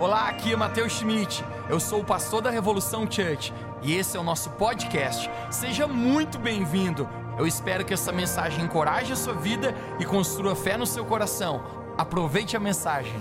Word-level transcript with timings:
Olá, 0.00 0.30
aqui 0.30 0.54
é 0.54 0.56
Matheus 0.56 0.94
Schmidt. 0.94 1.44
Eu 1.68 1.78
sou 1.78 2.00
o 2.00 2.04
pastor 2.04 2.40
da 2.40 2.48
Revolução 2.48 3.02
Church 3.02 3.52
e 3.82 3.94
esse 3.94 4.16
é 4.16 4.20
o 4.20 4.22
nosso 4.22 4.48
podcast. 4.52 5.30
Seja 5.50 5.86
muito 5.86 6.38
bem-vindo. 6.38 7.06
Eu 7.38 7.46
espero 7.46 7.84
que 7.84 7.92
essa 7.92 8.10
mensagem 8.10 8.64
encoraje 8.64 9.12
a 9.12 9.16
sua 9.16 9.34
vida 9.34 9.74
e 9.98 10.06
construa 10.06 10.56
fé 10.56 10.78
no 10.78 10.86
seu 10.86 11.04
coração. 11.04 11.62
Aproveite 11.98 12.56
a 12.56 12.60
mensagem. 12.60 13.12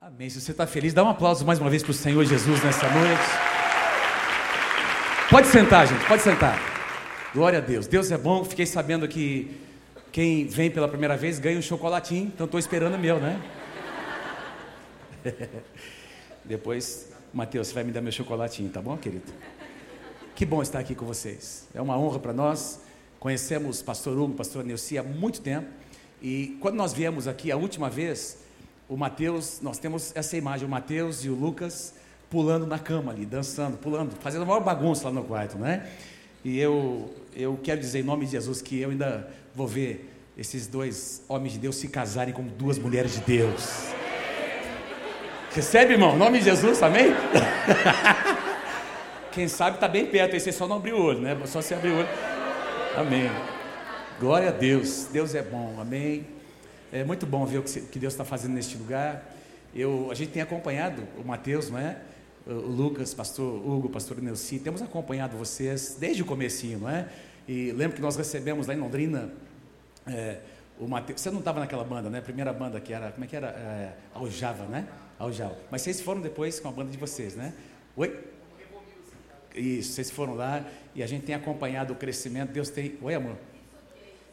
Amém. 0.00 0.30
Se 0.30 0.40
você 0.40 0.52
está 0.52 0.66
feliz, 0.66 0.94
dá 0.94 1.04
um 1.04 1.10
aplauso 1.10 1.44
mais 1.44 1.58
uma 1.58 1.68
vez 1.68 1.82
para 1.82 1.90
o 1.90 1.94
Senhor 1.94 2.24
Jesus 2.24 2.64
nessa 2.64 2.88
noite. 2.88 3.22
Pode 5.28 5.48
sentar, 5.48 5.86
gente, 5.86 6.02
pode 6.06 6.22
sentar. 6.22 6.58
Glória 7.34 7.58
a 7.58 7.62
Deus. 7.62 7.86
Deus 7.86 8.10
é 8.10 8.16
bom. 8.16 8.42
Fiquei 8.42 8.64
sabendo 8.64 9.06
que 9.06 9.60
quem 10.12 10.46
vem 10.46 10.70
pela 10.70 10.86
primeira 10.86 11.16
vez 11.16 11.38
ganha 11.38 11.58
um 11.58 11.62
chocolatinho, 11.62 12.30
então 12.32 12.44
estou 12.44 12.60
esperando 12.60 12.94
o 12.96 12.98
meu, 12.98 13.18
né? 13.18 13.40
Depois, 16.44 17.10
Mateus, 17.32 17.68
você 17.68 17.74
vai 17.74 17.82
me 17.82 17.92
dar 17.92 18.02
meu 18.02 18.12
chocolatinho, 18.12 18.68
tá 18.68 18.82
bom, 18.82 18.94
querido? 18.98 19.32
Que 20.34 20.44
bom 20.44 20.60
estar 20.60 20.80
aqui 20.80 20.94
com 20.94 21.06
vocês. 21.06 21.66
É 21.74 21.80
uma 21.80 21.98
honra 21.98 22.18
para 22.18 22.32
nós. 22.34 22.80
Conhecemos 23.18 23.80
pastor 23.80 24.18
Hugo, 24.18 24.34
pastor 24.34 24.62
Neuci 24.64 24.98
há 24.98 25.02
muito 25.02 25.40
tempo. 25.40 25.68
E 26.20 26.58
quando 26.60 26.76
nós 26.76 26.92
viemos 26.92 27.26
aqui 27.26 27.50
a 27.50 27.56
última 27.56 27.88
vez, 27.88 28.38
o 28.88 28.96
Mateus, 28.98 29.60
nós 29.62 29.78
temos 29.78 30.12
essa 30.14 30.36
imagem, 30.36 30.66
o 30.66 30.70
Mateus 30.70 31.24
e 31.24 31.30
o 31.30 31.34
Lucas 31.34 31.94
pulando 32.28 32.66
na 32.66 32.78
cama 32.78 33.12
ali, 33.12 33.24
dançando, 33.24 33.78
pulando, 33.78 34.14
fazendo 34.20 34.42
a 34.42 34.46
maior 34.46 34.60
bagunça 34.60 35.04
lá 35.04 35.12
no 35.12 35.24
quarto, 35.24 35.56
né? 35.56 35.90
E 36.44 36.58
eu, 36.58 37.14
eu 37.34 37.58
quero 37.62 37.80
dizer 37.80 38.00
em 38.00 38.02
nome 38.02 38.26
de 38.26 38.32
Jesus 38.32 38.60
que 38.60 38.80
eu 38.80 38.90
ainda 38.90 39.30
vou 39.54 39.66
ver 39.66 40.11
esses 40.36 40.66
dois 40.66 41.22
homens 41.28 41.52
de 41.52 41.58
Deus 41.58 41.76
se 41.76 41.88
casarem 41.88 42.32
com 42.32 42.42
duas 42.42 42.78
mulheres 42.78 43.14
de 43.14 43.20
Deus. 43.20 43.92
Recebe, 45.54 45.92
irmão, 45.92 46.14
em 46.14 46.18
nome 46.18 46.38
de 46.38 46.44
Jesus, 46.46 46.82
amém? 46.82 47.08
Quem 49.32 49.48
sabe 49.48 49.76
está 49.76 49.86
bem 49.86 50.06
perto, 50.06 50.34
aí 50.34 50.40
você 50.40 50.50
só 50.50 50.66
não 50.66 50.76
abriu 50.76 50.96
o 50.96 51.02
olho, 51.02 51.20
né? 51.20 51.38
Só 51.46 51.60
se 51.60 51.74
abrir 51.74 51.90
o 51.90 51.98
olho. 51.98 52.08
Amém. 52.96 53.30
Glória 54.18 54.48
a 54.48 54.52
Deus, 54.52 55.08
Deus 55.12 55.34
é 55.34 55.42
bom, 55.42 55.76
amém. 55.78 56.26
É 56.90 57.04
muito 57.04 57.26
bom 57.26 57.44
ver 57.44 57.58
o 57.58 57.62
que 57.62 57.98
Deus 57.98 58.14
está 58.14 58.24
fazendo 58.24 58.52
neste 58.52 58.76
lugar. 58.76 59.30
Eu, 59.74 60.08
a 60.10 60.14
gente 60.14 60.30
tem 60.30 60.42
acompanhado 60.42 61.02
o 61.18 61.26
Mateus, 61.26 61.70
não 61.70 61.78
é? 61.78 61.98
O 62.46 62.52
Lucas, 62.52 63.14
pastor 63.14 63.54
Hugo, 63.66 63.88
pastor 63.88 64.20
Neuci, 64.20 64.58
temos 64.58 64.82
acompanhado 64.82 65.36
vocês 65.36 65.96
desde 65.98 66.22
o 66.22 66.24
comecinho, 66.24 66.80
não 66.80 66.90
é? 66.90 67.08
E 67.46 67.72
lembro 67.72 67.96
que 67.96 68.02
nós 68.02 68.16
recebemos 68.16 68.66
lá 68.66 68.74
em 68.74 68.78
Londrina 68.78 69.30
é, 70.06 70.38
o 70.78 70.86
Mateus. 70.86 71.20
Você 71.20 71.30
não 71.30 71.38
estava 71.38 71.60
naquela 71.60 71.84
banda, 71.84 72.10
né? 72.10 72.18
A 72.18 72.22
primeira 72.22 72.52
banda 72.52 72.80
que 72.80 72.92
era, 72.92 73.12
como 73.12 73.24
é 73.24 73.28
que 73.28 73.36
era? 73.36 73.48
É, 73.48 73.92
Aljava, 74.14 74.64
né? 74.64 74.86
Aljava. 75.18 75.56
Mas 75.70 75.82
vocês 75.82 76.00
foram 76.00 76.20
depois 76.20 76.58
com 76.58 76.68
a 76.68 76.72
banda 76.72 76.90
de 76.90 76.98
vocês, 76.98 77.34
né? 77.34 77.52
Oi? 77.96 78.32
Isso, 79.54 79.92
vocês 79.92 80.10
foram 80.10 80.34
lá 80.34 80.64
e 80.94 81.02
a 81.02 81.06
gente 81.06 81.24
tem 81.24 81.34
acompanhado 81.34 81.92
o 81.92 81.96
crescimento. 81.96 82.52
Deus 82.52 82.70
tem. 82.70 82.98
Oi, 83.02 83.14
amor? 83.14 83.36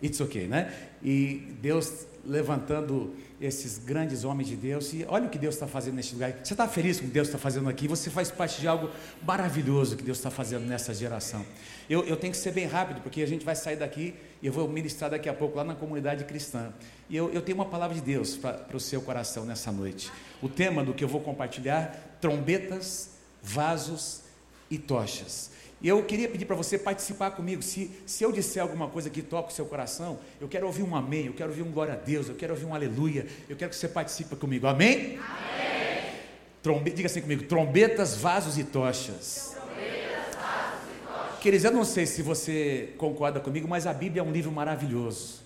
It's 0.02 0.20
okay, 0.22 0.48
né? 0.48 0.74
E 1.04 1.56
Deus 1.62 2.08
levantando 2.26 3.16
esses 3.40 3.78
grandes 3.78 4.24
homens 4.24 4.48
de 4.48 4.56
Deus. 4.56 4.94
E 4.94 5.06
olha 5.08 5.28
o 5.28 5.30
que 5.30 5.38
Deus 5.38 5.56
está 5.56 5.68
fazendo 5.68 5.96
neste 5.96 6.14
lugar. 6.14 6.34
Você 6.44 6.54
está 6.54 6.68
feliz 6.68 7.00
com 7.00 7.06
o 7.06 7.08
que 7.08 7.14
Deus 7.14 7.28
está 7.28 7.38
fazendo 7.38 7.68
aqui? 7.68 7.88
Você 7.88 8.10
faz 8.10 8.32
parte 8.32 8.62
de 8.62 8.68
algo 8.68 8.90
maravilhoso 9.26 9.98
que 9.98 10.04
Deus 10.04 10.18
está 10.18 10.32
fazendo 10.32 10.66
nessa 10.66 10.94
geração. 10.94 11.46
Eu, 11.90 12.06
eu 12.06 12.16
tenho 12.16 12.32
que 12.32 12.40
ser 12.40 12.52
bem 12.52 12.66
rápido, 12.66 13.02
porque 13.02 13.22
a 13.22 13.28
gente 13.28 13.44
vai 13.44 13.56
sair 13.56 13.76
daqui 13.76 14.16
e 14.42 14.48
eu 14.48 14.54
vou 14.54 14.68
ministrar 14.68 15.12
daqui 15.12 15.28
a 15.28 15.34
pouco 15.34 15.58
lá 15.58 15.64
na 15.64 15.76
comunidade 15.76 16.24
cristã. 16.26 16.74
E 17.10 17.16
eu, 17.16 17.30
eu 17.32 17.42
tenho 17.42 17.58
uma 17.58 17.66
palavra 17.66 17.96
de 17.96 18.02
Deus 18.02 18.38
para 18.38 18.76
o 18.76 18.80
seu 18.80 19.02
coração 19.02 19.46
nessa 19.46 19.72
noite. 19.72 20.12
O 20.42 20.48
tema 20.48 20.84
do 20.84 20.94
que 20.94 21.04
eu 21.04 21.08
vou 21.08 21.22
compartilhar: 21.22 22.18
trombetas, 22.22 23.12
vasos 23.42 24.22
e 24.70 24.78
tochas. 24.78 25.52
E 25.82 25.88
eu 25.88 26.04
queria 26.04 26.28
pedir 26.28 26.46
para 26.46 26.56
você 26.56 26.78
participar 26.78 27.32
comigo. 27.32 27.62
Se, 27.62 27.90
se 28.06 28.24
eu 28.24 28.32
disser 28.32 28.62
alguma 28.62 28.90
coisa 28.90 29.10
que 29.10 29.22
toca 29.22 29.50
o 29.50 29.54
seu 29.54 29.66
coração, 29.66 30.20
eu 30.40 30.48
quero 30.48 30.68
ouvir 30.68 30.84
um 30.84 30.96
amém, 30.96 31.28
eu 31.28 31.34
quero 31.34 31.50
ouvir 31.50 31.62
um 31.62 31.72
glória 31.72 31.94
a 31.94 31.98
Deus, 31.98 32.28
eu 32.28 32.36
quero 32.36 32.54
ouvir 32.54 32.66
um 32.66 32.76
aleluia. 32.76 33.26
Eu 33.48 33.56
quero 33.56 33.70
que 33.70 33.78
você 33.78 33.88
participe 33.88 34.36
comigo. 34.36 34.68
Amém? 34.68 35.18
amém. 35.18 35.60
Trombe, 36.62 36.92
diga 36.92 37.08
assim 37.08 37.22
comigo: 37.22 37.44
trombetas, 37.44 38.16
vasos 38.16 38.58
e 38.58 38.64
tochas. 38.66 39.56
Trombetas, 39.56 40.36
vasos 40.36 40.90
e 40.94 41.08
tochas. 41.08 41.29
Queridos, 41.42 41.64
eu 41.64 41.72
não 41.72 41.86
sei 41.86 42.06
se 42.06 42.22
você 42.22 42.94
concorda 42.98 43.40
comigo, 43.40 43.66
mas 43.66 43.88
a 43.88 43.94
Bíblia 43.94 44.22
é 44.22 44.24
um 44.24 44.32
livro 44.32 44.52
maravilhoso. 44.52 45.42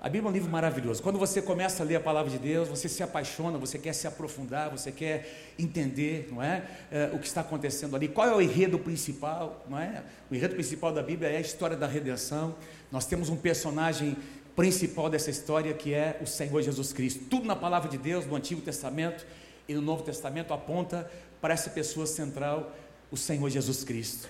A 0.00 0.08
Bíblia 0.08 0.28
é 0.28 0.30
um 0.30 0.32
livro 0.32 0.48
maravilhoso. 0.48 1.02
Quando 1.02 1.18
você 1.18 1.42
começa 1.42 1.82
a 1.82 1.86
ler 1.86 1.96
a 1.96 2.00
palavra 2.00 2.30
de 2.30 2.38
Deus, 2.38 2.68
você 2.68 2.88
se 2.88 3.02
apaixona, 3.02 3.58
você 3.58 3.78
quer 3.78 3.92
se 3.94 4.06
aprofundar, 4.06 4.70
você 4.70 4.92
quer 4.92 5.54
entender, 5.58 6.28
não 6.30 6.40
é, 6.40 6.62
é, 6.92 7.10
o 7.12 7.18
que 7.18 7.26
está 7.26 7.40
acontecendo 7.40 7.96
ali. 7.96 8.06
Qual 8.06 8.28
é 8.28 8.32
o 8.34 8.40
enredo 8.40 8.78
principal, 8.78 9.66
não 9.68 9.76
é? 9.76 10.04
O 10.30 10.36
enredo 10.36 10.54
principal 10.54 10.92
da 10.92 11.02
Bíblia 11.02 11.30
é 11.30 11.38
a 11.38 11.40
história 11.40 11.76
da 11.76 11.88
redenção. 11.88 12.54
Nós 12.90 13.04
temos 13.04 13.28
um 13.28 13.36
personagem 13.36 14.16
principal 14.54 15.10
dessa 15.10 15.30
história 15.30 15.74
que 15.74 15.92
é 15.92 16.16
o 16.22 16.26
Senhor 16.26 16.62
Jesus 16.62 16.92
Cristo. 16.92 17.24
Tudo 17.28 17.44
na 17.44 17.56
palavra 17.56 17.88
de 17.88 17.98
Deus, 17.98 18.24
no 18.24 18.36
Antigo 18.36 18.60
Testamento 18.60 19.26
e 19.68 19.74
no 19.74 19.82
Novo 19.82 20.04
Testamento 20.04 20.54
aponta 20.54 21.10
para 21.40 21.54
essa 21.54 21.70
pessoa 21.70 22.06
central, 22.06 22.72
o 23.10 23.16
Senhor 23.16 23.50
Jesus 23.50 23.82
Cristo. 23.82 24.28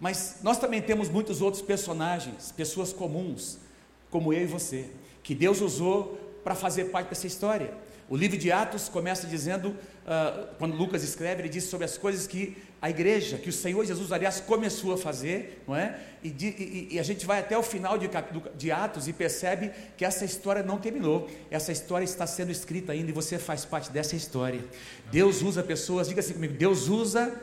Mas 0.00 0.36
nós 0.42 0.58
também 0.58 0.82
temos 0.82 1.08
muitos 1.08 1.40
outros 1.40 1.62
personagens, 1.62 2.52
pessoas 2.52 2.92
comuns 2.92 3.58
como 4.10 4.32
eu 4.32 4.42
e 4.42 4.46
você, 4.46 4.86
que 5.22 5.34
Deus 5.34 5.60
usou 5.60 6.18
para 6.44 6.54
fazer 6.54 6.86
parte 6.86 7.08
dessa 7.08 7.26
história. 7.26 7.72
O 8.08 8.16
livro 8.16 8.38
de 8.38 8.52
Atos 8.52 8.88
começa 8.88 9.26
dizendo, 9.26 9.70
uh, 9.70 10.46
quando 10.58 10.76
Lucas 10.76 11.02
escreve, 11.02 11.42
ele 11.42 11.48
diz 11.48 11.64
sobre 11.64 11.84
as 11.84 11.98
coisas 11.98 12.24
que 12.24 12.56
a 12.80 12.88
igreja, 12.88 13.36
que 13.36 13.48
o 13.48 13.52
Senhor 13.52 13.84
Jesus, 13.84 14.12
aliás, 14.12 14.40
começou 14.40 14.94
a 14.94 14.96
fazer, 14.96 15.64
não 15.66 15.74
é? 15.74 15.98
E, 16.22 16.30
de, 16.30 16.46
e, 16.46 16.88
e 16.92 16.98
a 17.00 17.02
gente 17.02 17.26
vai 17.26 17.40
até 17.40 17.58
o 17.58 17.64
final 17.64 17.98
de, 17.98 18.08
de, 18.56 18.70
Atos 18.70 19.08
e 19.08 19.12
percebe 19.12 19.72
que 19.96 20.04
essa 20.04 20.24
história 20.24 20.62
não 20.62 20.78
terminou, 20.78 21.28
essa 21.50 21.72
história 21.72 22.04
está 22.04 22.28
sendo 22.28 22.52
escrita 22.52 22.92
ainda 22.92 23.10
e 23.10 23.12
você 23.12 23.38
faz 23.38 23.64
parte 23.64 23.90
dessa 23.90 24.14
história. 24.14 24.64
Deus 25.10 25.42
usa 25.42 25.64
pessoas, 25.64 26.06
diga 26.06 26.20
assim 26.20 26.34
comigo, 26.34 26.54
Deus 26.54 26.88
usa 26.88 27.34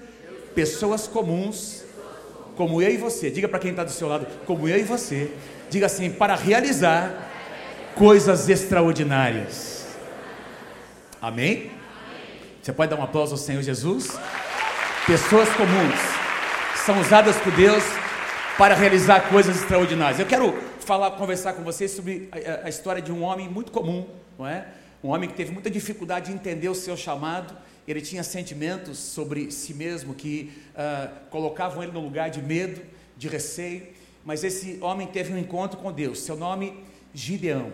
pessoas 0.56 1.08
comuns, 1.08 1.84
como 2.56 2.82
eu 2.82 2.90
e 2.90 2.98
você, 2.98 3.30
diga 3.30 3.48
para 3.48 3.60
quem 3.60 3.72
está 3.72 3.84
do 3.84 3.92
seu 3.92 4.08
lado, 4.08 4.28
como 4.46 4.68
eu 4.68 4.78
e 4.78 4.84
você, 4.84 5.32
Diga 5.74 5.88
assim: 5.88 6.12
para 6.12 6.36
realizar 6.36 7.32
coisas 7.96 8.48
extraordinárias. 8.48 9.88
Amém? 11.20 11.72
Você 12.62 12.72
pode 12.72 12.92
dar 12.92 13.00
um 13.00 13.04
aplauso 13.04 13.32
ao 13.32 13.40
Senhor 13.40 13.64
Jesus? 13.64 14.16
Pessoas 15.08 15.50
comuns 15.50 16.00
são 16.86 17.02
usadas 17.02 17.36
por 17.38 17.52
Deus 17.54 17.84
para 18.56 18.76
realizar 18.76 19.30
coisas 19.30 19.56
extraordinárias. 19.56 20.20
Eu 20.20 20.28
quero 20.28 20.56
falar, 20.80 21.10
conversar 21.12 21.54
com 21.54 21.64
vocês 21.64 21.90
sobre 21.90 22.30
a, 22.32 22.68
a, 22.68 22.70
história 22.70 23.02
de 23.02 23.12
um 23.12 23.24
homem 23.24 23.50
muito 23.50 23.72
comum, 23.72 24.06
não 24.38 24.46
é? 24.48 24.68
Um 25.04 25.10
homem 25.10 25.28
que 25.28 25.36
teve 25.36 25.52
muita 25.52 25.72
dificuldade 25.72 26.28
de 26.28 26.34
entender 26.34 26.70
o 26.70 26.76
seu 26.76 26.96
chamado. 26.96 27.52
Ele 27.88 28.02
tinha 28.02 28.24
sentimentos 28.24 28.98
sobre 28.98 29.52
si 29.52 29.74
mesmo 29.74 30.14
que 30.14 30.52
uh, 30.72 31.30
colocavam 31.30 31.84
ele 31.84 31.92
no 31.92 32.02
lugar 32.02 32.30
de 32.30 32.42
medo, 32.42 32.82
de 33.18 33.28
receio 33.28 33.88
mas 34.26 34.44
esse 34.44 34.78
homem 34.82 35.08
teve 35.08 35.34
um 35.34 35.38
encontro 35.38 35.80
com 35.80 35.92
Deus. 35.92 36.22
Seu 36.22 36.36
nome, 36.36 36.82
Gideão. 37.14 37.74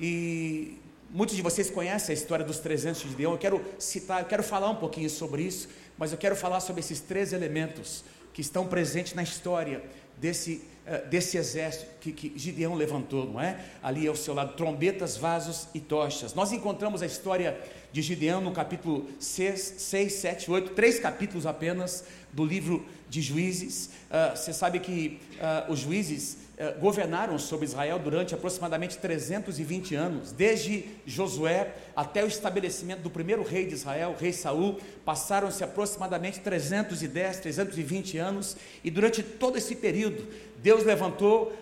E 0.00 0.78
muitos 1.08 1.36
de 1.36 1.42
vocês 1.42 1.70
conhecem 1.70 2.12
a 2.12 2.18
história 2.18 2.44
dos 2.44 2.58
300 2.58 3.02
de 3.02 3.08
Gideão. 3.10 3.32
Eu 3.32 3.38
quero 3.38 3.64
citar, 3.78 4.20
eu 4.20 4.26
quero 4.26 4.42
falar 4.42 4.70
um 4.70 4.76
pouquinho 4.76 5.08
sobre 5.08 5.42
isso, 5.42 5.68
mas 5.96 6.10
eu 6.10 6.18
quero 6.18 6.34
falar 6.34 6.60
sobre 6.60 6.80
esses 6.80 7.00
três 7.00 7.32
elementos 7.32 8.04
que 8.32 8.40
estão 8.40 8.66
presentes 8.66 9.14
na 9.14 9.22
história 9.22 9.84
desse, 10.18 10.62
desse 11.08 11.38
exército 11.38 11.86
que, 12.00 12.12
que 12.12 12.38
Gideão 12.38 12.74
levantou, 12.74 13.26
não 13.26 13.40
é? 13.40 13.58
Ali 13.82 14.06
ao 14.06 14.14
seu 14.14 14.34
lado, 14.34 14.54
trombetas, 14.54 15.16
vasos 15.16 15.68
e 15.72 15.80
tochas. 15.80 16.34
Nós 16.34 16.52
encontramos 16.52 17.02
a 17.02 17.06
história 17.06 17.58
de 17.90 18.02
Gideão 18.02 18.40
no 18.40 18.52
capítulo 18.52 19.08
6, 19.18 19.76
6 19.78 20.12
7, 20.12 20.50
8, 20.50 20.70
três 20.72 20.98
capítulos 20.98 21.46
apenas 21.46 22.04
do 22.32 22.44
livro 22.44 22.84
de 23.08 23.22
Juízes. 23.22 23.86
Uh, 24.10 24.36
você 24.36 24.52
sabe 24.52 24.80
que 24.80 25.20
uh, 25.36 25.72
os 25.72 25.78
juízes 25.78 26.38
uh, 26.58 26.78
governaram 26.80 27.38
sobre 27.38 27.66
Israel 27.66 27.98
durante 27.98 28.34
aproximadamente 28.34 28.98
320 28.98 29.94
anos, 29.94 30.32
desde 30.32 30.84
Josué 31.06 31.74
até 31.94 32.24
o 32.24 32.26
estabelecimento 32.26 33.00
do 33.00 33.10
primeiro 33.10 33.42
rei 33.42 33.66
de 33.66 33.74
Israel, 33.74 34.16
rei 34.18 34.32
Saul, 34.32 34.78
passaram-se 35.04 35.62
aproximadamente 35.62 36.40
310, 36.40 37.40
320 37.40 38.18
anos, 38.18 38.56
e 38.82 38.90
durante 38.90 39.22
todo 39.22 39.56
esse 39.56 39.76
período, 39.76 40.26
Deus 40.62 40.84
levantou 40.84 41.52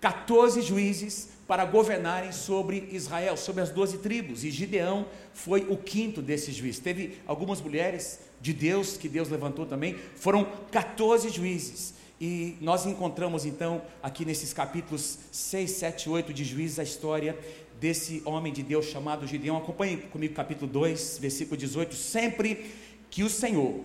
14 0.00 0.62
juízes 0.62 1.28
para 1.46 1.64
governarem 1.64 2.32
sobre 2.32 2.88
Israel, 2.92 3.36
sobre 3.36 3.62
as 3.62 3.70
doze 3.70 3.98
tribos, 3.98 4.42
e 4.42 4.50
Gideão 4.50 5.06
foi 5.34 5.66
o 5.68 5.76
quinto 5.76 6.22
desses 6.22 6.54
juízes. 6.54 6.80
Teve 6.80 7.18
algumas 7.26 7.60
mulheres 7.60 8.20
de 8.40 8.52
Deus 8.52 8.96
que 8.96 9.08
Deus 9.08 9.28
levantou 9.28 9.66
também, 9.66 9.96
foram 10.16 10.44
14 10.70 11.28
juízes. 11.28 11.94
E 12.24 12.56
nós 12.60 12.86
encontramos 12.86 13.44
então 13.44 13.82
aqui 14.00 14.24
nesses 14.24 14.52
capítulos 14.52 15.18
6, 15.32 15.68
7, 15.72 16.08
8 16.08 16.32
de 16.32 16.44
Juízes 16.44 16.78
a 16.78 16.84
história 16.84 17.36
desse 17.80 18.22
homem 18.24 18.52
de 18.52 18.62
Deus 18.62 18.86
chamado 18.86 19.26
Gideão. 19.26 19.56
Acompanhe 19.56 19.96
comigo 19.96 20.32
capítulo 20.32 20.70
2, 20.70 21.18
versículo 21.18 21.56
18. 21.56 21.96
Sempre 21.96 22.70
que 23.10 23.24
o 23.24 23.28
Senhor 23.28 23.80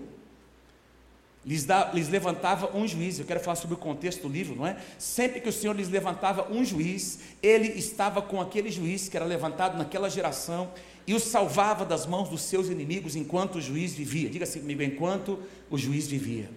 lhes, 1.44 1.66
dá, 1.66 1.92
lhes 1.92 2.10
levantava 2.10 2.78
um 2.78 2.88
juiz, 2.88 3.18
eu 3.18 3.26
quero 3.26 3.40
falar 3.40 3.56
sobre 3.56 3.74
o 3.74 3.80
contexto 3.80 4.22
do 4.22 4.30
livro, 4.30 4.56
não 4.56 4.68
é? 4.68 4.78
Sempre 5.00 5.42
que 5.42 5.50
o 5.50 5.52
Senhor 5.54 5.76
lhes 5.76 5.90
levantava 5.90 6.48
um 6.54 6.64
juiz, 6.64 7.22
ele 7.42 7.70
estava 7.70 8.22
com 8.22 8.40
aquele 8.40 8.70
juiz 8.70 9.10
que 9.10 9.18
era 9.18 9.26
levantado 9.26 9.80
naquela 9.80 10.12
geração 10.12 10.70
e 11.08 11.16
o 11.16 11.20
salvava 11.20 11.84
das 11.84 12.06
mãos 12.06 12.30
dos 12.30 12.44
seus 12.44 12.70
inimigos 12.70 13.16
enquanto 13.16 13.56
o 13.56 13.62
juiz 13.62 13.96
vivia. 13.96 14.30
Diga 14.30 14.44
assim 14.44 14.60
comigo, 14.60 14.84
enquanto 14.84 15.40
o 15.72 15.78
juiz 15.78 16.06
vivia. 16.06 16.52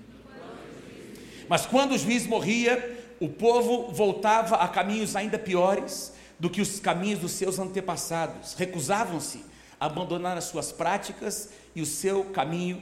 Mas 1.51 1.67
quando 1.67 1.97
o 1.97 1.99
juiz 1.99 2.29
morria, 2.29 2.97
o 3.19 3.29
povo 3.29 3.91
voltava 3.93 4.55
a 4.55 4.69
caminhos 4.69 5.17
ainda 5.17 5.37
piores 5.37 6.13
do 6.39 6.49
que 6.49 6.61
os 6.61 6.79
caminhos 6.79 7.19
dos 7.19 7.33
seus 7.33 7.59
antepassados. 7.59 8.55
Recusavam-se 8.55 9.45
a 9.81 9.87
abandonar 9.87 10.39
as 10.39 10.45
suas 10.45 10.71
práticas 10.71 11.49
e 11.75 11.83
o 11.83 11.87
seu 11.87 12.27
caminho 12.27 12.81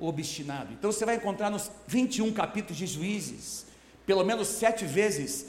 obstinado. 0.00 0.72
Então 0.72 0.90
você 0.90 1.06
vai 1.06 1.14
encontrar 1.14 1.48
nos 1.48 1.70
21 1.86 2.32
capítulos 2.32 2.76
de 2.76 2.88
Juízes, 2.88 3.66
pelo 4.04 4.24
menos 4.24 4.48
sete 4.48 4.84
vezes, 4.84 5.46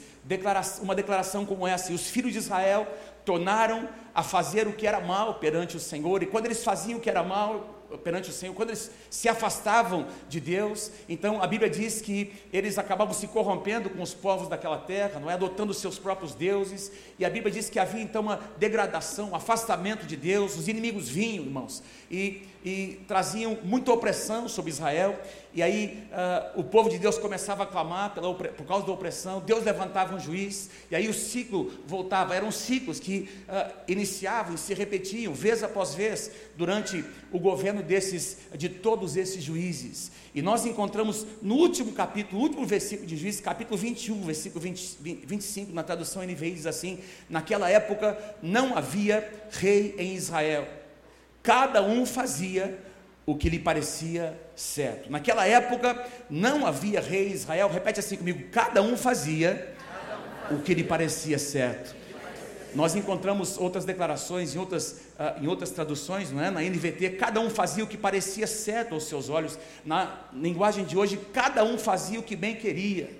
uma 0.80 0.94
declaração 0.94 1.44
como 1.44 1.66
essa: 1.66 1.90
e 1.90 1.94
os 1.96 2.08
filhos 2.08 2.32
de 2.32 2.38
Israel 2.38 2.86
tornaram 3.24 3.88
a 4.14 4.22
fazer 4.22 4.68
o 4.68 4.72
que 4.74 4.86
era 4.86 5.00
mal 5.00 5.40
perante 5.40 5.76
o 5.76 5.80
Senhor, 5.80 6.22
e 6.22 6.26
quando 6.26 6.46
eles 6.46 6.62
faziam 6.62 7.00
o 7.00 7.02
que 7.02 7.10
era 7.10 7.24
mal, 7.24 7.79
perante 7.98 8.30
o 8.30 8.32
Senhor, 8.32 8.54
quando 8.54 8.70
eles 8.70 8.90
se 9.08 9.28
afastavam 9.28 10.06
de 10.28 10.40
Deus, 10.40 10.90
então 11.08 11.42
a 11.42 11.46
Bíblia 11.46 11.68
diz 11.68 12.00
que 12.00 12.32
eles 12.52 12.78
acabavam 12.78 13.14
se 13.14 13.26
corrompendo 13.26 13.90
com 13.90 14.02
os 14.02 14.14
povos 14.14 14.48
daquela 14.48 14.78
terra, 14.78 15.18
não 15.20 15.30
é? 15.30 15.34
Adotando 15.34 15.74
seus 15.74 15.98
próprios 15.98 16.34
deuses, 16.34 16.92
e 17.18 17.24
a 17.24 17.30
Bíblia 17.30 17.52
diz 17.52 17.68
que 17.68 17.78
havia 17.78 18.02
então 18.02 18.22
uma 18.22 18.40
degradação, 18.58 19.30
um 19.30 19.34
afastamento 19.34 20.06
de 20.06 20.16
Deus, 20.16 20.56
os 20.56 20.68
inimigos 20.68 21.08
vinham, 21.08 21.44
irmãos, 21.44 21.82
e, 22.10 22.42
e 22.64 23.00
traziam 23.06 23.58
muita 23.62 23.92
opressão 23.92 24.48
sobre 24.48 24.70
Israel, 24.70 25.20
e 25.52 25.62
aí 25.62 26.04
uh, 26.12 26.60
o 26.60 26.64
povo 26.64 26.88
de 26.88 26.98
Deus 26.98 27.18
começava 27.18 27.64
a 27.64 27.66
clamar 27.66 28.14
pela, 28.14 28.32
por 28.32 28.66
causa 28.66 28.86
da 28.86 28.92
opressão, 28.92 29.40
Deus 29.40 29.64
levantava 29.64 30.14
um 30.14 30.20
juiz, 30.20 30.70
e 30.90 30.94
aí 30.94 31.08
o 31.08 31.14
ciclo 31.14 31.72
voltava, 31.86 32.36
eram 32.36 32.52
ciclos 32.52 33.00
que 33.00 33.28
uh, 33.48 33.72
iniciavam 33.88 34.54
e 34.54 34.58
se 34.58 34.74
repetiam, 34.74 35.34
vez 35.34 35.62
após 35.62 35.94
vez, 35.94 36.30
durante 36.56 37.04
o 37.32 37.38
governo 37.38 37.82
desses, 37.82 38.38
de 38.56 38.68
todos 38.68 39.16
esses 39.16 39.42
juízes. 39.42 40.12
E 40.32 40.40
nós 40.40 40.64
encontramos 40.64 41.26
no 41.42 41.56
último 41.56 41.92
capítulo, 41.92 42.40
último 42.40 42.64
versículo 42.64 43.08
de 43.08 43.16
Juízes, 43.16 43.40
capítulo 43.40 43.76
21, 43.76 44.22
versículo 44.22 44.60
20, 44.60 44.98
25, 45.26 45.72
na 45.72 45.82
tradução 45.82 46.22
NVI 46.22 46.52
diz 46.52 46.66
assim: 46.66 47.00
Naquela 47.28 47.68
época 47.68 48.16
não 48.40 48.76
havia 48.76 49.28
rei 49.50 49.96
em 49.98 50.14
Israel, 50.14 50.68
cada 51.42 51.82
um 51.82 52.06
fazia 52.06 52.78
o 53.30 53.36
que 53.36 53.48
lhe 53.48 53.60
parecia 53.60 54.36
certo. 54.56 55.08
Naquela 55.08 55.46
época 55.46 56.04
não 56.28 56.66
havia 56.66 57.00
rei 57.00 57.28
Israel, 57.28 57.68
repete 57.68 58.00
assim 58.00 58.16
comigo: 58.16 58.48
cada 58.50 58.82
um 58.82 58.96
fazia 58.96 59.72
o 60.50 60.58
que 60.58 60.74
lhe 60.74 60.82
parecia 60.82 61.38
certo. 61.38 61.94
Nós 62.74 62.96
encontramos 62.96 63.56
outras 63.56 63.84
declarações 63.84 64.54
em 64.54 64.58
outras, 64.58 65.02
uh, 65.18 65.42
em 65.42 65.46
outras 65.46 65.70
traduções, 65.70 66.32
não 66.32 66.42
é? 66.42 66.50
na 66.50 66.60
NVT, 66.60 67.10
cada 67.10 67.40
um 67.40 67.50
fazia 67.50 67.84
o 67.84 67.86
que 67.86 67.96
parecia 67.96 68.46
certo 68.46 68.94
aos 68.94 69.04
seus 69.04 69.28
olhos. 69.28 69.58
Na 69.84 70.24
linguagem 70.32 70.84
de 70.84 70.96
hoje, 70.96 71.16
cada 71.32 71.64
um 71.64 71.78
fazia 71.78 72.18
o 72.18 72.22
que 72.22 72.34
bem 72.34 72.56
queria. 72.56 73.10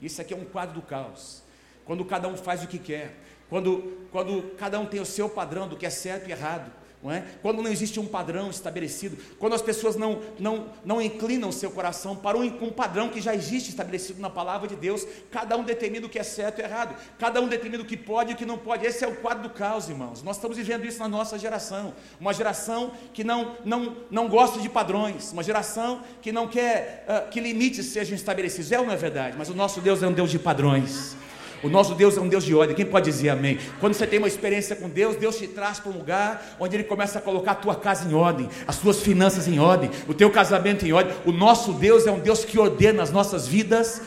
Isso 0.00 0.20
aqui 0.20 0.32
é 0.32 0.36
um 0.36 0.44
quadro 0.44 0.74
do 0.74 0.82
caos. 0.82 1.42
Quando 1.84 2.04
cada 2.04 2.28
um 2.28 2.36
faz 2.36 2.62
o 2.62 2.66
que 2.66 2.78
quer, 2.78 3.14
quando, 3.48 4.06
quando 4.12 4.54
cada 4.58 4.78
um 4.78 4.84
tem 4.84 5.00
o 5.00 5.06
seu 5.06 5.28
padrão 5.28 5.68
do 5.68 5.76
que 5.76 5.86
é 5.86 5.90
certo 5.90 6.28
e 6.28 6.32
errado 6.32 6.70
não 7.02 7.12
é? 7.12 7.24
quando 7.42 7.62
não 7.62 7.70
existe 7.70 8.00
um 8.00 8.06
padrão 8.06 8.50
estabelecido, 8.50 9.16
quando 9.38 9.54
as 9.54 9.62
pessoas 9.62 9.94
não, 9.94 10.20
não, 10.38 10.66
não 10.84 11.00
inclinam 11.00 11.52
seu 11.52 11.70
coração 11.70 12.16
para 12.16 12.36
um, 12.36 12.42
um, 12.42 12.72
padrão 12.72 13.08
que 13.08 13.20
já 13.20 13.34
existe 13.34 13.70
estabelecido 13.70 14.20
na 14.20 14.28
palavra 14.28 14.66
de 14.66 14.74
Deus, 14.74 15.06
cada 15.30 15.56
um 15.56 15.62
determina 15.62 16.06
o 16.06 16.08
que 16.08 16.18
é 16.18 16.24
certo 16.24 16.60
e 16.60 16.64
errado, 16.64 16.96
cada 17.18 17.40
um 17.40 17.46
determina 17.46 17.82
o 17.82 17.86
que 17.86 17.96
pode 17.96 18.32
e 18.32 18.34
o 18.34 18.36
que 18.36 18.44
não 18.44 18.58
pode. 18.58 18.84
Esse 18.84 19.04
é 19.04 19.08
o 19.08 19.14
quadro 19.16 19.44
do 19.44 19.50
caos, 19.50 19.88
irmãos. 19.88 20.22
Nós 20.22 20.36
estamos 20.36 20.56
vivendo 20.56 20.84
isso 20.84 20.98
na 20.98 21.08
nossa 21.08 21.38
geração, 21.38 21.94
uma 22.20 22.34
geração 22.34 22.92
que 23.12 23.22
não, 23.22 23.56
não, 23.64 23.96
não 24.10 24.28
gosta 24.28 24.60
de 24.60 24.68
padrões, 24.68 25.32
uma 25.32 25.42
geração 25.42 26.02
que 26.20 26.32
não 26.32 26.48
quer 26.48 27.06
uh, 27.08 27.30
que 27.30 27.40
limites 27.40 27.86
sejam 27.86 28.16
estabelecidos. 28.16 28.72
É 28.72 28.80
ou 28.80 28.86
não 28.86 28.92
é 28.92 28.96
verdade? 28.96 29.36
Mas 29.38 29.48
o 29.48 29.54
nosso 29.54 29.80
Deus 29.80 30.02
é 30.02 30.08
um 30.08 30.12
Deus 30.12 30.30
de 30.30 30.38
padrões. 30.38 31.16
O 31.62 31.68
nosso 31.68 31.94
Deus 31.94 32.16
é 32.16 32.20
um 32.20 32.28
Deus 32.28 32.44
de 32.44 32.54
ordem. 32.54 32.76
Quem 32.76 32.86
pode 32.86 33.10
dizer 33.10 33.30
amém? 33.30 33.58
Quando 33.80 33.94
você 33.94 34.06
tem 34.06 34.18
uma 34.18 34.28
experiência 34.28 34.76
com 34.76 34.88
Deus, 34.88 35.16
Deus 35.16 35.36
te 35.36 35.46
traz 35.46 35.80
para 35.80 35.90
um 35.90 35.98
lugar 35.98 36.56
onde 36.60 36.76
Ele 36.76 36.84
começa 36.84 37.18
a 37.18 37.22
colocar 37.22 37.52
a 37.52 37.54
tua 37.56 37.74
casa 37.74 38.08
em 38.08 38.14
ordem, 38.14 38.48
as 38.66 38.78
tuas 38.78 39.00
finanças 39.00 39.48
em 39.48 39.58
ordem, 39.58 39.90
o 40.06 40.14
teu 40.14 40.30
casamento 40.30 40.86
em 40.86 40.92
ordem. 40.92 41.14
O 41.26 41.32
nosso 41.32 41.72
Deus 41.72 42.06
é 42.06 42.12
um 42.12 42.20
Deus 42.20 42.44
que 42.44 42.58
ordena 42.58 43.02
as 43.02 43.10
nossas 43.10 43.48
vidas 43.48 44.02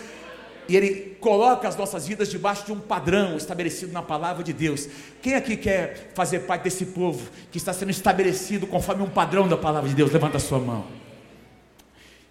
e 0.70 0.78
Ele 0.78 1.18
coloca 1.20 1.68
as 1.68 1.76
nossas 1.76 2.08
vidas 2.08 2.30
debaixo 2.30 2.66
de 2.66 2.72
um 2.72 2.80
padrão 2.80 3.36
estabelecido 3.36 3.92
na 3.92 4.02
palavra 4.02 4.44
de 4.44 4.54
Deus. 4.54 4.88
Quem 5.22 5.36
aqui 5.36 5.58
quer 5.58 6.12
fazer 6.14 6.40
parte 6.40 6.64
desse 6.64 6.86
povo 6.86 7.30
que 7.52 7.58
está 7.58 7.74
sendo 7.74 7.92
estabelecido 7.92 8.66
conforme 8.66 9.04
um 9.04 9.10
padrão 9.10 9.48
da 9.48 9.58
palavra 9.58 9.90
de 9.90 9.96
Deus? 9.96 10.12
Levanta 10.12 10.38
a 10.38 10.40
sua 10.40 10.60
mão. 10.60 11.02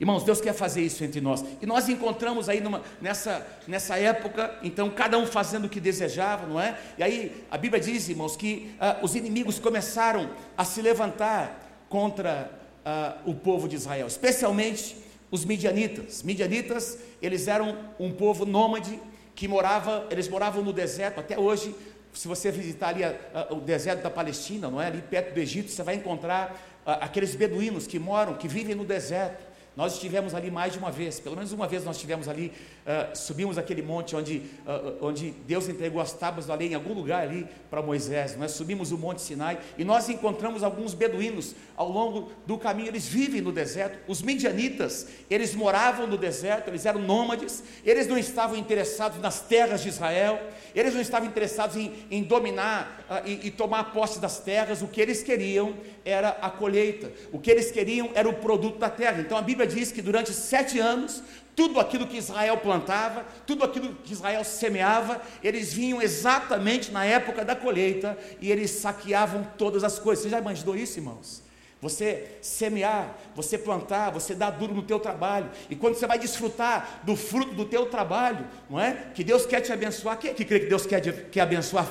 Irmãos, 0.00 0.24
Deus 0.24 0.40
quer 0.40 0.54
fazer 0.54 0.80
isso 0.80 1.04
entre 1.04 1.20
nós. 1.20 1.44
E 1.60 1.66
nós 1.66 1.86
encontramos 1.90 2.48
aí 2.48 2.58
numa, 2.58 2.82
nessa, 3.02 3.46
nessa 3.68 3.98
época, 3.98 4.58
então, 4.62 4.88
cada 4.88 5.18
um 5.18 5.26
fazendo 5.26 5.66
o 5.66 5.68
que 5.68 5.78
desejava, 5.78 6.46
não 6.46 6.58
é? 6.58 6.78
E 6.96 7.02
aí 7.02 7.44
a 7.50 7.58
Bíblia 7.58 7.78
diz, 7.78 8.08
irmãos, 8.08 8.34
que 8.34 8.74
uh, 8.80 9.04
os 9.04 9.14
inimigos 9.14 9.58
começaram 9.58 10.30
a 10.56 10.64
se 10.64 10.80
levantar 10.80 11.84
contra 11.90 12.50
uh, 12.80 13.30
o 13.30 13.34
povo 13.34 13.68
de 13.68 13.76
Israel, 13.76 14.06
especialmente 14.06 14.96
os 15.30 15.44
midianitas. 15.44 16.22
Midianitas, 16.22 16.98
eles 17.20 17.46
eram 17.46 17.76
um 17.98 18.10
povo 18.10 18.46
nômade 18.46 18.98
que 19.34 19.46
morava, 19.46 20.06
eles 20.10 20.28
moravam 20.28 20.64
no 20.64 20.72
deserto 20.72 21.20
até 21.20 21.38
hoje. 21.38 21.74
Se 22.14 22.26
você 22.26 22.50
visitar 22.50 22.88
ali 22.88 23.04
a, 23.04 23.14
a, 23.34 23.52
o 23.52 23.60
deserto 23.60 24.02
da 24.02 24.10
Palestina, 24.10 24.70
não 24.70 24.80
é? 24.80 24.86
Ali 24.86 25.02
perto 25.02 25.34
do 25.34 25.40
Egito, 25.40 25.70
você 25.70 25.82
vai 25.82 25.96
encontrar 25.96 26.52
uh, 26.86 26.92
aqueles 27.02 27.34
beduínos 27.34 27.86
que 27.86 27.98
moram, 27.98 28.34
que 28.34 28.48
vivem 28.48 28.74
no 28.74 28.86
deserto. 28.86 29.49
Nós 29.76 29.94
estivemos 29.94 30.34
ali 30.34 30.50
mais 30.50 30.72
de 30.72 30.78
uma 30.78 30.90
vez, 30.90 31.20
pelo 31.20 31.36
menos 31.36 31.52
uma 31.52 31.66
vez 31.66 31.84
nós 31.84 31.96
estivemos 31.96 32.28
ali, 32.28 32.52
uh, 32.86 33.16
subimos 33.16 33.58
aquele 33.58 33.82
monte 33.82 34.14
onde, 34.16 34.42
uh, 34.66 35.06
onde 35.06 35.30
Deus 35.46 35.68
entregou 35.68 36.00
as 36.00 36.12
tábuas 36.12 36.46
da 36.46 36.54
lei 36.54 36.68
em 36.68 36.74
algum 36.74 36.92
lugar 36.92 37.22
ali 37.22 37.46
para 37.70 37.82
Moisés. 37.82 38.36
Nós 38.36 38.52
subimos 38.52 38.92
o 38.92 38.98
Monte 38.98 39.22
Sinai 39.22 39.58
e 39.78 39.84
nós 39.84 40.08
encontramos 40.08 40.62
alguns 40.62 40.94
beduínos 40.94 41.54
ao 41.76 41.88
longo 41.88 42.30
do 42.46 42.58
caminho. 42.58 42.88
Eles 42.88 43.06
vivem 43.06 43.40
no 43.40 43.52
deserto. 43.52 43.98
Os 44.08 44.22
midianitas, 44.22 45.06
eles 45.28 45.54
moravam 45.54 46.06
no 46.06 46.16
deserto, 46.16 46.68
eles 46.68 46.86
eram 46.86 47.00
nômades, 47.00 47.62
eles 47.84 48.06
não 48.06 48.18
estavam 48.18 48.56
interessados 48.56 49.20
nas 49.20 49.40
terras 49.40 49.82
de 49.82 49.88
Israel, 49.88 50.40
eles 50.74 50.94
não 50.94 51.00
estavam 51.00 51.28
interessados 51.28 51.76
em, 51.76 51.92
em 52.10 52.22
dominar 52.22 53.04
uh, 53.08 53.28
e, 53.28 53.48
e 53.48 53.50
tomar 53.50 53.92
posse 53.92 54.18
das 54.20 54.40
terras. 54.40 54.82
O 54.82 54.88
que 54.88 55.00
eles 55.00 55.22
queriam 55.22 55.74
era 56.04 56.30
a 56.40 56.50
colheita, 56.50 57.12
o 57.32 57.38
que 57.38 57.50
eles 57.50 57.70
queriam 57.70 58.10
era 58.14 58.28
o 58.28 58.34
produto 58.34 58.78
da 58.78 58.90
terra. 58.90 59.20
Então 59.20 59.36
a 59.36 59.42
Bíblia 59.42 59.66
diz 59.66 59.92
que 59.92 60.02
durante 60.02 60.32
sete 60.32 60.78
anos, 60.78 61.22
tudo 61.54 61.78
aquilo 61.80 62.06
que 62.06 62.16
Israel 62.16 62.56
plantava, 62.58 63.24
tudo 63.46 63.64
aquilo 63.64 63.94
que 63.94 64.12
Israel 64.12 64.44
semeava, 64.44 65.20
eles 65.42 65.72
vinham 65.72 66.00
exatamente 66.00 66.90
na 66.90 67.04
época 67.04 67.44
da 67.44 67.56
colheita 67.56 68.16
e 68.40 68.50
eles 68.50 68.70
saqueavam 68.70 69.46
todas 69.58 69.84
as 69.84 69.98
coisas. 69.98 70.24
Você 70.24 70.30
já 70.30 70.38
imaginou 70.38 70.76
isso, 70.76 70.98
irmãos? 70.98 71.42
Você 71.80 72.36
semear, 72.42 73.16
você 73.34 73.56
plantar, 73.56 74.10
você 74.10 74.34
dar 74.34 74.50
duro 74.50 74.74
no 74.74 74.82
teu 74.82 75.00
trabalho. 75.00 75.50
E 75.70 75.74
quando 75.74 75.94
você 75.94 76.06
vai 76.06 76.18
desfrutar 76.18 77.00
do 77.04 77.16
fruto 77.16 77.54
do 77.54 77.64
teu 77.64 77.86
trabalho, 77.86 78.46
não 78.68 78.78
é? 78.78 79.06
Que 79.14 79.24
Deus 79.24 79.46
quer 79.46 79.62
te 79.62 79.72
abençoar. 79.72 80.18
Quem 80.18 80.30
é 80.30 80.34
que 80.34 80.44
crê 80.44 80.60
que 80.60 80.66
Deus 80.66 80.84
quer, 80.84 81.00
quer 81.30 81.40
abençoar 81.40 81.88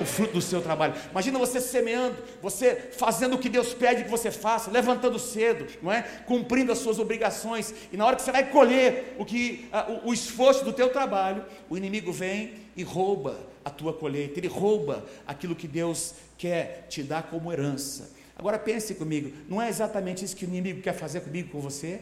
o 0.00 0.04
fruto 0.04 0.34
do 0.34 0.40
seu 0.40 0.62
trabalho? 0.62 0.94
Imagina 1.10 1.36
você 1.36 1.60
semeando, 1.60 2.16
você 2.40 2.90
fazendo 2.96 3.34
o 3.34 3.38
que 3.38 3.48
Deus 3.48 3.74
pede 3.74 4.04
que 4.04 4.10
você 4.10 4.30
faça, 4.30 4.70
levantando 4.70 5.18
cedo, 5.18 5.66
não 5.82 5.90
é? 5.90 6.02
Cumprindo 6.26 6.70
as 6.70 6.78
suas 6.78 7.00
obrigações. 7.00 7.74
E 7.92 7.96
na 7.96 8.06
hora 8.06 8.14
que 8.14 8.22
você 8.22 8.30
vai 8.30 8.48
colher 8.50 9.16
o 9.18 9.24
que 9.24 9.68
o, 10.04 10.10
o 10.10 10.14
esforço 10.14 10.64
do 10.64 10.72
teu 10.72 10.90
trabalho, 10.90 11.44
o 11.68 11.76
inimigo 11.76 12.12
vem 12.12 12.54
e 12.76 12.84
rouba 12.84 13.36
a 13.64 13.70
tua 13.70 13.92
colheita. 13.92 14.38
Ele 14.38 14.46
rouba 14.46 15.04
aquilo 15.26 15.56
que 15.56 15.66
Deus 15.66 16.14
quer 16.38 16.86
te 16.88 17.02
dar 17.02 17.24
como 17.24 17.52
herança. 17.52 18.13
Agora 18.36 18.58
pense 18.58 18.94
comigo, 18.94 19.32
não 19.48 19.62
é 19.62 19.68
exatamente 19.68 20.24
isso 20.24 20.34
que 20.34 20.44
o 20.44 20.48
inimigo 20.48 20.82
quer 20.82 20.94
fazer 20.94 21.20
comigo, 21.20 21.50
com 21.50 21.60
você? 21.60 22.00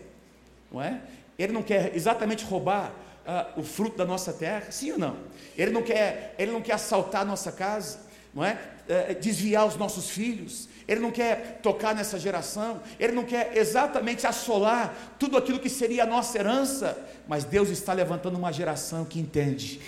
Não 0.70 0.80
é? 0.80 1.00
Ele 1.38 1.52
não 1.52 1.62
quer 1.62 1.94
exatamente 1.94 2.44
roubar 2.44 2.92
uh, 3.26 3.60
o 3.60 3.62
fruto 3.62 3.96
da 3.96 4.04
nossa 4.04 4.32
terra, 4.32 4.70
sim 4.70 4.92
ou 4.92 4.98
não? 4.98 5.16
Ele 5.56 5.70
não 5.70 5.82
quer, 5.82 6.34
ele 6.38 6.50
não 6.50 6.62
quer 6.62 6.72
assaltar 6.74 7.22
a 7.22 7.24
nossa 7.24 7.52
casa, 7.52 8.00
não 8.34 8.44
é? 8.44 8.58
Uh, 8.88 9.20
desviar 9.20 9.66
os 9.66 9.76
nossos 9.76 10.10
filhos, 10.10 10.68
ele 10.88 11.00
não 11.00 11.10
quer 11.10 11.60
tocar 11.62 11.94
nessa 11.94 12.18
geração, 12.18 12.80
ele 12.98 13.12
não 13.12 13.24
quer 13.24 13.56
exatamente 13.56 14.26
assolar 14.26 15.14
tudo 15.18 15.36
aquilo 15.36 15.58
que 15.58 15.68
seria 15.68 16.04
a 16.04 16.06
nossa 16.06 16.38
herança, 16.38 16.98
mas 17.28 17.44
Deus 17.44 17.68
está 17.68 17.92
levantando 17.92 18.38
uma 18.38 18.52
geração 18.52 19.04
que 19.04 19.20
entende 19.20 19.80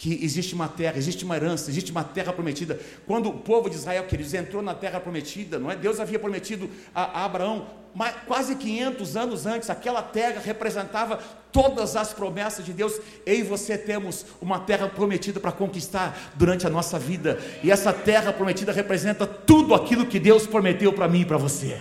que 0.00 0.18
existe 0.24 0.54
uma 0.54 0.66
terra, 0.66 0.96
existe 0.96 1.26
uma 1.26 1.36
herança, 1.36 1.70
existe 1.70 1.90
uma 1.90 2.02
terra 2.02 2.32
prometida. 2.32 2.80
Quando 3.06 3.28
o 3.28 3.34
povo 3.34 3.68
de 3.68 3.76
Israel, 3.76 4.06
queridos, 4.06 4.32
entrou 4.32 4.62
na 4.62 4.74
terra 4.74 4.98
prometida, 4.98 5.58
não 5.58 5.70
é? 5.70 5.76
Deus 5.76 6.00
havia 6.00 6.18
prometido 6.18 6.70
a, 6.94 7.20
a 7.20 7.24
Abraão, 7.26 7.66
mas, 7.94 8.14
quase 8.26 8.56
500 8.56 9.14
anos 9.14 9.44
antes, 9.44 9.68
aquela 9.68 10.00
terra 10.00 10.40
representava 10.42 11.18
todas 11.52 11.96
as 11.96 12.14
promessas 12.14 12.64
de 12.64 12.72
Deus. 12.72 12.98
Eu 13.26 13.34
e 13.34 13.42
você 13.42 13.76
temos 13.76 14.24
uma 14.40 14.60
terra 14.60 14.88
prometida 14.88 15.38
para 15.38 15.52
conquistar 15.52 16.32
durante 16.34 16.66
a 16.66 16.70
nossa 16.70 16.98
vida, 16.98 17.38
e 17.62 17.70
essa 17.70 17.92
terra 17.92 18.32
prometida 18.32 18.72
representa 18.72 19.26
tudo 19.26 19.74
aquilo 19.74 20.06
que 20.06 20.18
Deus 20.18 20.46
prometeu 20.46 20.94
para 20.94 21.08
mim 21.08 21.20
e 21.20 21.26
para 21.26 21.36
você. 21.36 21.78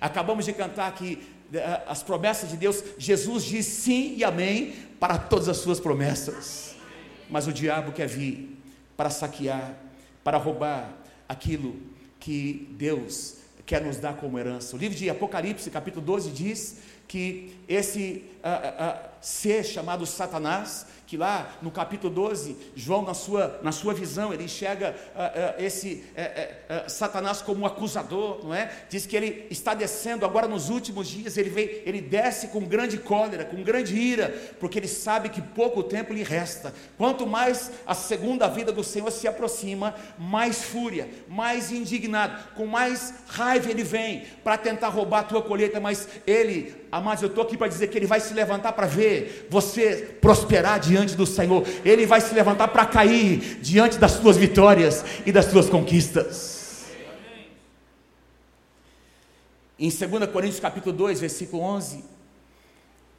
Acabamos 0.00 0.46
de 0.46 0.54
cantar 0.54 0.88
aqui 0.88 1.18
eh, 1.52 1.80
as 1.86 2.02
promessas 2.02 2.48
de 2.48 2.56
Deus, 2.56 2.82
Jesus 2.96 3.44
diz 3.44 3.66
sim 3.66 4.14
e 4.16 4.24
amém 4.24 4.72
para 4.98 5.18
todas 5.18 5.50
as 5.50 5.58
suas 5.58 5.78
promessas 5.78 6.73
mas 7.28 7.46
o 7.46 7.52
diabo 7.52 7.92
quer 7.92 8.06
vir 8.06 8.58
para 8.96 9.10
saquear, 9.10 9.74
para 10.22 10.38
roubar 10.38 10.92
aquilo 11.28 11.76
que 12.20 12.68
Deus 12.78 13.36
quer 13.66 13.82
nos 13.82 13.96
dar 13.96 14.16
como 14.16 14.38
herança. 14.38 14.76
O 14.76 14.78
livro 14.78 14.96
de 14.96 15.08
Apocalipse, 15.08 15.70
capítulo 15.70 16.04
12, 16.04 16.30
diz 16.30 16.78
que 17.08 17.56
esse 17.68 18.24
uh, 18.42 19.06
uh, 19.06 19.10
ser 19.20 19.64
chamado 19.64 20.06
Satanás, 20.06 20.86
que 21.06 21.16
lá 21.16 21.56
no 21.60 21.70
capítulo 21.70 22.12
12, 22.12 22.56
João, 22.74 23.02
na 23.02 23.14
sua, 23.14 23.60
na 23.62 23.72
sua 23.72 23.92
visão, 23.92 24.32
ele 24.32 24.44
enxerga 24.44 24.94
uh, 25.14 25.60
uh, 25.60 25.64
esse 25.64 26.04
uh, 26.14 26.90
Satanás 26.90 27.42
como 27.42 27.62
um 27.62 27.66
acusador, 27.66 28.40
não 28.44 28.54
é? 28.54 28.70
Diz 28.88 29.06
que 29.06 29.16
ele 29.16 29.46
está 29.50 29.74
descendo 29.74 30.24
agora 30.24 30.48
nos 30.48 30.70
últimos 30.70 31.08
dias, 31.08 31.36
ele, 31.36 31.50
vem, 31.50 31.82
ele 31.84 32.00
desce 32.00 32.48
com 32.48 32.60
grande 32.60 32.98
cólera, 32.98 33.44
com 33.44 33.62
grande 33.62 33.96
ira, 33.96 34.34
porque 34.58 34.78
ele 34.78 34.88
sabe 34.88 35.28
que 35.28 35.42
pouco 35.42 35.82
tempo 35.82 36.12
lhe 36.12 36.22
resta. 36.22 36.72
Quanto 36.96 37.26
mais 37.26 37.70
a 37.86 37.94
segunda 37.94 38.48
vida 38.48 38.72
do 38.72 38.82
Senhor 38.82 39.10
se 39.10 39.28
aproxima, 39.28 39.94
mais 40.18 40.64
fúria, 40.64 41.08
mais 41.28 41.70
indignado, 41.70 42.54
com 42.54 42.66
mais 42.66 43.14
raiva 43.26 43.70
ele 43.70 43.84
vem 43.84 44.24
para 44.42 44.56
tentar 44.56 44.88
roubar 44.88 45.20
a 45.20 45.24
tua 45.24 45.42
colheita, 45.42 45.80
mas 45.80 46.08
ele, 46.26 46.74
amados, 46.90 47.22
eu 47.22 47.28
estou 47.28 47.44
aqui 47.44 47.56
para 47.56 47.68
dizer 47.68 47.88
que 47.88 47.98
ele 47.98 48.06
vai 48.06 48.20
se 48.20 48.32
levantar 48.32 48.72
para 48.72 48.86
ver 48.86 49.48
você 49.50 50.16
prosperar 50.20 50.80
de 50.80 50.93
diante 50.94 51.16
do 51.16 51.26
Senhor, 51.26 51.66
Ele 51.84 52.06
vai 52.06 52.20
se 52.20 52.32
levantar 52.32 52.68
para 52.68 52.86
cair 52.86 53.58
diante 53.60 53.98
das 53.98 54.12
suas 54.12 54.36
vitórias 54.36 55.04
e 55.26 55.32
das 55.32 55.46
suas 55.46 55.68
conquistas. 55.68 56.84
Em 59.76 59.88
2 59.88 60.30
Coríntios 60.30 60.60
capítulo 60.60 60.96
2, 60.96 61.20
versículo 61.20 61.62
11, 61.62 62.04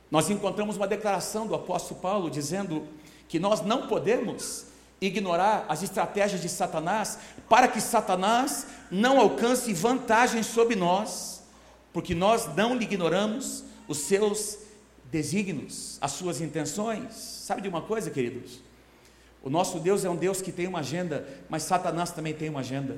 nós 0.10 0.30
encontramos 0.30 0.78
uma 0.78 0.88
declaração 0.88 1.46
do 1.46 1.54
apóstolo 1.54 2.00
Paulo 2.00 2.30
dizendo 2.30 2.88
que 3.28 3.40
nós 3.40 3.62
não 3.62 3.88
podemos 3.88 4.68
ignorar 5.02 5.66
as 5.68 5.84
estratégias 5.84 6.42
de 6.42 6.48
Satanás 6.48 7.20
para 7.50 7.68
que 7.68 7.82
Satanás 7.82 8.68
não 8.90 9.20
alcance 9.20 9.74
vantagem 9.74 10.42
sobre 10.42 10.78
nós, 10.78 11.44
porque 11.92 12.16
nós 12.16 12.48
não 12.56 12.74
lhe 12.74 12.86
ignoramos 12.86 13.66
os 13.86 13.98
seus 13.98 14.65
desígnios, 15.16 15.98
as 16.02 16.12
suas 16.12 16.42
intenções. 16.42 17.14
Sabe 17.14 17.62
de 17.62 17.70
uma 17.70 17.82
coisa, 17.82 18.12
queridos? 18.12 18.60
O 19.42 19.50
nosso 19.50 19.80
Deus 19.80 20.04
é 20.04 20.10
um 20.10 20.16
Deus 20.16 20.42
que 20.42 20.52
tem 20.52 20.68
uma 20.68 20.80
agenda, 20.80 21.26
mas 21.48 21.64
Satanás 21.64 22.12
também 22.12 22.34
tem 22.34 22.50
uma 22.50 22.60
agenda. 22.60 22.98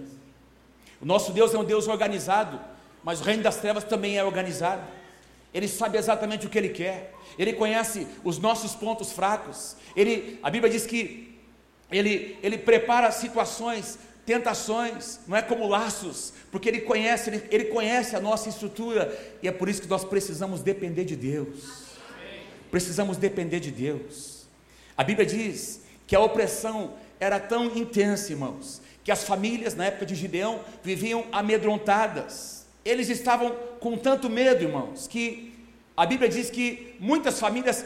O 1.00 1.06
nosso 1.06 1.32
Deus 1.32 1.54
é 1.54 1.60
um 1.60 1.64
Deus 1.64 1.88
organizado, 1.88 2.60
mas 3.04 3.22
o 3.22 3.24
reino 3.24 3.44
das 3.44 3.58
trevas 3.58 3.84
também 3.84 4.18
é 4.18 4.24
organizado. 4.24 4.82
Ele 5.54 5.68
sabe 5.68 6.00
exatamente 6.00 6.48
o 6.48 6.50
que 6.50 6.58
ele 6.58 6.70
quer. 6.70 7.14
Ele 7.38 7.54
conhece 7.54 8.08
os 8.24 8.40
nossos 8.40 8.74
pontos 8.74 9.12
fracos. 9.12 9.76
Ele, 9.96 10.40
a 10.42 10.50
Bíblia 10.50 10.72
diz 10.72 10.88
que 10.88 11.38
ele, 11.92 12.36
ele 12.42 12.58
prepara 12.58 13.12
situações, 13.12 14.00
tentações, 14.26 15.20
não 15.28 15.38
é 15.38 15.44
como 15.44 15.68
laços, 15.68 16.34
porque 16.52 16.68
ele 16.68 16.82
conhece, 16.82 17.30
ele, 17.30 17.44
ele 17.52 17.66
conhece 17.66 18.16
a 18.16 18.20
nossa 18.20 18.50
estrutura 18.50 19.16
e 19.44 19.48
é 19.48 19.52
por 19.52 19.70
isso 19.70 19.84
que 19.84 19.88
nós 19.88 20.04
precisamos 20.04 20.62
depender 20.62 21.06
de 21.06 21.16
Deus. 21.16 21.87
Precisamos 22.72 23.18
depender 23.18 23.60
de 23.60 23.72
Deus. 23.72 24.48
A 24.96 25.04
Bíblia 25.04 25.26
diz 25.26 25.82
que 26.06 26.16
a 26.16 26.20
opressão 26.20 26.94
era 27.20 27.40
tão 27.40 27.66
intensa, 27.78 28.32
irmãos, 28.32 28.82
que 29.04 29.12
as 29.12 29.24
famílias 29.24 29.76
na 29.76 29.86
época 29.86 30.06
de 30.06 30.16
Gideão 30.16 30.62
viviam 30.84 31.26
amedrontadas. 31.32 32.66
Eles 32.84 33.10
estavam 33.10 33.56
com 33.80 33.98
tanto 33.98 34.30
medo, 34.30 34.64
irmãos, 34.64 35.08
que 35.08 35.54
a 35.96 36.06
Bíblia 36.06 36.30
diz 36.30 36.50
que 36.50 36.96
muitas 37.00 37.40
famílias 37.40 37.86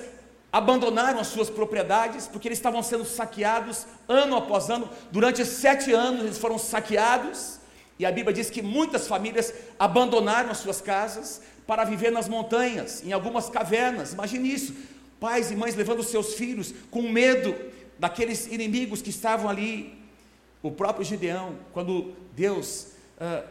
abandonaram 0.51 1.19
as 1.19 1.27
suas 1.27 1.49
propriedades 1.49 2.27
porque 2.27 2.47
eles 2.47 2.57
estavam 2.57 2.83
sendo 2.83 3.05
saqueados 3.05 3.85
ano 4.07 4.35
após 4.35 4.69
ano. 4.69 4.89
Durante 5.11 5.45
sete 5.45 5.93
anos 5.93 6.21
eles 6.21 6.37
foram 6.37 6.57
saqueados. 6.57 7.59
E 7.97 8.05
a 8.05 8.11
Bíblia 8.11 8.33
diz 8.33 8.49
que 8.49 8.61
muitas 8.61 9.07
famílias 9.07 9.53
abandonaram 9.79 10.49
as 10.49 10.57
suas 10.57 10.81
casas 10.81 11.41
para 11.71 11.85
viver 11.85 12.11
nas 12.11 12.27
montanhas, 12.27 13.01
em 13.01 13.13
algumas 13.13 13.49
cavernas. 13.49 14.11
Imagine 14.11 14.53
isso 14.53 14.75
pais 15.21 15.51
e 15.51 15.55
mães 15.55 15.73
levando 15.73 16.03
seus 16.03 16.33
filhos 16.33 16.73
com 16.89 17.03
medo 17.03 17.55
daqueles 17.97 18.45
inimigos 18.47 19.01
que 19.01 19.09
estavam 19.09 19.49
ali. 19.49 19.97
O 20.61 20.69
próprio 20.69 21.05
Gideão, 21.05 21.55
quando 21.71 22.13
Deus, 22.35 22.87
ah, 23.17 23.45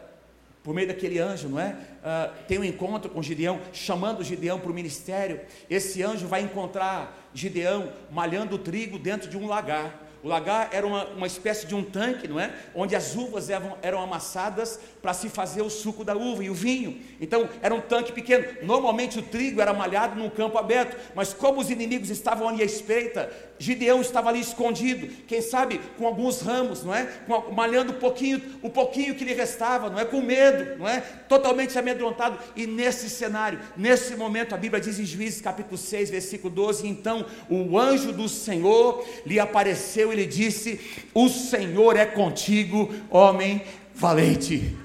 por 0.61 0.71
meio 0.71 0.89
daquele 0.89 1.17
anjo, 1.17 1.49
não 1.49 1.59
é? 1.59 1.75
Ah, 2.03 2.31
tem 2.47 2.59
um 2.59 2.63
encontro 2.63 3.09
com 3.09 3.23
Gideão, 3.23 3.59
chamando 3.73 4.23
Gideão 4.23 4.59
para 4.59 4.69
o 4.69 4.75
ministério. 4.75 5.41
Esse 5.67 6.03
anjo 6.03 6.27
vai 6.27 6.41
encontrar 6.41 7.27
Gideão 7.33 7.91
malhando 8.11 8.55
trigo 8.59 8.99
dentro 8.99 9.31
de 9.31 9.35
um 9.35 9.47
lagar. 9.47 9.99
O 10.23 10.27
lagar 10.27 10.69
era 10.71 10.85
uma, 10.85 11.05
uma 11.05 11.27
espécie 11.27 11.65
de 11.65 11.73
um 11.73 11.83
tanque, 11.83 12.27
não 12.27 12.39
é? 12.39 12.53
Onde 12.75 12.95
as 12.95 13.15
uvas 13.15 13.49
eram, 13.49 13.75
eram 13.81 14.01
amassadas 14.01 14.79
para 15.01 15.13
se 15.13 15.29
fazer 15.29 15.61
o 15.61 15.69
suco 15.69 16.03
da 16.03 16.15
uva 16.15 16.43
e 16.43 16.49
o 16.49 16.53
vinho. 16.53 17.01
Então, 17.19 17.49
era 17.61 17.73
um 17.73 17.81
tanque 17.81 18.11
pequeno. 18.11 18.45
Normalmente 18.61 19.17
o 19.17 19.23
trigo 19.23 19.61
era 19.61 19.73
malhado 19.73 20.15
num 20.15 20.29
campo 20.29 20.57
aberto, 20.57 20.95
mas 21.15 21.33
como 21.33 21.59
os 21.59 21.71
inimigos 21.71 22.09
estavam 22.09 22.47
ali 22.47 22.61
à 22.61 22.65
espreita, 22.65 23.31
Gideão 23.57 24.01
estava 24.01 24.29
ali 24.29 24.39
escondido, 24.39 25.07
quem 25.27 25.41
sabe 25.41 25.79
com 25.97 26.07
alguns 26.07 26.41
ramos, 26.41 26.83
não 26.83 26.93
é? 26.93 27.05
Com, 27.27 27.51
malhando 27.51 27.93
um 27.93 27.99
pouquinho, 27.99 28.41
o 28.61 28.69
pouquinho 28.69 29.13
que 29.13 29.23
lhe 29.23 29.33
restava, 29.33 29.89
não 29.89 29.99
é? 29.99 30.05
Com 30.05 30.21
medo, 30.21 30.79
não 30.79 30.87
é? 30.87 31.01
Totalmente 31.29 31.77
amedrontado. 31.77 32.39
E 32.55 32.65
nesse 32.65 33.09
cenário, 33.09 33.59
nesse 33.77 34.15
momento, 34.15 34.55
a 34.55 34.57
Bíblia 34.57 34.81
diz 34.81 34.99
em 34.99 35.05
Juízes 35.05 35.41
capítulo 35.41 35.77
6, 35.77 36.09
versículo 36.09 36.53
12: 36.53 36.87
então 36.87 37.25
o 37.49 37.77
anjo 37.77 38.11
do 38.11 38.27
Senhor 38.27 39.05
lhe 39.25 39.39
apareceu 39.39 40.10
e 40.11 40.15
lhe 40.15 40.25
disse: 40.25 40.79
O 41.13 41.29
Senhor 41.29 41.95
é 41.95 42.05
contigo, 42.05 42.93
homem 43.09 43.61
valente. 43.93 44.75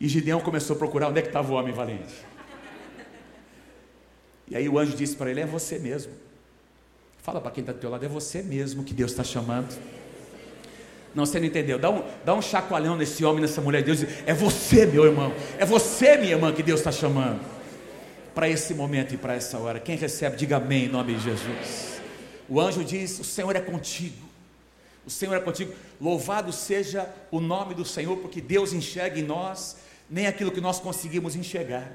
E 0.00 0.08
Gideão 0.08 0.40
começou 0.40 0.76
a 0.76 0.78
procurar 0.78 1.08
onde 1.08 1.18
é 1.18 1.22
que 1.22 1.28
estava 1.28 1.52
o 1.52 1.56
homem 1.56 1.72
valente. 1.72 2.14
E 4.46 4.56
aí 4.56 4.68
o 4.68 4.78
anjo 4.78 4.96
disse 4.96 5.16
para 5.16 5.30
ele: 5.30 5.40
É 5.40 5.46
você 5.46 5.78
mesmo. 5.78 6.12
Fala 7.22 7.40
para 7.40 7.50
quem 7.50 7.62
está 7.62 7.72
do 7.72 7.78
teu 7.78 7.90
lado: 7.90 8.04
É 8.04 8.08
você 8.08 8.42
mesmo 8.42 8.84
que 8.84 8.92
Deus 8.92 9.10
está 9.10 9.24
chamando. 9.24 9.74
Não, 11.14 11.24
você 11.24 11.38
não 11.38 11.46
entendeu. 11.46 11.78
Dá 11.78 11.90
um, 11.90 12.02
dá 12.24 12.34
um 12.34 12.42
chacoalhão 12.42 12.96
nesse 12.96 13.24
homem, 13.24 13.40
nessa 13.40 13.60
mulher. 13.60 13.82
Deus 13.82 14.00
diz: 14.00 14.08
É 14.26 14.34
você, 14.34 14.84
meu 14.84 15.04
irmão. 15.04 15.32
É 15.58 15.64
você, 15.64 16.16
minha 16.16 16.32
irmã, 16.32 16.52
que 16.52 16.62
Deus 16.62 16.80
está 16.80 16.92
chamando. 16.92 17.40
Para 18.34 18.48
esse 18.48 18.74
momento 18.74 19.14
e 19.14 19.16
para 19.16 19.34
essa 19.34 19.58
hora. 19.58 19.78
Quem 19.78 19.96
recebe, 19.96 20.36
diga 20.36 20.56
amém 20.56 20.86
em 20.86 20.88
nome 20.88 21.14
de 21.14 21.22
Jesus. 21.22 21.93
O 22.48 22.60
anjo 22.60 22.84
diz: 22.84 23.18
O 23.18 23.24
Senhor 23.24 23.54
é 23.56 23.60
contigo. 23.60 24.24
O 25.06 25.10
Senhor 25.10 25.34
é 25.34 25.40
contigo. 25.40 25.72
Louvado 26.00 26.52
seja 26.52 27.12
o 27.30 27.40
nome 27.40 27.74
do 27.74 27.84
Senhor, 27.84 28.16
porque 28.18 28.40
Deus 28.40 28.72
enxerga 28.72 29.18
em 29.18 29.22
nós 29.22 29.76
nem 30.08 30.26
aquilo 30.26 30.50
que 30.50 30.60
nós 30.60 30.78
conseguimos 30.78 31.36
enxergar. 31.36 31.90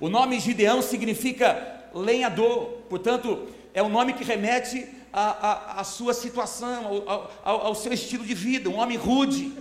O 0.00 0.08
nome 0.08 0.40
Gideão 0.40 0.82
significa 0.82 1.80
lenhador, 1.94 2.82
portanto, 2.88 3.48
é 3.74 3.82
um 3.82 3.88
nome 3.88 4.14
que 4.14 4.24
remete 4.24 4.88
à, 5.12 5.82
sua 5.84 6.14
situação, 6.14 6.86
ao, 7.06 7.30
ao, 7.44 7.66
ao 7.66 7.74
seu 7.74 7.92
estilo 7.92 8.24
de 8.24 8.34
vida, 8.34 8.70
um 8.70 8.78
homem 8.78 8.96
rude, 8.96 9.52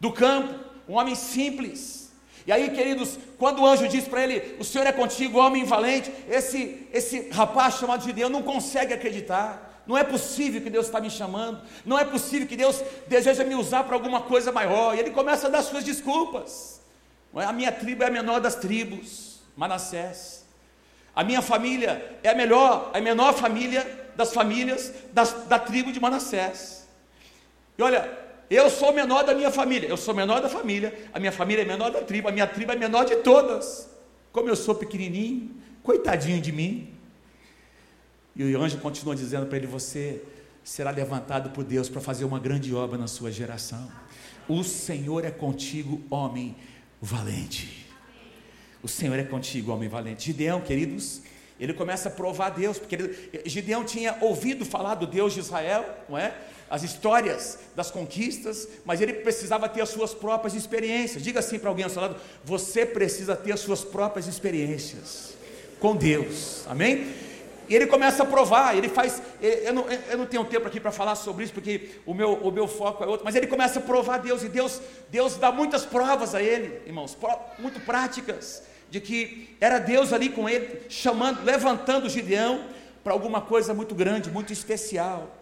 do 0.00 0.12
campo, 0.12 0.54
um 0.88 0.94
homem 0.94 1.14
simples. 1.14 2.01
E 2.46 2.52
aí, 2.52 2.70
queridos, 2.70 3.18
quando 3.38 3.60
o 3.60 3.66
anjo 3.66 3.88
diz 3.88 4.06
para 4.06 4.22
ele: 4.22 4.56
O 4.58 4.64
Senhor 4.64 4.86
é 4.86 4.92
contigo, 4.92 5.38
homem 5.38 5.64
valente, 5.64 6.12
esse, 6.28 6.86
esse 6.92 7.28
rapaz 7.30 7.74
chamado 7.74 8.04
Gideão 8.04 8.28
não 8.28 8.42
consegue 8.42 8.92
acreditar. 8.92 9.70
Não 9.86 9.98
é 9.98 10.04
possível 10.04 10.60
que 10.60 10.70
Deus 10.70 10.86
está 10.86 11.00
me 11.00 11.10
chamando. 11.10 11.60
Não 11.84 11.98
é 11.98 12.04
possível 12.04 12.46
que 12.46 12.56
Deus 12.56 12.82
deseja 13.08 13.44
me 13.44 13.54
usar 13.54 13.84
para 13.84 13.94
alguma 13.94 14.20
coisa 14.20 14.52
maior. 14.52 14.94
E 14.94 15.00
ele 15.00 15.10
começa 15.10 15.48
a 15.48 15.50
dar 15.50 15.62
suas 15.62 15.84
desculpas. 15.84 16.80
É? 17.34 17.44
A 17.44 17.52
minha 17.52 17.72
tribo 17.72 18.04
é 18.04 18.06
a 18.06 18.10
menor 18.10 18.40
das 18.40 18.54
tribos, 18.54 19.40
Manassés. 19.56 20.44
A 21.14 21.24
minha 21.24 21.42
família 21.42 22.18
é 22.22 22.30
a 22.30 22.34
melhor, 22.34 22.90
a 22.94 23.00
menor 23.00 23.34
família 23.34 24.10
das 24.16 24.32
famílias 24.32 24.92
das, 25.12 25.32
da 25.46 25.58
tribo 25.58 25.92
de 25.92 26.00
Manassés. 26.00 26.88
E 27.76 27.82
olha, 27.82 28.21
eu 28.54 28.68
sou 28.70 28.90
o 28.90 28.94
menor 28.94 29.24
da 29.24 29.34
minha 29.34 29.50
família, 29.50 29.88
eu 29.88 29.96
sou 29.96 30.12
o 30.12 30.16
menor 30.16 30.40
da 30.40 30.48
família, 30.48 31.08
a 31.12 31.18
minha 31.18 31.32
família 31.32 31.62
é 31.62 31.64
menor 31.64 31.90
da 31.90 32.02
tribo, 32.02 32.28
a 32.28 32.32
minha 32.32 32.46
tribo 32.46 32.72
é 32.72 32.76
menor 32.76 33.04
de 33.04 33.16
todas. 33.16 33.88
Como 34.32 34.48
eu 34.48 34.56
sou 34.56 34.74
pequenininho, 34.74 35.50
coitadinho 35.82 36.40
de 36.40 36.52
mim. 36.52 36.92
E 38.34 38.54
o 38.54 38.62
anjo 38.62 38.78
continua 38.78 39.14
dizendo 39.14 39.46
para 39.46 39.58
ele: 39.58 39.66
Você 39.66 40.22
será 40.64 40.90
levantado 40.90 41.50
por 41.50 41.64
Deus 41.64 41.88
para 41.88 42.00
fazer 42.00 42.24
uma 42.24 42.38
grande 42.38 42.74
obra 42.74 42.96
na 42.96 43.06
sua 43.06 43.30
geração. 43.30 43.90
O 44.48 44.62
Senhor 44.64 45.24
é 45.24 45.30
contigo, 45.30 46.02
homem 46.10 46.56
valente. 47.00 47.86
O 48.82 48.88
Senhor 48.88 49.18
é 49.18 49.24
contigo, 49.24 49.72
homem 49.72 49.88
valente. 49.88 50.24
Gideão, 50.24 50.60
queridos, 50.60 51.22
ele 51.58 51.72
começa 51.72 52.08
a 52.08 52.12
provar 52.12 52.46
a 52.46 52.50
Deus, 52.50 52.78
porque 52.78 52.94
ele, 52.96 53.30
Gideão 53.46 53.84
tinha 53.84 54.16
ouvido 54.20 54.64
falar 54.64 54.96
do 54.96 55.06
Deus 55.06 55.32
de 55.32 55.40
Israel, 55.40 55.84
não 56.08 56.18
é? 56.18 56.34
As 56.72 56.82
histórias 56.82 57.58
das 57.76 57.90
conquistas, 57.90 58.66
mas 58.82 58.98
ele 59.02 59.12
precisava 59.12 59.68
ter 59.68 59.82
as 59.82 59.90
suas 59.90 60.14
próprias 60.14 60.54
experiências. 60.54 61.22
Diga 61.22 61.40
assim 61.40 61.58
para 61.58 61.68
alguém 61.68 61.84
ao 61.84 61.90
seu 61.90 62.00
lado: 62.00 62.16
você 62.42 62.86
precisa 62.86 63.36
ter 63.36 63.52
as 63.52 63.60
suas 63.60 63.84
próprias 63.84 64.26
experiências 64.26 65.34
com 65.78 65.94
Deus, 65.94 66.64
amém? 66.66 67.12
E 67.68 67.76
ele 67.76 67.86
começa 67.86 68.22
a 68.22 68.26
provar, 68.26 68.74
ele 68.74 68.88
faz. 68.88 69.20
Eu 69.42 69.74
não, 69.74 69.84
eu 69.86 70.16
não 70.16 70.24
tenho 70.24 70.46
tempo 70.46 70.66
aqui 70.66 70.80
para 70.80 70.90
falar 70.90 71.14
sobre 71.14 71.44
isso, 71.44 71.52
porque 71.52 71.90
o 72.06 72.14
meu, 72.14 72.32
o 72.36 72.50
meu 72.50 72.66
foco 72.66 73.04
é 73.04 73.06
outro, 73.06 73.22
mas 73.22 73.34
ele 73.34 73.46
começa 73.46 73.78
a 73.78 73.82
provar 73.82 74.16
Deus, 74.16 74.42
e 74.42 74.48
Deus, 74.48 74.80
Deus 75.10 75.36
dá 75.36 75.52
muitas 75.52 75.84
provas 75.84 76.34
a 76.34 76.42
ele, 76.42 76.80
irmãos, 76.86 77.14
muito 77.58 77.80
práticas, 77.80 78.62
de 78.88 78.98
que 78.98 79.54
era 79.60 79.78
Deus 79.78 80.10
ali 80.10 80.30
com 80.30 80.48
ele, 80.48 80.86
chamando, 80.88 81.44
levantando 81.44 82.08
Gideão 82.08 82.64
para 83.04 83.12
alguma 83.12 83.42
coisa 83.42 83.74
muito 83.74 83.94
grande, 83.94 84.30
muito 84.30 84.54
especial. 84.54 85.41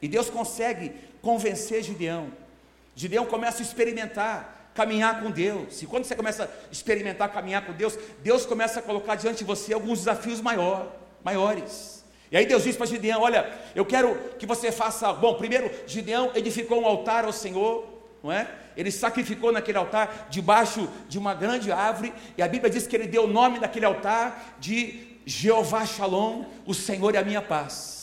E 0.00 0.08
Deus 0.08 0.30
consegue 0.30 0.92
convencer 1.22 1.82
Gideão. 1.82 2.30
Gideão 2.94 3.26
começa 3.26 3.58
a 3.58 3.62
experimentar, 3.62 4.70
caminhar 4.74 5.20
com 5.22 5.30
Deus. 5.30 5.82
E 5.82 5.86
quando 5.86 6.04
você 6.04 6.14
começa 6.14 6.44
a 6.44 6.48
experimentar 6.72 7.32
caminhar 7.32 7.64
com 7.66 7.72
Deus, 7.72 7.98
Deus 8.22 8.46
começa 8.46 8.80
a 8.80 8.82
colocar 8.82 9.14
diante 9.14 9.38
de 9.38 9.44
você 9.44 9.72
alguns 9.72 10.00
desafios 10.00 10.40
maiores 10.40 11.00
maiores. 11.24 12.04
E 12.30 12.36
aí 12.36 12.46
Deus 12.46 12.64
disse 12.64 12.78
para 12.78 12.86
Gideão: 12.86 13.22
Olha, 13.22 13.50
eu 13.74 13.84
quero 13.84 14.16
que 14.38 14.46
você 14.46 14.70
faça. 14.70 15.12
Bom, 15.12 15.34
primeiro, 15.34 15.70
Gideão 15.86 16.30
edificou 16.34 16.82
um 16.82 16.86
altar 16.86 17.24
ao 17.24 17.32
Senhor, 17.32 17.86
não 18.22 18.30
é? 18.30 18.48
Ele 18.76 18.90
sacrificou 18.90 19.52
naquele 19.52 19.78
altar 19.78 20.28
debaixo 20.30 20.88
de 21.08 21.18
uma 21.18 21.34
grande 21.34 21.72
árvore, 21.72 22.12
e 22.36 22.42
a 22.42 22.48
Bíblia 22.48 22.70
diz 22.70 22.86
que 22.86 22.96
ele 22.96 23.06
deu 23.06 23.24
o 23.24 23.26
nome 23.26 23.58
daquele 23.58 23.84
altar 23.84 24.56
de 24.60 25.18
Jeová 25.26 25.84
Shalom, 25.84 26.44
o 26.64 26.72
Senhor 26.72 27.14
é 27.14 27.18
a 27.18 27.24
minha 27.24 27.42
paz. 27.42 27.99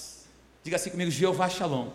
Diga 0.67 0.75
assim 0.75 0.89
comigo: 0.89 1.09
Jeová 1.09 1.47
Shalom, 1.47 1.87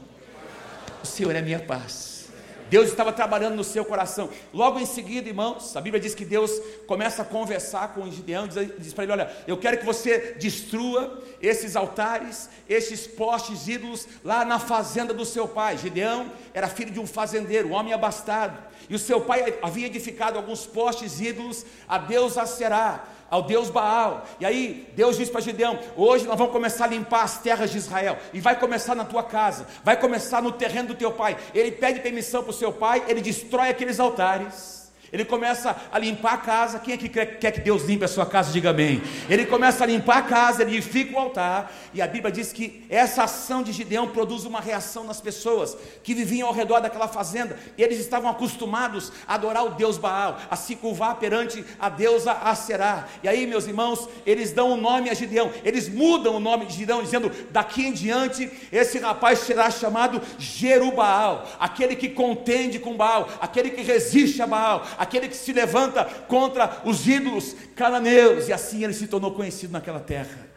o 1.05 1.07
Senhor 1.07 1.37
é 1.37 1.43
minha 1.43 1.61
paz. 1.61 2.31
Deus 2.71 2.89
estava 2.89 3.13
trabalhando 3.13 3.55
no 3.55 3.63
seu 3.63 3.85
coração. 3.85 4.31
Logo 4.51 4.81
em 4.81 4.87
seguida, 4.87 5.29
irmãos, 5.29 5.77
a 5.77 5.81
Bíblia 5.83 6.01
diz 6.01 6.15
que 6.15 6.25
Deus 6.25 6.51
começa 6.87 7.21
a 7.21 7.25
conversar 7.27 7.93
com 7.93 8.11
Gideão, 8.11 8.49
diz, 8.49 8.71
diz 8.79 8.95
para 8.95 9.05
ele: 9.05 9.13
Olha, 9.13 9.31
eu 9.47 9.59
quero 9.59 9.77
que 9.77 9.85
você 9.85 10.37
destrua 10.41 11.23
esses 11.39 11.77
altares, 11.77 12.49
esses 12.67 13.07
postes 13.07 13.69
ídolos 13.69 14.09
lá 14.25 14.43
na 14.43 14.59
fazenda 14.59 15.13
do 15.13 15.27
seu 15.27 15.47
pai. 15.47 15.77
Gideão 15.77 16.33
era 16.55 16.67
filho 16.67 16.91
de 16.91 16.99
um 16.99 17.07
fazendeiro, 17.07 17.69
um 17.69 17.73
homem 17.73 17.93
abastado, 17.93 18.57
e 18.89 18.95
o 18.95 18.99
seu 18.99 19.21
pai 19.21 19.59
havia 19.61 19.87
edificado 19.87 20.39
alguns 20.39 20.65
postes 20.65 21.21
ídolos 21.21 21.67
a 21.87 21.99
Deus 21.99 22.39
a 22.39 22.47
Será 22.47 23.07
ao 23.33 23.43
Deus 23.43 23.71
Baal. 23.71 24.27
E 24.39 24.45
aí 24.45 24.87
Deus 24.95 25.17
diz 25.17 25.31
para 25.31 25.41
Gideão: 25.41 25.79
hoje 25.97 26.27
nós 26.27 26.37
vamos 26.37 26.53
começar 26.53 26.85
a 26.85 26.89
limpar 26.89 27.23
as 27.23 27.39
terras 27.39 27.71
de 27.71 27.79
Israel. 27.79 28.19
E 28.35 28.41
vai 28.41 28.61
começar 28.61 28.95
na 28.95 29.07
tua 29.07 29.23
casa, 29.23 29.67
vai 29.83 29.99
começar 29.99 30.43
no 30.43 30.53
terreno 30.53 30.89
do 30.89 30.95
teu 30.95 31.11
pai. 31.11 31.39
Ele 31.55 31.73
pede 31.73 32.01
permissão 32.01 32.43
para 32.43 32.51
o 32.51 32.55
seu 32.55 32.71
pai, 32.71 33.03
ele 33.09 33.23
destrói 33.23 33.71
aqueles 33.71 33.99
altares. 33.99 34.82
Ele 35.13 35.27
começa 35.27 35.77
a 35.93 35.99
limpar 35.99 36.33
a 36.33 36.39
casa. 36.39 36.79
Quem 36.79 36.95
é 36.95 36.97
que 36.97 37.07
quer 37.07 37.53
que 37.53 37.61
Deus 37.61 37.85
limpe 37.85 38.03
a 38.03 38.09
sua 38.09 38.25
casa? 38.25 38.51
Diga 38.51 38.71
amém. 38.71 39.03
Ele 39.29 39.45
começa 39.45 39.85
a 39.85 39.87
limpar 39.87 40.17
a 40.17 40.23
casa, 40.23 40.63
ele 40.63 40.79
edifica 40.79 41.15
o 41.15 41.19
altar. 41.19 41.71
E 41.93 42.01
a 42.01 42.07
Bíblia 42.07 42.33
diz 42.33 42.51
que 42.51 42.87
essa 42.89 43.25
ação 43.25 43.63
de 43.63 43.73
Gideão 43.73 44.09
produz 44.09 44.47
uma 44.47 44.59
reação 44.59 45.05
nas 45.05 45.21
pessoas 45.21 45.77
que 46.03 46.15
viviam 46.15 46.49
ao 46.49 46.55
redor 46.55 46.81
daquela 46.81 47.09
fazenda. 47.09 47.59
Eles 47.77 47.99
estavam 47.99 48.31
acostumados 48.31 49.13
a 49.29 49.35
adorar 49.35 49.67
o 49.67 49.75
Deus 49.75 49.99
Baal, 49.99 50.39
a 50.51 50.57
se 50.57 50.77
curvar 50.77 51.17
perante 51.17 51.63
a 51.79 51.91
deusa 51.91 52.33
Aserá. 52.33 53.07
E 53.23 53.29
aí, 53.29 53.47
meus 53.47 53.67
irmãos, 53.67 54.09
eles 54.25 54.51
dão 54.51 54.71
o 54.71 54.75
um 54.75 54.81
nome 54.81 55.11
a 55.11 55.15
Gideão. 55.15 55.53
Eles 55.63 55.91
mudam 55.91 56.37
o 56.37 56.41
nome 56.41 56.65
de 56.65 56.73
Gideão, 56.73 57.03
dizendo: 57.03 57.31
daqui 57.51 57.87
em 57.87 57.93
diante, 57.93 58.51
esse 58.73 58.99
rapaz 58.99 59.41
será 59.41 59.71
chamado 59.71 60.23
Jerubaal, 60.39 61.47
aquele 61.61 61.97
que 61.97 62.09
contende 62.09 62.79
com 62.79 62.97
Baal, 62.97 63.29
aquele 63.43 63.69
que 63.69 63.83
resiste 63.83 64.41
a 64.41 64.47
Baal 64.47 64.87
aquele 65.03 65.29
que 65.29 65.37
se 65.37 65.53
levanta 65.53 66.05
contra 66.05 66.81
os 66.85 67.07
ídolos 67.07 67.57
cananeus, 67.75 68.49
e 68.49 68.53
assim 68.53 68.85
ele 68.85 68.95
se 68.95 69.09
tornou 69.09 69.33
conhecido 69.33 69.73
naquela 69.73 69.99
terra. 69.99 70.49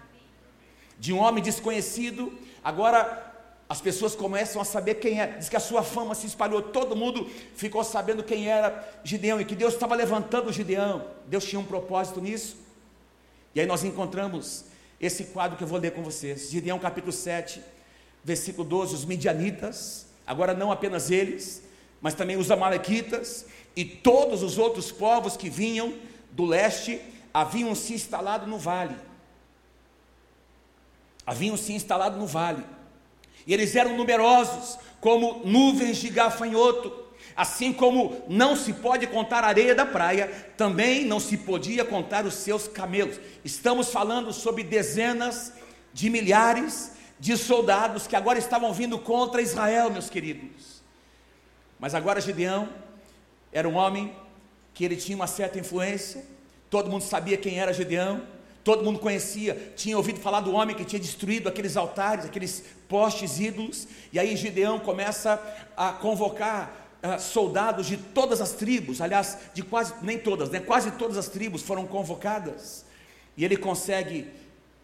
De 0.99 1.12
um 1.12 1.17
homem 1.17 1.43
desconhecido, 1.43 2.31
agora 2.63 3.34
as 3.67 3.81
pessoas 3.81 4.15
começam 4.15 4.62
a 4.62 4.65
saber 4.65 4.95
quem 4.95 5.19
é. 5.19 5.25
Diz 5.25 5.49
que 5.49 5.55
a 5.55 5.60
sua 5.60 5.81
fama 5.81 6.13
se 6.13 6.27
espalhou, 6.27 6.62
todo 6.62 6.95
mundo 6.95 7.27
ficou 7.55 7.84
sabendo 7.84 8.23
quem 8.23 8.47
era 8.47 8.88
Gideão 9.03 9.41
e 9.41 9.45
que 9.45 9.55
Deus 9.55 9.73
estava 9.73 9.95
levantando 9.95 10.53
Gideão. 10.53 11.08
Deus 11.25 11.43
tinha 11.43 11.60
um 11.60 11.65
propósito 11.65 12.21
nisso. 12.21 12.58
E 13.55 13.60
aí 13.60 13.65
nós 13.65 13.84
encontramos 13.84 14.65
esse 15.01 15.25
quadro 15.25 15.58
que 15.58 15.63
eu 15.63 15.67
vou 15.67 15.79
ler 15.79 15.91
com 15.91 16.03
vocês. 16.03 16.51
Gideão 16.51 16.77
capítulo 16.77 17.12
7, 17.12 17.62
versículo 18.23 18.67
12, 18.67 18.93
os 18.93 19.05
midianitas, 19.05 20.05
agora 20.25 20.53
não 20.53 20.71
apenas 20.71 21.10
eles, 21.10 21.63
mas 21.99 22.13
também 22.13 22.38
os 22.38 22.51
amalequitas, 22.51 23.47
e 23.76 23.84
todos 23.84 24.42
os 24.42 24.58
outros 24.58 24.92
povos 24.92 25.36
que 25.36 25.50
vinham 25.50 25.94
do 26.32 26.46
leste 26.46 27.02
haviam 27.34 27.76
se 27.76 27.94
instalado 27.94 28.48
no 28.48 28.58
vale. 28.58 28.96
Haviam 31.26 31.58
se 31.58 31.74
instalado 31.74 32.18
no 32.18 32.26
vale. 32.26 32.64
E 33.46 33.54
eles 33.54 33.76
eram 33.76 33.98
numerosos, 33.98 34.78
como 35.02 35.42
nuvens 35.44 35.98
de 35.98 36.10
gafanhoto. 36.10 37.04
Assim 37.36 37.74
como 37.74 38.24
não 38.30 38.56
se 38.56 38.72
pode 38.72 39.08
contar 39.08 39.44
a 39.44 39.48
areia 39.48 39.76
da 39.76 39.86
praia, 39.86 40.28
também 40.56 41.04
não 41.04 41.20
se 41.20 41.36
podia 41.38 41.84
contar 41.84 42.26
os 42.26 42.36
seus 42.36 42.68
camelos. 42.68 43.20
Estamos 43.44 43.92
falando 43.92 44.32
sobre 44.32 44.64
dezenas 44.64 45.52
de 45.94 46.10
milhares 46.10 46.94
de 47.20 47.36
soldados 47.36 48.08
que 48.08 48.16
agora 48.16 48.40
estavam 48.40 48.74
vindo 48.74 48.98
contra 48.98 49.42
Israel, 49.42 49.90
meus 49.90 50.10
queridos. 50.10 50.82
Mas 51.80 51.94
agora 51.94 52.22
Gideão 52.22 52.70
era 53.56 53.70
um 53.70 53.76
homem 53.76 54.13
que 54.74 54.84
ele 54.84 54.98
tinha 54.98 55.15
uma 55.15 55.28
certa 55.28 55.58
influência, 55.58 56.26
todo 56.70 56.89
mundo 56.89 57.04
sabia 57.06 57.38
quem 57.38 57.58
era 57.58 57.72
Gedeão, 57.72 58.22
todo 58.65 58.84
mundo 58.84 59.00
conhecia, 59.00 59.72
tinha 59.78 59.96
ouvido 59.96 60.20
falar 60.20 60.41
do 60.41 60.52
homem 60.52 60.76
que 60.76 60.84
tinha 60.84 61.00
destruído 61.00 61.48
aqueles 61.48 61.78
altares, 61.78 62.26
aqueles 62.26 62.65
postes 62.89 63.39
ídolos, 63.39 63.88
e 64.12 64.20
aí 64.20 64.36
Gedeão 64.36 64.78
começa 64.78 65.41
a 65.78 65.94
convocar 65.94 66.98
uh, 67.02 67.18
soldados 67.18 67.88
de 67.88 67.96
todas 67.96 68.41
as 68.41 68.52
tribos, 68.52 69.00
aliás, 69.00 69.38
de 69.54 69.63
quase, 69.63 69.94
nem 70.02 70.20
todas, 70.20 70.50
né, 70.50 70.60
quase 70.60 70.91
todas 70.91 71.15
as 71.15 71.30
tribos 71.30 71.62
foram 71.62 71.88
convocadas, 71.88 72.84
e 73.38 73.46
ele 73.46 73.56
consegue, 73.56 74.28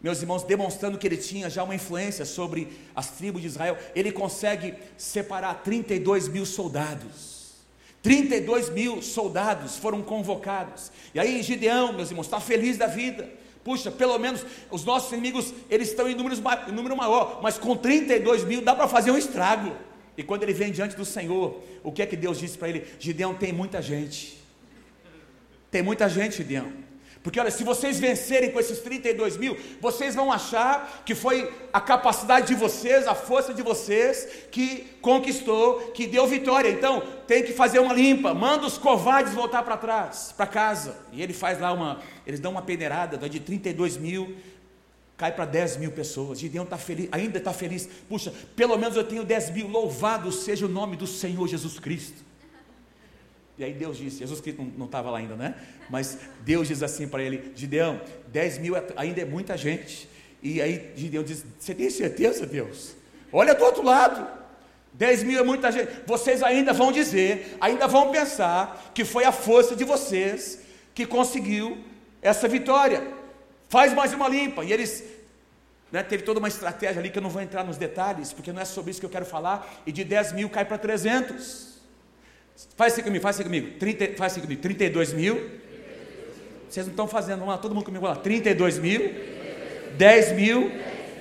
meus 0.02 0.22
irmãos, 0.22 0.44
demonstrando 0.44 0.98
que 0.98 1.06
ele 1.06 1.18
tinha 1.18 1.50
já 1.50 1.62
uma 1.62 1.76
influência 1.76 2.24
sobre 2.24 2.72
as 2.96 3.10
tribos 3.10 3.42
de 3.42 3.48
Israel, 3.48 3.78
ele 3.94 4.14
consegue 4.14 4.76
separar 4.96 5.56
32 5.56 6.30
mil 6.30 6.46
soldados, 6.46 7.41
32 8.02 8.70
mil 8.70 9.02
soldados 9.02 9.78
foram 9.78 10.02
convocados. 10.02 10.92
E 11.14 11.20
aí 11.20 11.42
Gideão, 11.44 11.94
meus 11.94 12.10
irmãos, 12.10 12.26
está 12.26 12.40
feliz 12.40 12.78
da 12.78 12.88
vida. 12.88 13.30
Puxa, 13.64 13.92
pelo 13.92 14.18
menos 14.18 14.44
os 14.72 14.84
nossos 14.84 15.12
inimigos, 15.12 15.54
eles 15.70 15.90
estão 15.90 16.10
em, 16.10 16.16
números, 16.16 16.42
em 16.68 16.72
número 16.72 16.98
maior, 16.98 17.40
mas 17.44 17.58
com 17.60 17.76
32 17.76 18.44
mil 18.44 18.62
dá 18.62 18.74
para 18.76 18.88
fazer 18.88 19.12
um 19.12 19.18
estrago. 19.18 19.76
E 20.18 20.24
quando 20.24 20.44
ele 20.44 20.54
vem 20.54 20.72
diante 20.72 20.96
do 20.96 21.06
Senhor, 21.06 21.62
o 21.84 21.92
que 21.92 22.02
é 22.02 22.06
que 22.06 22.18
Deus 22.18 22.40
disse 22.40 22.58
para 22.58 22.70
ele? 22.70 22.86
Gideão, 23.00 23.36
tem 23.36 23.54
muita 23.54 23.82
gente. 23.82 24.40
Tem 25.70 25.82
muita 25.82 26.10
gente, 26.10 26.38
Gideão. 26.38 26.91
Porque 27.24 27.40
olha, 27.40 27.52
se 27.52 27.64
vocês 27.64 28.00
vencerem 28.00 28.50
com 28.52 28.60
esses 28.60 28.80
32 28.80 29.38
mil, 29.38 29.56
vocês 29.80 30.16
vão 30.16 30.32
achar 30.32 31.04
que 31.06 31.14
foi 31.14 31.54
a 31.72 31.80
capacidade 31.80 32.48
de 32.48 32.56
vocês, 32.56 33.08
a 33.08 33.14
força 33.14 33.54
de 33.54 33.62
vocês 33.62 34.28
que 34.50 34.88
conquistou, 35.02 35.92
que 35.92 36.08
deu 36.08 36.26
vitória. 36.26 36.70
Então, 36.70 37.04
tem 37.28 37.44
que 37.44 37.54
fazer 37.54 37.78
uma 37.78 37.94
limpa, 37.94 38.34
manda 38.34 38.66
os 38.66 38.78
covardes 38.78 39.34
voltar 39.34 39.62
para 39.62 39.78
trás, 39.78 40.34
para 40.36 40.48
casa. 40.48 40.98
E 41.12 41.22
ele 41.22 41.34
faz 41.34 41.60
lá 41.60 41.72
uma, 41.72 42.02
eles 42.26 42.40
dão 42.40 42.52
uma 42.52 42.62
peneirada 42.64 43.30
de 43.30 43.40
32 43.40 43.98
mil, 43.98 44.36
cai 45.16 45.32
para 45.32 45.46
10 45.46 45.78
mil 45.78 45.92
pessoas. 45.92 46.40
Gideão 46.40 46.64
está 46.64 46.78
feliz, 46.80 47.08
ainda 47.12 47.38
está 47.38 47.54
feliz. 47.54 47.88
Puxa, 48.10 48.34
pelo 48.56 48.76
menos 48.78 48.98
eu 48.98 49.04
tenho 49.04 49.24
10 49.24 49.52
mil, 49.52 49.68
louvado 49.68 50.32
seja 50.32 50.66
o 50.66 50.70
nome 50.70 50.96
do 50.96 51.06
Senhor 51.06 51.48
Jesus 51.48 51.78
Cristo. 51.78 52.31
E 53.62 53.64
aí 53.64 53.74
Deus 53.74 53.96
disse, 53.96 54.18
Jesus 54.18 54.42
Cristo 54.42 54.68
não 54.76 54.88
estava 54.88 55.12
lá 55.12 55.20
ainda, 55.20 55.36
né? 55.36 55.54
Mas 55.88 56.18
Deus 56.40 56.68
diz 56.68 56.82
assim 56.82 57.08
para 57.08 57.22
ele, 57.22 57.52
Gideão, 57.56 58.02
10 58.30 58.58
mil 58.58 58.76
é 58.76 58.84
ainda 58.96 59.22
é 59.22 59.26
muita 59.26 59.56
gente. 59.56 60.10
E 60.42 60.60
aí 60.60 60.92
Gideão 60.96 61.24
diz, 61.24 61.46
você 61.60 61.76
tem 61.76 61.88
certeza, 61.92 62.48
Deus? 62.48 62.96
Olha 63.32 63.54
do 63.54 63.64
outro 63.64 63.84
lado, 63.84 64.28
10 64.94 65.22
mil 65.26 65.40
é 65.40 65.44
muita 65.44 65.72
gente. 65.72 65.92
Vocês 66.08 66.42
ainda 66.42 66.74
vão 66.74 66.92
dizer, 66.92 67.56
ainda 67.62 67.86
vão 67.86 68.10
pensar 68.10 68.92
que 68.96 69.06
foi 69.06 69.26
a 69.26 69.32
força 69.32 69.76
de 69.76 69.84
vocês 69.84 70.58
que 70.96 71.06
conseguiu 71.06 71.78
essa 72.20 72.48
vitória. 72.48 73.14
Faz 73.70 73.94
mais 73.94 74.12
uma 74.12 74.28
limpa. 74.28 74.66
E 74.66 74.74
eles 74.74 75.04
né, 75.92 76.02
teve 76.02 76.24
toda 76.24 76.40
uma 76.40 76.48
estratégia 76.48 77.00
ali 77.00 77.12
que 77.12 77.20
eu 77.20 77.24
não 77.24 77.30
vou 77.30 77.44
entrar 77.44 77.64
nos 77.64 77.78
detalhes, 77.78 78.34
porque 78.34 78.52
não 78.52 78.64
é 78.64 78.66
sobre 78.66 78.90
isso 78.90 79.00
que 79.00 79.06
eu 79.06 79.10
quero 79.12 79.24
falar, 79.24 79.72
e 79.86 79.92
de 79.92 80.04
10 80.04 80.32
mil 80.32 80.50
cai 80.50 80.66
para 80.66 80.80
300. 80.80 81.71
Faz 82.76 82.94
assim 82.94 83.04
comigo, 83.04 83.22
faz 83.22 83.36
assim 83.36 83.44
comigo, 83.44 83.78
30, 83.80 84.18
faz 84.18 84.34
assim 84.34 84.42
comigo, 84.42 84.62
32 84.62 85.14
mil. 85.14 85.62
Vocês 86.70 86.86
não 86.86 86.94
estão 86.94 87.08
fazendo, 87.08 87.40
vamos 87.40 87.54
lá, 87.54 87.58
todo 87.58 87.76
mundo 87.76 87.86
comigo, 87.86 88.02
vamos 88.02 88.18
lá, 88.18 88.24
32 88.24 88.80
mil, 88.80 89.14
10 89.98 90.32
mil, 90.34 90.72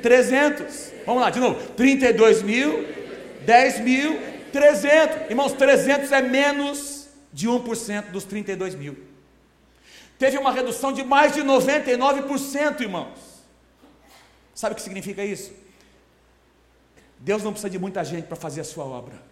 300. 0.03 0.93
Vamos 1.05 1.23
lá, 1.23 1.31
de 1.31 1.41
novo, 1.41 1.61
32 1.73 2.43
mil, 2.43 2.87
10 3.45 3.81
mil, 3.81 4.21
300. 4.53 5.31
Irmãos, 5.31 5.53
300 5.53 6.13
é 6.13 6.23
menos 6.23 7.09
de 7.33 7.49
1% 7.49 8.11
dos 8.11 8.25
32 8.25 8.75
mil. 8.75 8.97
Teve 10.19 10.39
uma 10.39 10.53
redução 10.53 10.93
de 10.93 11.03
mais 11.03 11.35
de 11.35 11.43
99%, 11.43 12.81
irmãos. 12.81 13.19
Sabe 14.55 14.75
o 14.75 14.77
que 14.77 14.83
significa 14.83 15.25
isso? 15.25 15.53
Deus 17.19 17.43
não 17.43 17.53
precisa 17.53 17.71
de 17.71 17.79
muita 17.79 18.05
gente 18.05 18.27
para 18.27 18.37
fazer 18.37 18.61
a 18.61 18.65
sua 18.65 18.85
obra. 18.85 19.30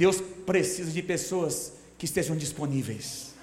Deus 0.00 0.18
precisa 0.46 0.90
de 0.90 1.02
pessoas 1.02 1.74
que 1.98 2.06
estejam 2.06 2.34
disponíveis. 2.34 3.34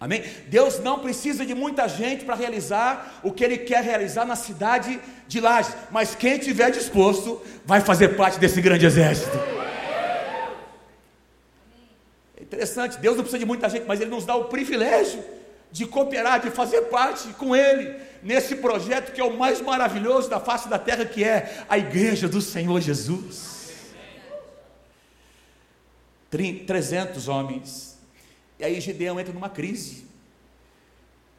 Amém? 0.00 0.24
Deus 0.48 0.80
não 0.80 0.98
precisa 0.98 1.46
de 1.46 1.54
muita 1.54 1.86
gente 1.86 2.24
para 2.24 2.34
realizar 2.34 3.20
o 3.22 3.30
que 3.30 3.44
Ele 3.44 3.58
quer 3.58 3.84
realizar 3.84 4.24
na 4.24 4.34
cidade 4.34 5.00
de 5.28 5.40
Lages, 5.40 5.72
mas 5.92 6.16
quem 6.16 6.32
estiver 6.36 6.72
disposto 6.72 7.40
vai 7.64 7.80
fazer 7.80 8.16
parte 8.16 8.40
desse 8.40 8.60
grande 8.60 8.86
exército. 8.86 9.38
É 12.36 12.42
interessante, 12.42 12.98
Deus 12.98 13.14
não 13.14 13.22
precisa 13.22 13.38
de 13.38 13.46
muita 13.46 13.68
gente, 13.68 13.84
mas 13.86 14.00
Ele 14.00 14.10
nos 14.10 14.26
dá 14.26 14.34
o 14.34 14.46
privilégio 14.46 15.22
de 15.70 15.86
cooperar, 15.86 16.40
de 16.40 16.50
fazer 16.50 16.82
parte 16.86 17.28
com 17.34 17.54
Ele 17.54 17.94
nesse 18.20 18.56
projeto 18.56 19.12
que 19.12 19.20
é 19.20 19.24
o 19.24 19.38
mais 19.38 19.60
maravilhoso 19.60 20.28
da 20.28 20.40
face 20.40 20.68
da 20.68 20.76
terra, 20.76 21.04
que 21.04 21.22
é 21.22 21.64
a 21.68 21.78
igreja 21.78 22.26
do 22.28 22.40
Senhor 22.40 22.80
Jesus. 22.80 23.53
300 26.66 27.28
homens. 27.28 27.98
E 28.58 28.64
aí 28.64 28.80
Gideão 28.80 29.18
entra 29.18 29.32
numa 29.32 29.48
crise. 29.48 30.04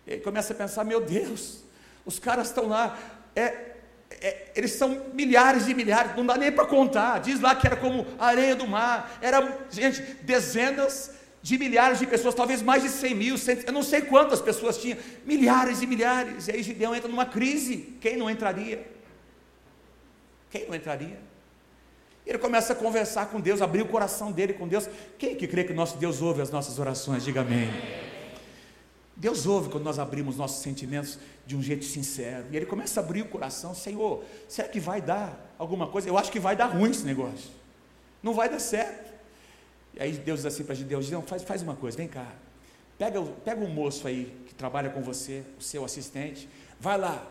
E 0.07 0.13
aí 0.13 0.19
começa 0.19 0.53
a 0.53 0.55
pensar: 0.55 0.83
meu 0.83 1.01
Deus, 1.01 1.63
os 2.05 2.19
caras 2.19 2.47
estão 2.47 2.67
lá, 2.67 2.97
é, 3.35 3.75
é, 4.21 4.51
eles 4.55 4.71
são 4.71 5.07
milhares 5.13 5.67
e 5.67 5.73
milhares, 5.73 6.15
não 6.15 6.25
dá 6.25 6.37
nem 6.37 6.51
para 6.51 6.65
contar. 6.65 7.19
Diz 7.19 7.39
lá 7.39 7.55
que 7.55 7.67
era 7.67 7.75
como 7.75 8.05
a 8.19 8.27
areia 8.27 8.55
do 8.55 8.67
mar, 8.67 9.17
era, 9.21 9.65
gente, 9.69 10.01
dezenas 10.21 11.11
de 11.41 11.59
milhares 11.59 11.99
de 11.99 12.07
pessoas, 12.07 12.33
talvez 12.33 12.61
mais 12.61 12.81
de 12.81 12.89
100 12.89 13.15
mil, 13.15 13.35
eu 13.67 13.71
não 13.71 13.83
sei 13.83 14.01
quantas 14.01 14.41
pessoas 14.41 14.79
tinha, 14.79 14.97
milhares 15.23 15.81
e 15.81 15.85
milhares. 15.85 16.47
E 16.47 16.51
aí 16.51 16.63
Gideão 16.63 16.95
entra 16.95 17.07
numa 17.07 17.25
crise. 17.25 17.95
Quem 18.01 18.17
não 18.17 18.27
entraria? 18.27 18.83
Quem 20.49 20.67
não 20.67 20.73
entraria? 20.73 21.19
Ele 22.25 22.37
começa 22.37 22.73
a 22.73 22.75
conversar 22.75 23.27
com 23.27 23.39
Deus, 23.39 23.61
abrir 23.61 23.81
o 23.81 23.87
coração 23.87 24.31
dele 24.31 24.53
com 24.53 24.67
Deus. 24.67 24.89
Quem 25.17 25.35
que 25.35 25.47
crê 25.47 25.63
que 25.63 25.73
nosso 25.73 25.97
Deus 25.97 26.21
ouve 26.21 26.41
as 26.41 26.49
nossas 26.49 26.79
orações? 26.79 27.23
Diga 27.23 27.41
amém. 27.41 27.69
Deus 29.15 29.45
ouve 29.45 29.69
quando 29.69 29.83
nós 29.83 29.97
abrimos 29.97 30.35
nossos 30.35 30.61
sentimentos 30.61 31.17
de 31.45 31.55
um 31.55 31.61
jeito 31.61 31.85
sincero. 31.85 32.47
E 32.51 32.57
ele 32.57 32.65
começa 32.65 32.99
a 32.99 33.03
abrir 33.03 33.21
o 33.21 33.25
coração, 33.25 33.73
Senhor, 33.73 34.23
será 34.47 34.67
que 34.67 34.79
vai 34.79 35.01
dar 35.01 35.53
alguma 35.57 35.87
coisa? 35.87 36.09
Eu 36.09 36.17
acho 36.17 36.31
que 36.31 36.39
vai 36.39 36.55
dar 36.55 36.65
ruim 36.65 36.91
esse 36.91 37.05
negócio. 37.05 37.49
Não 38.21 38.33
vai 38.33 38.49
dar 38.49 38.59
certo. 38.59 39.13
E 39.93 40.01
aí 40.01 40.11
Deus 40.11 40.39
diz 40.39 40.47
assim 40.47 40.63
para 40.65 40.75
Gideão, 40.75 41.01
Gideão, 41.01 41.21
faz, 41.21 41.43
faz 41.43 41.61
uma 41.61 41.75
coisa, 41.75 41.95
vem 41.95 42.07
cá. 42.07 42.27
Pega, 42.97 43.21
pega 43.21 43.63
um 43.63 43.69
moço 43.69 44.07
aí 44.07 44.35
que 44.47 44.53
trabalha 44.53 44.89
com 44.89 45.01
você, 45.01 45.43
o 45.57 45.63
seu 45.63 45.85
assistente, 45.85 46.49
vai 46.79 46.97
lá. 46.97 47.25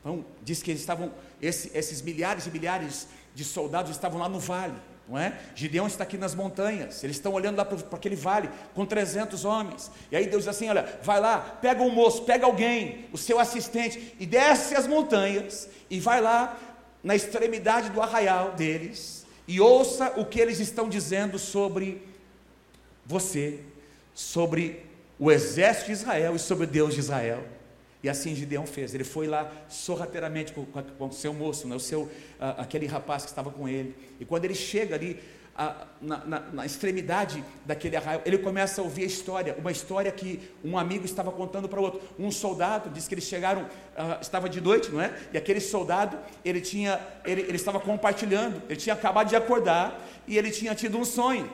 Então, 0.00 0.24
diz 0.42 0.62
que 0.62 0.70
eles 0.70 0.80
estavam, 0.80 1.12
esse, 1.40 1.70
esses 1.76 2.02
milhares 2.02 2.46
e 2.46 2.50
milhares 2.50 3.06
de 3.34 3.44
soldados 3.44 3.90
estavam 3.90 4.20
lá 4.20 4.28
no 4.28 4.38
vale, 4.38 4.74
não 5.08 5.18
é? 5.18 5.38
Gideão 5.54 5.86
está 5.86 6.04
aqui 6.04 6.16
nas 6.16 6.34
montanhas, 6.34 7.02
eles 7.02 7.16
estão 7.16 7.32
olhando 7.32 7.56
lá 7.56 7.64
para 7.64 7.78
aquele 7.92 8.16
vale 8.16 8.48
com 8.74 8.86
300 8.86 9.44
homens. 9.44 9.90
E 10.10 10.16
aí 10.16 10.26
Deus 10.26 10.44
diz 10.44 10.48
assim: 10.48 10.68
olha, 10.68 11.00
vai 11.02 11.20
lá, 11.20 11.38
pega 11.60 11.82
um 11.82 11.90
moço, 11.90 12.22
pega 12.22 12.46
alguém, 12.46 13.06
o 13.12 13.18
seu 13.18 13.38
assistente, 13.38 14.14
e 14.18 14.26
desce 14.26 14.74
as 14.74 14.86
montanhas, 14.86 15.68
e 15.90 15.98
vai 16.00 16.20
lá 16.20 16.58
na 17.02 17.16
extremidade 17.16 17.90
do 17.90 18.00
arraial 18.00 18.52
deles, 18.52 19.26
e 19.46 19.60
ouça 19.60 20.12
o 20.16 20.24
que 20.24 20.40
eles 20.40 20.60
estão 20.60 20.88
dizendo 20.88 21.38
sobre 21.38 22.06
você, 23.04 23.60
sobre 24.14 24.86
o 25.18 25.30
exército 25.30 25.86
de 25.86 25.92
Israel 25.92 26.36
e 26.36 26.38
sobre 26.38 26.64
o 26.64 26.66
Deus 26.66 26.94
de 26.94 27.00
Israel. 27.00 27.42
E 28.02 28.08
assim 28.08 28.34
Gideão 28.34 28.66
fez. 28.66 28.94
Ele 28.94 29.04
foi 29.04 29.26
lá 29.26 29.50
sorrateiramente 29.68 30.52
com, 30.52 30.64
com 30.64 31.06
o 31.06 31.12
seu 31.12 31.32
moço, 31.32 31.68
né, 31.68 31.76
o 31.76 31.80
seu, 31.80 32.10
aquele 32.40 32.86
rapaz 32.86 33.22
que 33.22 33.28
estava 33.28 33.50
com 33.50 33.68
ele. 33.68 33.94
E 34.18 34.24
quando 34.24 34.44
ele 34.44 34.54
chega 34.54 34.94
ali, 34.94 35.20
na, 36.00 36.24
na, 36.24 36.40
na, 36.40 36.66
extremidade 36.66 37.44
daquele 37.64 37.94
arraio, 37.96 38.22
ele 38.24 38.38
começa 38.38 38.80
a 38.80 38.84
ouvir 38.84 39.02
a 39.02 39.06
história, 39.06 39.54
uma 39.58 39.70
história 39.70 40.10
que 40.10 40.40
um 40.64 40.78
amigo 40.78 41.04
estava 41.04 41.30
contando 41.30 41.68
para 41.68 41.78
o 41.78 41.82
outro. 41.82 42.00
Um 42.18 42.30
soldado 42.30 42.88
disse 42.88 43.06
que 43.06 43.14
eles 43.14 43.24
chegaram, 43.24 43.62
uh, 43.62 44.20
estava 44.20 44.48
de 44.48 44.60
noite, 44.60 44.90
não 44.90 45.00
é? 45.00 45.14
E 45.32 45.36
aquele 45.36 45.60
soldado, 45.60 46.18
ele 46.42 46.60
tinha, 46.60 46.98
ele, 47.24 47.42
ele 47.42 47.56
estava 47.56 47.78
compartilhando, 47.78 48.62
ele 48.68 48.78
tinha 48.78 48.94
acabado 48.94 49.28
de 49.28 49.36
acordar 49.36 50.02
e 50.26 50.38
ele 50.38 50.50
tinha 50.50 50.74
tido 50.74 50.98
um 50.98 51.04
sonho. 51.04 51.48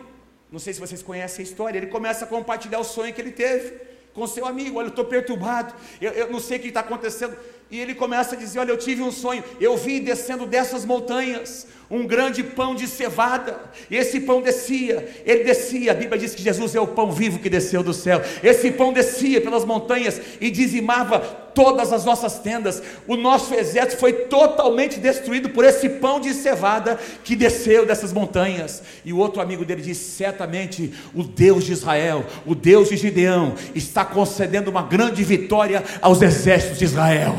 Não 0.50 0.60
sei 0.60 0.72
se 0.72 0.80
vocês 0.80 1.02
conhecem 1.02 1.44
a 1.44 1.48
história. 1.48 1.76
Ele 1.76 1.88
começa 1.88 2.24
a 2.24 2.28
compartilhar 2.28 2.78
o 2.78 2.84
sonho 2.84 3.12
que 3.12 3.20
ele 3.20 3.32
teve 3.32 3.87
com 4.18 4.26
seu 4.26 4.44
amigo. 4.44 4.78
Olha, 4.78 4.86
eu 4.86 4.90
estou 4.90 5.04
perturbado, 5.04 5.72
eu, 6.00 6.10
eu 6.10 6.30
não 6.30 6.40
sei 6.40 6.58
o 6.58 6.60
que 6.60 6.68
está 6.68 6.80
acontecendo. 6.80 7.36
E 7.70 7.78
ele 7.78 7.94
começa 7.94 8.34
a 8.34 8.38
dizer: 8.38 8.58
Olha, 8.58 8.70
eu 8.72 8.78
tive 8.78 9.02
um 9.02 9.12
sonho, 9.12 9.44
eu 9.60 9.76
vi 9.76 10.00
descendo 10.00 10.44
dessas 10.44 10.84
montanhas 10.84 11.66
um 11.90 12.06
grande 12.06 12.42
pão 12.42 12.74
de 12.74 12.86
cevada, 12.86 13.58
e 13.90 13.96
esse 13.96 14.20
pão 14.20 14.42
descia, 14.42 15.08
ele 15.24 15.44
descia, 15.44 15.92
a 15.92 15.94
Bíblia 15.94 16.18
diz 16.18 16.34
que 16.34 16.42
Jesus 16.42 16.74
é 16.74 16.80
o 16.80 16.86
pão 16.86 17.10
vivo 17.10 17.38
que 17.38 17.48
desceu 17.48 17.82
do 17.82 17.94
céu. 17.94 18.20
Esse 18.42 18.70
pão 18.70 18.92
descia 18.92 19.40
pelas 19.40 19.64
montanhas 19.64 20.20
e 20.40 20.50
dizimava 20.50 21.18
todas 21.54 21.92
as 21.92 22.04
nossas 22.04 22.38
tendas. 22.38 22.82
O 23.06 23.16
nosso 23.16 23.54
exército 23.54 23.98
foi 23.98 24.12
totalmente 24.12 25.00
destruído 25.00 25.48
por 25.48 25.64
esse 25.64 25.88
pão 25.88 26.20
de 26.20 26.34
cevada 26.34 26.98
que 27.24 27.34
desceu 27.34 27.86
dessas 27.86 28.12
montanhas. 28.12 28.82
E 29.02 29.12
o 29.12 29.18
outro 29.18 29.40
amigo 29.40 29.64
dele 29.64 29.80
disse: 29.80 30.10
certamente 30.10 30.92
o 31.14 31.24
Deus 31.24 31.64
de 31.64 31.72
Israel, 31.72 32.24
o 32.44 32.54
Deus 32.54 32.90
de 32.90 32.96
Gideão, 32.96 33.54
está 33.74 34.04
concedendo 34.04 34.70
uma 34.70 34.82
grande 34.82 35.24
vitória 35.24 35.82
aos 36.02 36.20
exércitos 36.20 36.78
de 36.78 36.84
Israel. 36.84 37.34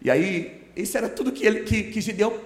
E 0.00 0.10
aí, 0.10 0.53
isso 0.76 0.96
era 0.96 1.08
tudo 1.08 1.32
que, 1.32 1.46
ele, 1.46 1.60
que, 1.60 1.84
que 1.84 2.00
Gideão 2.00 2.40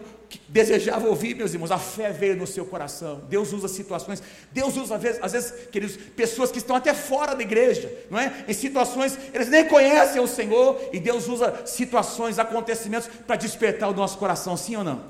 desejava 0.49 1.07
ouvir, 1.07 1.35
meus 1.35 1.53
irmãos. 1.53 1.71
A 1.71 1.79
fé 1.79 2.11
veio 2.11 2.37
no 2.37 2.47
seu 2.47 2.67
coração. 2.67 3.23
Deus 3.29 3.53
usa 3.53 3.69
situações, 3.69 4.23
Deus 4.53 4.77
usa, 4.77 4.97
às 4.97 5.03
vezes, 5.03 5.23
às 5.23 5.33
vezes, 5.33 5.67
queridos, 5.69 5.97
pessoas 5.97 6.51
que 6.51 6.59
estão 6.59 6.77
até 6.77 6.93
fora 6.93 7.35
da 7.35 7.43
igreja, 7.43 7.91
não 8.11 8.19
é? 8.19 8.45
Em 8.47 8.53
situações, 8.53 9.19
eles 9.33 9.49
nem 9.49 9.67
conhecem 9.67 10.21
o 10.21 10.27
Senhor, 10.27 10.79
e 10.93 11.01
Deus 11.01 11.29
usa 11.29 11.67
situações, 11.67 12.39
acontecimentos 12.39 13.09
para 13.27 13.37
despertar 13.37 13.89
o 13.89 13.95
nosso 13.95 14.19
coração, 14.19 14.57
sim 14.57 14.77
ou 14.77 14.85
não? 14.85 15.03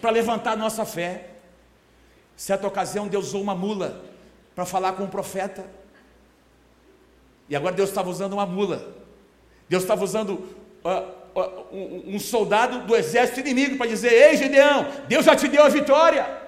Para 0.00 0.10
levantar 0.10 0.52
a 0.52 0.56
nossa 0.56 0.84
fé. 0.84 1.26
Certa 2.36 2.66
ocasião, 2.66 3.06
Deus 3.06 3.28
usou 3.28 3.42
uma 3.42 3.54
mula 3.54 4.02
para 4.54 4.64
falar 4.64 4.94
com 4.94 5.04
um 5.04 5.08
profeta. 5.08 5.64
E 7.48 7.54
agora 7.54 7.74
Deus 7.74 7.90
estava 7.90 8.08
usando 8.08 8.32
uma 8.32 8.46
mula. 8.46 8.94
Deus 9.68 9.82
estava 9.82 10.02
usando 10.02 10.32
uh, 10.84 11.19
um, 11.72 12.18
soldado 12.18 12.86
do 12.86 12.96
exército 12.96 13.40
inimigo 13.40 13.76
para 13.76 13.86
dizer: 13.86 14.12
Ei, 14.12 14.36
Gideão, 14.36 14.86
Deus 15.08 15.24
já 15.24 15.36
te 15.36 15.48
deu 15.48 15.62
a 15.62 15.68
vitória. 15.68 16.40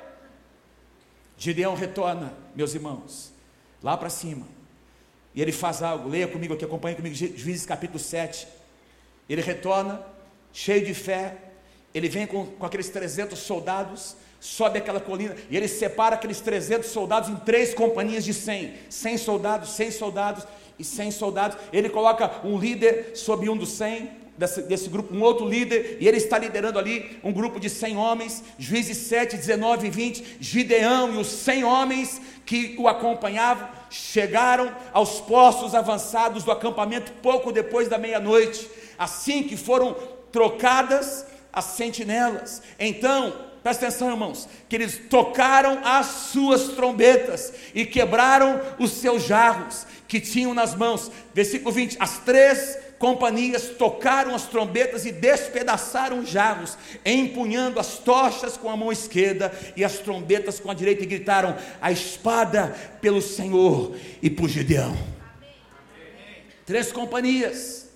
Gideão 1.36 1.74
retorna, 1.74 2.32
meus 2.54 2.74
irmãos, 2.74 3.32
lá 3.82 3.96
para 3.96 4.08
cima. 4.08 4.46
E 5.34 5.40
ele 5.40 5.52
faz 5.52 5.82
algo, 5.82 6.08
leia 6.08 6.28
comigo 6.28 6.54
aqui, 6.54 6.64
acompanhe 6.64 6.94
comigo, 6.94 7.14
Juízes 7.14 7.66
capítulo 7.66 7.98
7. 7.98 8.46
Ele 9.28 9.40
retorna, 9.40 10.02
cheio 10.52 10.84
de 10.84 10.92
fé, 10.92 11.36
ele 11.94 12.08
vem 12.08 12.26
com, 12.26 12.46
com 12.46 12.66
aqueles 12.66 12.88
300 12.90 13.38
soldados, 13.38 14.16
sobe 14.38 14.78
aquela 14.78 15.00
colina, 15.00 15.36
e 15.48 15.56
ele 15.56 15.68
separa 15.68 16.16
aqueles 16.16 16.40
300 16.40 16.88
soldados 16.90 17.28
em 17.28 17.36
três 17.36 17.72
companhias 17.72 18.24
de 18.24 18.34
100. 18.34 18.74
100 18.88 19.18
soldados, 19.18 19.70
100 19.70 19.90
soldados 19.90 20.46
e 20.78 20.84
100 20.84 21.10
soldados. 21.12 21.58
Ele 21.72 21.88
coloca 21.88 22.46
um 22.46 22.58
líder 22.58 23.16
sob 23.16 23.48
um 23.48 23.56
dos 23.56 23.70
100, 23.72 24.21
desse, 24.36 24.62
desse 24.62 24.88
grupo, 24.88 25.14
um 25.14 25.22
outro 25.22 25.48
líder, 25.48 25.98
e 26.00 26.08
ele 26.08 26.16
está 26.16 26.38
liderando 26.38 26.78
ali 26.78 27.18
um 27.22 27.32
grupo 27.32 27.60
de 27.60 27.68
100 27.68 27.96
homens, 27.96 28.42
Juízes 28.58 28.96
7, 28.98 29.36
19 29.36 29.86
e 29.86 29.90
20, 29.90 30.36
Gideão 30.40 31.14
e 31.14 31.18
os 31.18 31.28
100 31.28 31.64
homens 31.64 32.20
que 32.44 32.74
o 32.78 32.88
acompanhavam 32.88 33.68
chegaram 33.90 34.74
aos 34.92 35.20
postos 35.20 35.74
avançados 35.74 36.44
do 36.44 36.50
acampamento 36.50 37.12
pouco 37.22 37.52
depois 37.52 37.88
da 37.88 37.98
meia-noite, 37.98 38.68
assim 38.98 39.42
que 39.42 39.56
foram 39.56 39.94
trocadas 40.30 41.26
as 41.52 41.66
sentinelas. 41.66 42.62
Então, 42.78 43.32
presta 43.62 43.86
atenção, 43.86 44.10
irmãos, 44.10 44.48
que 44.68 44.74
eles 44.74 45.02
tocaram 45.10 45.80
as 45.84 46.06
suas 46.06 46.68
trombetas 46.68 47.52
e 47.74 47.84
quebraram 47.84 48.60
os 48.78 48.92
seus 48.92 49.24
jarros 49.24 49.86
que 50.08 50.18
tinham 50.20 50.54
nas 50.54 50.74
mãos. 50.74 51.10
Versículo 51.34 51.70
20: 51.70 51.96
as 52.00 52.18
três 52.18 52.78
companhias 53.02 53.70
tocaram 53.70 54.32
as 54.32 54.46
trombetas 54.46 55.04
e 55.04 55.10
despedaçaram 55.10 56.20
os 56.20 56.28
jarros, 56.28 56.78
empunhando 57.04 57.80
as 57.80 57.98
tochas 57.98 58.56
com 58.56 58.70
a 58.70 58.76
mão 58.76 58.92
esquerda 58.92 59.52
e 59.76 59.84
as 59.84 59.98
trombetas 59.98 60.60
com 60.60 60.70
a 60.70 60.74
direita, 60.74 61.02
e 61.02 61.06
gritaram: 61.06 61.56
A 61.80 61.90
espada 61.90 62.68
pelo 63.00 63.20
Senhor 63.20 63.96
e 64.22 64.30
por 64.30 64.48
Gideão. 64.48 64.96
Três 66.64 66.92
companhias. 66.92 67.90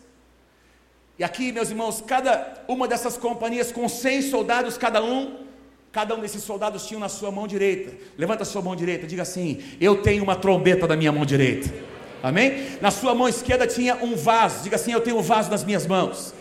E 1.16 1.22
aqui, 1.22 1.52
meus 1.52 1.70
irmãos, 1.70 2.02
cada 2.04 2.64
uma 2.66 2.88
dessas 2.88 3.16
companhias 3.16 3.70
com 3.70 3.88
100 3.88 4.22
soldados 4.22 4.76
cada 4.76 5.04
um, 5.04 5.46
cada 5.92 6.16
um 6.16 6.20
desses 6.20 6.42
soldados 6.42 6.84
tinha 6.84 6.98
na 6.98 7.08
sua 7.08 7.30
mão 7.30 7.46
direita. 7.46 7.96
Levanta 8.18 8.42
a 8.42 8.46
sua 8.46 8.60
mão 8.60 8.74
direita, 8.74 9.06
diga 9.06 9.22
assim: 9.22 9.62
Eu 9.80 10.02
tenho 10.02 10.24
uma 10.24 10.34
trombeta 10.34 10.84
na 10.88 10.96
minha 10.96 11.12
mão 11.12 11.24
direita. 11.24 11.95
Amém? 12.22 12.78
Na 12.80 12.90
sua 12.90 13.14
mão 13.14 13.28
esquerda 13.28 13.66
tinha 13.66 13.96
um 13.96 14.16
vaso. 14.16 14.62
Diga 14.62 14.76
assim: 14.76 14.92
Eu 14.92 15.00
tenho 15.00 15.18
um 15.18 15.22
vaso 15.22 15.50
nas 15.50 15.64
minhas 15.64 15.86
mãos. 15.86 16.34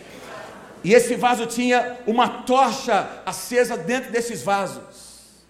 E 0.82 0.94
esse 0.94 1.16
vaso 1.16 1.46
tinha 1.46 1.98
uma 2.06 2.28
tocha 2.28 3.22
acesa 3.24 3.76
dentro 3.76 4.12
desses 4.12 4.42
vasos. 4.42 5.44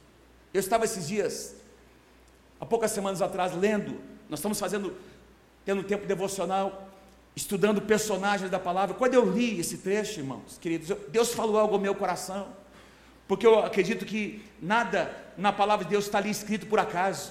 Eu 0.53 0.61
estava 0.61 0.85
esses 0.85 1.07
dias, 1.07 1.55
há 2.61 2.65
poucas 2.65 2.91
semanas 2.91 3.21
atrás, 3.21 3.55
lendo. 3.55 4.01
Nós 4.29 4.39
estamos 4.39 4.59
fazendo, 4.59 4.97
tendo 5.65 5.83
tempo 5.83 6.07
devocional 6.07 6.87
estudando 7.37 7.83
personagens 7.83 8.51
da 8.51 8.59
palavra. 8.59 8.95
Quando 8.95 9.13
eu 9.13 9.31
li 9.31 9.61
esse 9.61 9.77
trecho, 9.79 10.21
irmãos, 10.21 10.59
queridos, 10.59 10.97
Deus 11.09 11.35
falou 11.35 11.59
algo 11.59 11.75
ao 11.75 11.81
meu 11.81 11.95
coração, 11.95 12.49
porque 13.29 13.47
eu 13.47 13.59
acredito 13.59 14.07
que 14.07 14.43
nada 14.61 15.15
na 15.37 15.53
palavra 15.53 15.85
de 15.85 15.91
Deus 15.91 16.07
está 16.07 16.17
ali 16.17 16.31
escrito 16.31 16.67
por 16.67 16.81
acaso. 16.81 17.31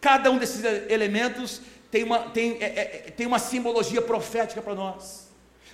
Cada 0.00 0.30
um 0.30 0.38
desses 0.38 0.64
elementos 0.88 1.60
tem 1.92 2.02
uma, 2.02 2.20
tem, 2.30 2.56
é, 2.58 2.64
é, 2.64 2.86
tem 3.14 3.26
uma 3.26 3.38
simbologia 3.38 4.00
profética 4.00 4.62
para 4.62 4.74
nós. 4.74 5.28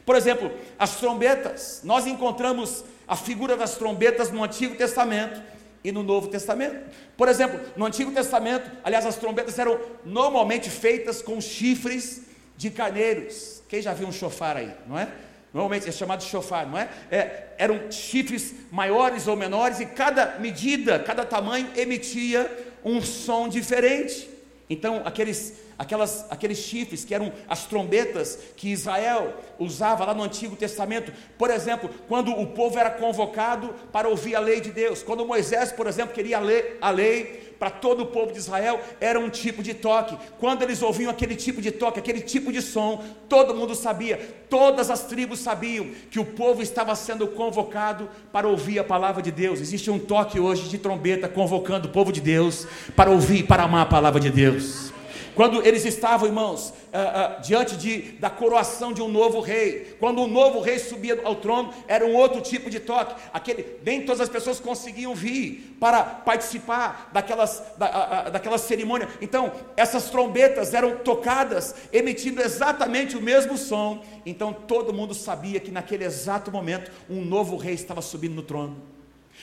Por 0.04 0.16
exemplo, 0.16 0.50
as 0.76 0.96
trombetas, 0.96 1.80
nós 1.84 2.08
encontramos 2.08 2.84
a 3.06 3.14
figura 3.14 3.56
das 3.56 3.76
trombetas 3.76 4.32
no 4.32 4.42
Antigo 4.42 4.74
Testamento 4.74 5.40
e 5.84 5.92
no 5.92 6.02
Novo 6.02 6.26
Testamento. 6.26 6.92
Por 7.16 7.28
exemplo, 7.28 7.60
no 7.76 7.86
Antigo 7.86 8.10
Testamento, 8.10 8.68
aliás, 8.82 9.06
as 9.06 9.14
trombetas 9.14 9.56
eram 9.60 9.78
normalmente 10.04 10.68
feitas 10.68 11.22
com 11.22 11.40
chifres 11.40 12.22
de 12.56 12.68
carneiros. 12.68 13.62
Quem 13.68 13.80
já 13.80 13.94
viu 13.94 14.08
um 14.08 14.12
chofar 14.12 14.56
aí, 14.56 14.74
não 14.88 14.98
é? 14.98 15.08
Normalmente 15.54 15.88
é 15.88 15.92
chamado 15.92 16.18
de 16.18 16.26
chofar, 16.26 16.66
não 16.66 16.76
é? 16.76 16.88
é? 17.12 17.54
Eram 17.58 17.92
chifres 17.92 18.54
maiores 18.72 19.28
ou 19.28 19.36
menores 19.36 19.78
e 19.78 19.86
cada 19.86 20.36
medida, 20.40 20.98
cada 20.98 21.24
tamanho 21.24 21.70
emitia 21.76 22.50
um 22.84 23.00
som 23.00 23.48
diferente. 23.48 24.37
Então, 24.70 25.02
aqueles, 25.04 25.54
aquelas, 25.78 26.26
aqueles 26.30 26.58
chifres 26.58 27.04
que 27.04 27.14
eram 27.14 27.32
as 27.48 27.64
trombetas 27.64 28.38
que 28.54 28.68
Israel 28.68 29.34
usava 29.58 30.04
lá 30.04 30.12
no 30.12 30.22
Antigo 30.22 30.56
Testamento, 30.56 31.10
por 31.38 31.50
exemplo, 31.50 31.88
quando 32.06 32.30
o 32.32 32.48
povo 32.48 32.78
era 32.78 32.90
convocado 32.90 33.74
para 33.90 34.08
ouvir 34.08 34.34
a 34.36 34.40
lei 34.40 34.60
de 34.60 34.70
Deus, 34.70 35.02
quando 35.02 35.24
Moisés, 35.24 35.72
por 35.72 35.86
exemplo, 35.86 36.14
queria 36.14 36.38
ler 36.38 36.76
a 36.80 36.90
lei, 36.90 37.47
para 37.58 37.70
todo 37.70 38.02
o 38.02 38.06
povo 38.06 38.32
de 38.32 38.38
Israel 38.38 38.80
era 39.00 39.18
um 39.18 39.28
tipo 39.28 39.62
de 39.62 39.74
toque. 39.74 40.16
Quando 40.38 40.62
eles 40.62 40.82
ouviam 40.82 41.10
aquele 41.10 41.34
tipo 41.34 41.60
de 41.60 41.70
toque, 41.70 41.98
aquele 41.98 42.20
tipo 42.20 42.52
de 42.52 42.62
som, 42.62 43.02
todo 43.28 43.54
mundo 43.54 43.74
sabia, 43.74 44.18
todas 44.48 44.90
as 44.90 45.04
tribos 45.04 45.40
sabiam 45.40 45.86
que 46.10 46.20
o 46.20 46.24
povo 46.24 46.62
estava 46.62 46.94
sendo 46.94 47.26
convocado 47.28 48.08
para 48.32 48.46
ouvir 48.46 48.78
a 48.78 48.84
palavra 48.84 49.22
de 49.22 49.30
Deus. 49.30 49.60
Existe 49.60 49.90
um 49.90 49.98
toque 49.98 50.38
hoje 50.38 50.68
de 50.68 50.78
trombeta 50.78 51.28
convocando 51.28 51.88
o 51.88 51.90
povo 51.90 52.12
de 52.12 52.20
Deus 52.20 52.66
para 52.94 53.10
ouvir, 53.10 53.44
para 53.44 53.64
amar 53.64 53.82
a 53.82 53.86
palavra 53.86 54.20
de 54.20 54.30
Deus. 54.30 54.97
Quando 55.38 55.64
eles 55.64 55.84
estavam, 55.84 56.26
irmãos, 56.26 56.70
uh, 56.70 57.38
uh, 57.38 57.42
diante 57.42 57.76
de, 57.76 58.02
da 58.18 58.28
coroação 58.28 58.92
de 58.92 59.00
um 59.00 59.06
novo 59.06 59.38
rei, 59.38 59.96
quando 60.00 60.20
um 60.20 60.26
novo 60.26 60.58
rei 60.58 60.80
subia 60.80 61.20
ao 61.22 61.36
trono, 61.36 61.72
era 61.86 62.04
um 62.04 62.12
outro 62.16 62.40
tipo 62.40 62.68
de 62.68 62.80
toque. 62.80 63.14
Aquele, 63.32 63.78
nem 63.84 64.04
todas 64.04 64.22
as 64.22 64.28
pessoas 64.28 64.58
conseguiam 64.58 65.14
vir 65.14 65.76
para 65.78 66.02
participar 66.02 67.10
daquelas, 67.12 67.62
da, 67.76 68.26
uh, 68.26 68.30
daquela 68.32 68.58
cerimônia. 68.58 69.08
Então, 69.20 69.52
essas 69.76 70.10
trombetas 70.10 70.74
eram 70.74 70.96
tocadas, 70.96 71.72
emitindo 71.92 72.42
exatamente 72.42 73.16
o 73.16 73.22
mesmo 73.22 73.56
som. 73.56 74.02
Então, 74.26 74.52
todo 74.52 74.92
mundo 74.92 75.14
sabia 75.14 75.60
que 75.60 75.70
naquele 75.70 76.02
exato 76.02 76.50
momento, 76.50 76.90
um 77.08 77.24
novo 77.24 77.56
rei 77.56 77.74
estava 77.74 78.02
subindo 78.02 78.34
no 78.34 78.42
trono. 78.42 78.97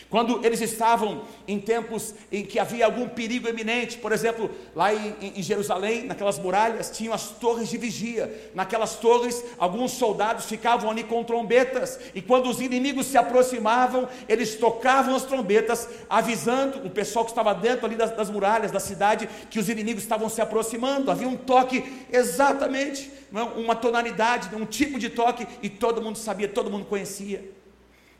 Quando 0.09 0.45
eles 0.45 0.61
estavam 0.61 1.23
em 1.47 1.59
tempos 1.59 2.13
em 2.31 2.45
que 2.45 2.59
havia 2.59 2.85
algum 2.85 3.07
perigo 3.07 3.47
eminente, 3.47 3.97
por 3.97 4.11
exemplo, 4.11 4.49
lá 4.75 4.93
em, 4.93 5.15
em, 5.21 5.41
Jerusalém, 5.41 6.03
naquelas 6.05 6.37
muralhas, 6.37 6.91
tinham 6.91 7.13
as 7.13 7.29
torres 7.31 7.69
de 7.69 7.77
vigia. 7.77 8.51
Naquelas 8.53 8.95
torres, 8.95 9.43
alguns 9.57 9.91
soldados 9.91 10.45
ficavam 10.45 10.91
ali 10.91 11.03
com 11.03 11.23
trombetas, 11.23 11.99
e 12.13 12.21
quando 12.21 12.49
os 12.49 12.61
inimigos 12.61 13.07
se 13.07 13.17
aproximavam, 13.17 14.07
eles 14.29 14.55
tocavam 14.55 15.15
as 15.15 15.23
trombetas, 15.23 15.89
avisando 16.09 16.85
o 16.85 16.89
pessoal 16.89 17.25
que 17.25 17.31
estava 17.31 17.53
dentro 17.53 17.85
ali 17.85 17.95
das, 17.95 18.11
das 18.11 18.29
muralhas 18.29 18.71
da 18.71 18.79
cidade 18.79 19.27
que 19.49 19.59
os 19.59 19.69
inimigos 19.69 20.03
estavam 20.03 20.29
se 20.29 20.39
aproximando. 20.39 21.09
Havia 21.09 21.27
um 21.27 21.35
toque 21.35 21.83
exatamente, 22.11 23.11
é? 23.33 23.41
uma 23.41 23.75
tonalidade, 23.75 24.55
um 24.55 24.65
tipo 24.65 24.99
de 24.99 25.09
toque, 25.09 25.47
e 25.63 25.69
todo 25.69 26.01
mundo 26.01 26.17
sabia, 26.17 26.47
todo 26.47 26.69
mundo 26.69 26.85
conhecia. 26.85 27.51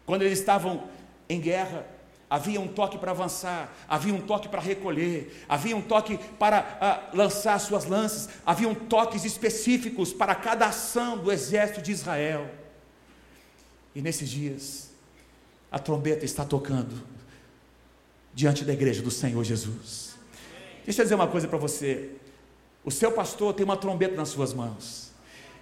Quando 0.06 0.24
eles 0.24 0.40
estavam 0.40 0.84
em 1.30 1.40
guerra. 1.40 1.86
Havia 2.30 2.60
um 2.60 2.68
toque 2.68 2.98
para 2.98 3.12
avançar, 3.12 3.72
havia 3.88 4.14
um 4.14 4.22
toque 4.22 4.50
para 4.50 4.60
recolher, 4.60 5.46
havia 5.48 5.78
um 5.78 5.82
toque 5.82 6.18
para 6.40 7.10
uh, 7.14 7.16
lançar 7.16 7.60
suas 7.60 7.86
lanças, 7.86 8.30
havia 8.44 8.74
toques 8.76 9.24
específicos 9.24 10.12
para 10.12 10.34
cada 10.34 10.66
ação 10.66 11.18
do 11.18 11.32
exército 11.32 11.82
de 11.82 11.92
Israel. 11.92 12.50
E 13.94 14.02
nesses 14.02 14.28
dias, 14.28 14.90
a 15.72 15.78
trombeta 15.78 16.26
está 16.26 16.44
tocando 16.44 17.04
diante 18.34 18.66
da 18.66 18.74
igreja 18.74 19.02
do 19.02 19.12
Senhor 19.12 19.44
Jesus. 19.44 20.16
Deixa 20.84 21.02
eu 21.02 21.06
dizer 21.06 21.16
uma 21.16 21.28
coisa 21.28 21.48
para 21.48 21.58
você. 21.58 22.10
O 22.84 22.92
seu 22.92 23.12
pastor 23.12 23.54
tem 23.54 23.64
uma 23.64 23.78
trombeta 23.78 24.16
nas 24.16 24.30
suas 24.30 24.54
mãos. 24.54 25.12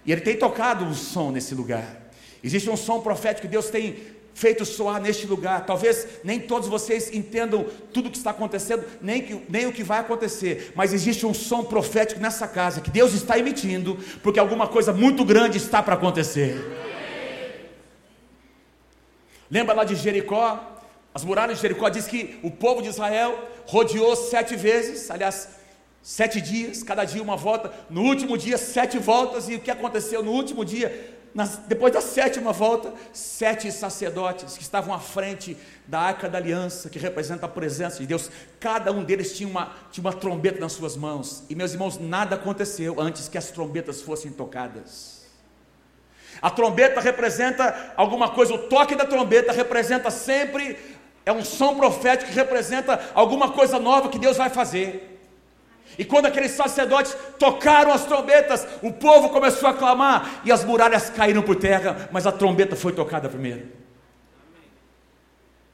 E 0.04 0.12
ele 0.12 0.20
tem 0.20 0.36
tocado 0.36 0.84
um 0.84 0.92
som 0.92 1.30
nesse 1.30 1.54
lugar. 1.54 2.02
Existe 2.42 2.68
um 2.68 2.76
som 2.76 3.00
profético 3.00 3.42
que 3.46 3.50
Deus 3.50 3.70
tem 3.70 4.14
feito 4.34 4.64
soar 4.64 5.00
neste 5.00 5.26
lugar. 5.26 5.64
Talvez 5.64 6.06
nem 6.22 6.40
todos 6.40 6.68
vocês 6.68 7.12
entendam 7.14 7.64
tudo 7.92 8.08
o 8.08 8.10
que 8.10 8.18
está 8.18 8.30
acontecendo, 8.30 8.84
nem, 9.00 9.22
que, 9.22 9.42
nem 9.48 9.66
o 9.66 9.72
que 9.72 9.82
vai 9.82 10.00
acontecer, 10.00 10.72
mas 10.74 10.92
existe 10.92 11.24
um 11.24 11.32
som 11.32 11.64
profético 11.64 12.20
nessa 12.20 12.46
casa 12.46 12.80
que 12.80 12.90
Deus 12.90 13.14
está 13.14 13.38
emitindo, 13.38 13.96
porque 14.22 14.40
alguma 14.40 14.66
coisa 14.66 14.92
muito 14.92 15.24
grande 15.24 15.56
está 15.56 15.82
para 15.82 15.94
acontecer. 15.94 16.62
Lembra 19.50 19.74
lá 19.74 19.84
de 19.84 19.94
Jericó? 19.94 20.72
As 21.14 21.22
muralhas 21.22 21.58
de 21.58 21.62
Jericó 21.62 21.88
diz 21.88 22.06
que 22.08 22.40
o 22.42 22.50
povo 22.50 22.82
de 22.82 22.88
Israel 22.88 23.38
rodeou 23.66 24.16
sete 24.16 24.56
vezes, 24.56 25.10
aliás, 25.12 25.48
sete 26.02 26.40
dias, 26.40 26.82
cada 26.82 27.04
dia 27.04 27.22
uma 27.22 27.36
volta. 27.36 27.72
No 27.88 28.02
último 28.02 28.36
dia, 28.36 28.58
sete 28.58 28.98
voltas, 28.98 29.48
e 29.48 29.54
o 29.54 29.60
que 29.60 29.70
aconteceu 29.70 30.24
no 30.24 30.32
último 30.32 30.64
dia? 30.64 31.13
Depois 31.66 31.92
da 31.92 32.00
sétima 32.00 32.52
volta, 32.52 32.92
sete 33.12 33.70
sacerdotes 33.72 34.56
que 34.56 34.62
estavam 34.62 34.94
à 34.94 35.00
frente 35.00 35.56
da 35.84 35.98
arca 35.98 36.28
da 36.28 36.38
aliança, 36.38 36.88
que 36.88 36.98
representa 36.98 37.46
a 37.46 37.48
presença 37.48 37.98
de 37.98 38.06
Deus, 38.06 38.30
cada 38.60 38.92
um 38.92 39.02
deles 39.02 39.36
tinha 39.36 39.48
uma, 39.48 39.72
tinha 39.90 40.04
uma 40.04 40.12
trombeta 40.12 40.60
nas 40.60 40.72
suas 40.72 40.96
mãos, 40.96 41.42
e 41.50 41.54
meus 41.56 41.72
irmãos, 41.72 41.98
nada 41.98 42.36
aconteceu 42.36 43.00
antes 43.00 43.28
que 43.28 43.36
as 43.36 43.50
trombetas 43.50 44.00
fossem 44.00 44.30
tocadas. 44.30 45.24
A 46.40 46.50
trombeta 46.50 47.00
representa 47.00 47.92
alguma 47.96 48.30
coisa, 48.30 48.54
o 48.54 48.68
toque 48.68 48.94
da 48.94 49.04
trombeta 49.04 49.52
representa 49.52 50.12
sempre, 50.12 50.78
é 51.26 51.32
um 51.32 51.44
som 51.44 51.74
profético 51.74 52.30
que 52.30 52.36
representa 52.36 53.10
alguma 53.12 53.50
coisa 53.50 53.80
nova 53.80 54.08
que 54.08 54.18
Deus 54.18 54.36
vai 54.36 54.50
fazer. 54.50 55.13
E 55.98 56.04
quando 56.04 56.26
aqueles 56.26 56.52
sacerdotes 56.52 57.16
tocaram 57.38 57.92
as 57.92 58.04
trombetas, 58.04 58.66
o 58.82 58.92
povo 58.92 59.30
começou 59.30 59.68
a 59.68 59.74
clamar 59.74 60.42
e 60.44 60.52
as 60.52 60.64
muralhas 60.64 61.10
caíram 61.10 61.42
por 61.42 61.56
terra, 61.56 62.08
mas 62.12 62.26
a 62.26 62.32
trombeta 62.32 62.74
foi 62.76 62.92
tocada 62.92 63.28
primeiro. 63.28 63.68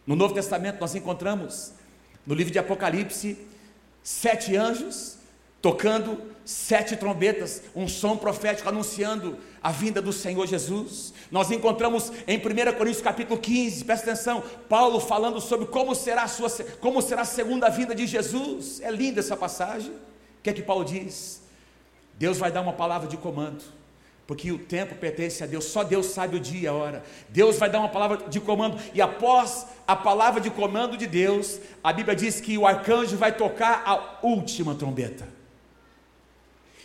No 0.06 0.16
Novo 0.16 0.34
Testamento 0.34 0.80
nós 0.80 0.94
encontramos, 0.94 1.72
no 2.26 2.34
livro 2.34 2.52
de 2.52 2.58
Apocalipse, 2.58 3.38
sete 4.02 4.56
anjos 4.56 5.20
tocando 5.60 6.18
sete 6.44 6.96
trombetas, 6.96 7.62
um 7.76 7.86
som 7.86 8.16
profético 8.16 8.68
anunciando 8.68 9.38
a 9.62 9.70
vinda 9.70 10.00
do 10.00 10.12
Senhor 10.12 10.46
Jesus. 10.46 11.12
Nós 11.30 11.50
encontramos 11.50 12.10
em 12.26 12.38
1 12.38 12.40
Coríntios 12.76 13.02
capítulo 13.02 13.38
15, 13.38 13.84
presta 13.84 14.10
atenção, 14.10 14.42
Paulo 14.68 14.98
falando 15.00 15.40
sobre 15.40 15.66
como 15.66 15.94
será 15.94 16.22
a, 16.22 16.28
sua, 16.28 16.48
como 16.80 17.02
será 17.02 17.22
a 17.22 17.26
segunda 17.26 17.68
vinda 17.68 17.94
de 17.94 18.06
Jesus. 18.06 18.80
É 18.80 18.90
linda 18.90 19.20
essa 19.20 19.36
passagem. 19.36 19.92
O 20.40 20.42
que 20.42 20.50
é 20.50 20.52
que 20.54 20.62
Paulo 20.62 20.84
diz? 20.86 21.42
Deus 22.14 22.38
vai 22.38 22.50
dar 22.50 22.62
uma 22.62 22.72
palavra 22.72 23.06
de 23.06 23.18
comando, 23.18 23.62
porque 24.26 24.50
o 24.50 24.58
tempo 24.58 24.94
pertence 24.94 25.44
a 25.44 25.46
Deus, 25.46 25.66
só 25.66 25.84
Deus 25.84 26.06
sabe 26.06 26.36
o 26.36 26.40
dia 26.40 26.60
e 26.60 26.66
a 26.66 26.72
hora. 26.72 27.04
Deus 27.28 27.58
vai 27.58 27.68
dar 27.68 27.78
uma 27.78 27.90
palavra 27.90 28.28
de 28.28 28.40
comando, 28.40 28.78
e 28.94 29.02
após 29.02 29.66
a 29.86 29.94
palavra 29.94 30.40
de 30.40 30.48
comando 30.48 30.96
de 30.96 31.06
Deus, 31.06 31.60
a 31.84 31.92
Bíblia 31.92 32.16
diz 32.16 32.40
que 32.40 32.56
o 32.56 32.66
arcanjo 32.66 33.18
vai 33.18 33.32
tocar 33.32 33.82
a 33.84 34.26
última 34.26 34.74
trombeta. 34.74 35.28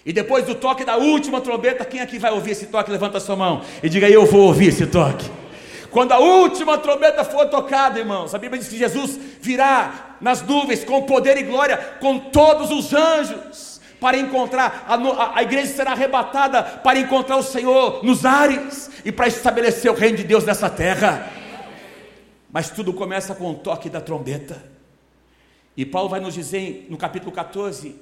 E 0.05 0.11
depois 0.11 0.45
do 0.45 0.53
toque 0.53 0.83
da 0.83 0.97
última 0.97 1.39
trombeta, 1.39 1.85
quem 1.85 2.01
aqui 2.01 2.19
vai 2.19 2.31
ouvir 2.31 2.51
esse 2.51 2.67
toque? 2.67 2.91
Levanta 2.91 3.17
a 3.17 3.21
sua 3.21 3.37
mão 3.37 3.61
e 3.81 3.87
diga: 3.87 4.09
Eu 4.09 4.25
vou 4.25 4.41
ouvir 4.41 4.67
esse 4.67 4.85
toque. 4.85 5.31
Quando 5.89 6.11
a 6.11 6.19
última 6.19 6.77
trombeta 6.77 7.23
for 7.23 7.45
tocada, 7.47 7.97
irmãos, 7.97 8.35
a 8.35 8.37
Bíblia 8.37 8.59
diz 8.59 8.69
que 8.69 8.77
Jesus 8.77 9.17
virá 9.39 10.04
nas 10.21 10.41
nuvens 10.41 10.83
com 10.83 11.03
poder 11.03 11.37
e 11.37 11.43
glória, 11.43 11.77
com 11.99 12.17
todos 12.19 12.71
os 12.71 12.93
anjos, 12.93 13.81
para 13.99 14.17
encontrar, 14.17 14.85
a, 14.87 15.37
a, 15.37 15.43
igreja 15.43 15.73
será 15.73 15.91
arrebatada 15.91 16.61
para 16.61 16.99
encontrar 16.99 17.37
o 17.37 17.43
Senhor 17.43 18.03
nos 18.03 18.25
ares 18.25 18.91
e 19.03 19.11
para 19.11 19.27
estabelecer 19.27 19.89
o 19.89 19.95
reino 19.95 20.17
de 20.17 20.23
Deus 20.23 20.45
nessa 20.45 20.69
terra. 20.69 21.31
Mas 22.51 22.69
tudo 22.69 22.93
começa 22.93 23.33
com 23.33 23.51
o 23.51 23.55
toque 23.55 23.89
da 23.89 24.01
trombeta. 24.01 24.61
E 25.75 25.85
Paulo 25.85 26.09
vai 26.09 26.19
nos 26.19 26.33
dizer 26.33 26.87
no 26.89 26.97
capítulo 26.97 27.31
14, 27.31 27.95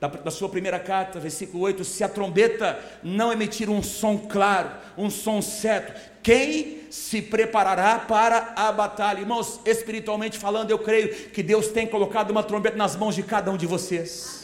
da, 0.00 0.08
da, 0.08 0.30
sua 0.30 0.48
primeira 0.48 0.80
carta, 0.80 1.20
versículo 1.20 1.64
8: 1.64 1.84
se 1.84 2.02
a 2.02 2.08
trombeta 2.08 2.78
não 3.02 3.30
emitir 3.32 3.68
um 3.68 3.82
som 3.82 4.16
claro, 4.16 4.70
um 4.96 5.10
som 5.10 5.42
certo, 5.42 5.92
quem 6.22 6.80
se 6.90 7.20
preparará 7.20 7.98
para 7.98 8.54
a 8.56 8.72
batalha? 8.72 9.20
Irmãos, 9.20 9.60
espiritualmente 9.66 10.38
falando, 10.38 10.70
eu 10.70 10.78
creio 10.78 11.14
que 11.30 11.42
Deus 11.42 11.68
tem 11.68 11.86
colocado 11.86 12.30
uma 12.30 12.42
trombeta 12.42 12.76
nas 12.76 12.96
mãos 12.96 13.14
de 13.14 13.22
cada 13.22 13.50
um 13.50 13.56
de 13.56 13.66
vocês. 13.66 14.39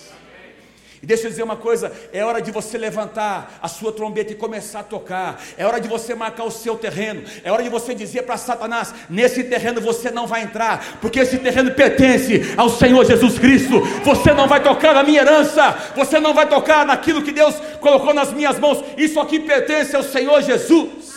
E 1.03 1.07
deixa 1.07 1.25
eu 1.25 1.31
dizer 1.31 1.43
uma 1.43 1.57
coisa: 1.57 1.93
é 2.13 2.25
hora 2.25 2.41
de 2.41 2.51
você 2.51 2.79
levantar 2.79 3.59
a 3.63 3.69
sua 3.69 3.93
trombeta 3.93 4.33
e 4.33 4.37
começar 4.37 4.81
a 4.81 4.85
tocar, 4.85 5.43
é 5.57 5.67
hora 5.67 5.81
de 5.81 5.89
você 5.89 6.15
marcar 6.15 6.45
o 6.45 6.51
seu 6.51 6.77
terreno, 6.77 7.23
é 7.45 7.53
hora 7.53 7.63
de 7.63 7.69
você 7.69 7.95
dizer 7.95 8.23
para 8.23 8.37
Satanás: 8.37 8.95
nesse 9.09 9.45
terreno 9.45 9.81
você 9.81 10.11
não 10.11 10.27
vai 10.27 10.43
entrar, 10.43 10.99
porque 11.01 11.21
esse 11.21 11.39
terreno 11.39 11.73
pertence 11.73 12.55
ao 12.57 12.69
Senhor 12.69 13.05
Jesus 13.05 13.39
Cristo. 13.39 13.81
Você 14.05 14.33
não 14.33 14.49
vai 14.49 14.63
tocar 14.63 14.95
na 14.95 15.03
minha 15.03 15.21
herança, 15.21 15.93
você 15.95 16.19
não 16.19 16.35
vai 16.35 16.49
tocar 16.49 16.87
naquilo 16.87 17.23
que 17.23 17.33
Deus 17.33 17.55
colocou 17.81 18.15
nas 18.15 18.33
minhas 18.33 18.59
mãos, 18.59 18.83
isso 18.97 19.21
aqui 19.21 19.41
pertence 19.41 19.95
ao 19.95 20.03
Senhor 20.03 20.43
Jesus. 20.43 21.15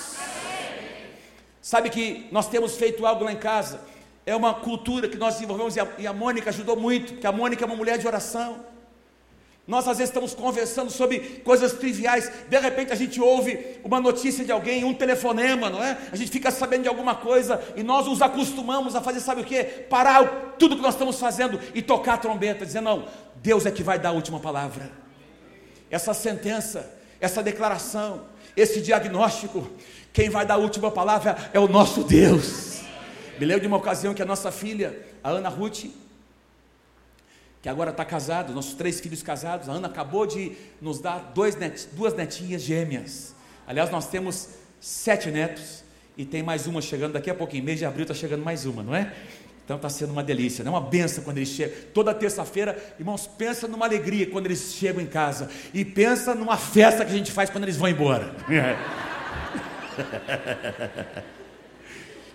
Sabe 1.61 1.89
que 1.89 2.27
nós 2.31 2.47
temos 2.47 2.75
feito 2.77 3.05
algo 3.05 3.23
lá 3.23 3.31
em 3.31 3.37
casa, 3.37 3.81
é 4.25 4.35
uma 4.35 4.53
cultura 4.53 5.07
que 5.07 5.17
nós 5.17 5.35
desenvolvemos 5.35 5.75
e 5.75 6.07
a, 6.07 6.13
Mônica 6.13 6.49
ajudou 6.49 6.75
muito, 6.75 7.13
porque 7.13 7.27
a 7.27 7.31
Mônica 7.31 7.63
é 7.63 7.67
uma 7.67 7.75
mulher 7.75 7.97
de 7.97 8.07
oração. 8.07 8.65
Nós 9.69 9.87
às 9.87 9.99
vezes 9.99 10.09
estamos 10.09 10.33
conversando 10.33 10.89
sobre 10.89 11.19
coisas 11.45 11.73
triviais, 11.73 12.31
de 12.49 12.57
repente 12.57 12.91
a 12.91 12.95
gente 12.95 13.21
ouve 13.21 13.77
uma 13.83 13.99
notícia 13.99 14.43
de 14.43 14.51
alguém, 14.51 14.83
um 14.83 14.95
telefonema, 14.95 15.69
não 15.69 15.83
é? 15.83 15.95
A 16.11 16.15
gente 16.15 16.31
fica 16.31 16.49
sabendo 16.49 16.81
de 16.81 16.89
alguma 16.89 17.13
coisa 17.13 17.61
e 17.75 17.83
nós 17.83 18.07
nos 18.07 18.19
acostumamos 18.19 18.95
a 18.95 19.01
fazer, 19.01 19.19
sabe 19.19 19.41
o 19.41 19.45
que? 19.45 19.63
Parar 19.63 20.55
tudo 20.57 20.75
que 20.75 20.81
nós 20.81 20.95
estamos 20.95 21.19
fazendo 21.19 21.59
e 21.75 21.83
tocar 21.83 22.15
a 22.15 22.17
trombeta, 22.17 22.65
dizendo: 22.65 22.85
não, 22.85 23.05
Deus 23.35 23.63
é 23.67 23.69
que 23.69 23.83
vai 23.83 23.99
dar 23.99 24.09
a 24.09 24.13
última 24.13 24.39
palavra. 24.39 24.91
Essa 25.91 26.15
sentença, 26.15 26.91
essa 27.21 27.43
declaração, 27.43 28.23
esse 28.57 28.81
diagnóstico, 28.81 29.69
quem 30.11 30.31
vai 30.31 30.47
dar 30.47 30.55
a 30.55 30.57
última 30.57 30.89
palavra 30.89 31.37
é 31.53 31.59
o 31.59 31.67
nosso 31.67 32.03
Deus. 32.03 32.81
Me 33.37 33.45
lembro 33.45 33.61
de 33.61 33.67
uma 33.67 33.77
ocasião 33.77 34.15
que 34.15 34.21
a 34.23 34.25
nossa 34.25 34.51
filha, 34.51 34.99
a 35.23 35.29
Ana 35.29 35.49
Ruth, 35.49 35.85
que 37.61 37.67
agora 37.67 37.91
está 37.91 38.05
casado, 38.05 38.53
nossos 38.53 38.73
três 38.73 38.99
filhos 38.99 39.21
casados. 39.21 39.67
A 39.67 39.73
Ana 39.73 39.87
acabou 39.87 40.25
de 40.25 40.53
nos 40.81 40.99
dar 40.99 41.33
net, 41.59 41.89
duas 41.93 42.13
netinhas 42.13 42.61
gêmeas. 42.61 43.35
Aliás, 43.67 43.91
nós 43.91 44.07
temos 44.07 44.49
sete 44.79 45.29
netos 45.29 45.83
e 46.17 46.25
tem 46.25 46.41
mais 46.41 46.67
uma 46.67 46.81
chegando 46.81 47.13
daqui 47.13 47.29
a 47.29 47.35
pouquinho. 47.35 47.63
Mês 47.63 47.79
de 47.79 47.85
abril 47.85 48.03
está 48.03 48.13
chegando 48.13 48.43
mais 48.43 48.65
uma, 48.65 48.81
não 48.81 48.95
é? 48.95 49.13
Então 49.69 49.77
está 49.77 49.87
sendo 49.87 50.11
uma 50.11 50.23
delícia, 50.23 50.63
é 50.63 50.69
uma 50.69 50.81
benção 50.81 51.23
quando 51.23 51.37
eles 51.37 51.49
chegam. 51.49 51.77
Toda 51.93 52.11
terça-feira, 52.11 52.75
irmãos, 52.97 53.27
pensa 53.27 53.67
numa 53.67 53.85
alegria 53.85 54.25
quando 54.25 54.47
eles 54.47 54.73
chegam 54.73 54.99
em 54.99 55.05
casa. 55.05 55.47
E 55.71 55.85
pensa 55.85 56.33
numa 56.33 56.57
festa 56.57 57.05
que 57.05 57.11
a 57.11 57.15
gente 57.15 57.31
faz 57.31 57.51
quando 57.51 57.65
eles 57.65 57.77
vão 57.77 57.87
embora. 57.87 58.33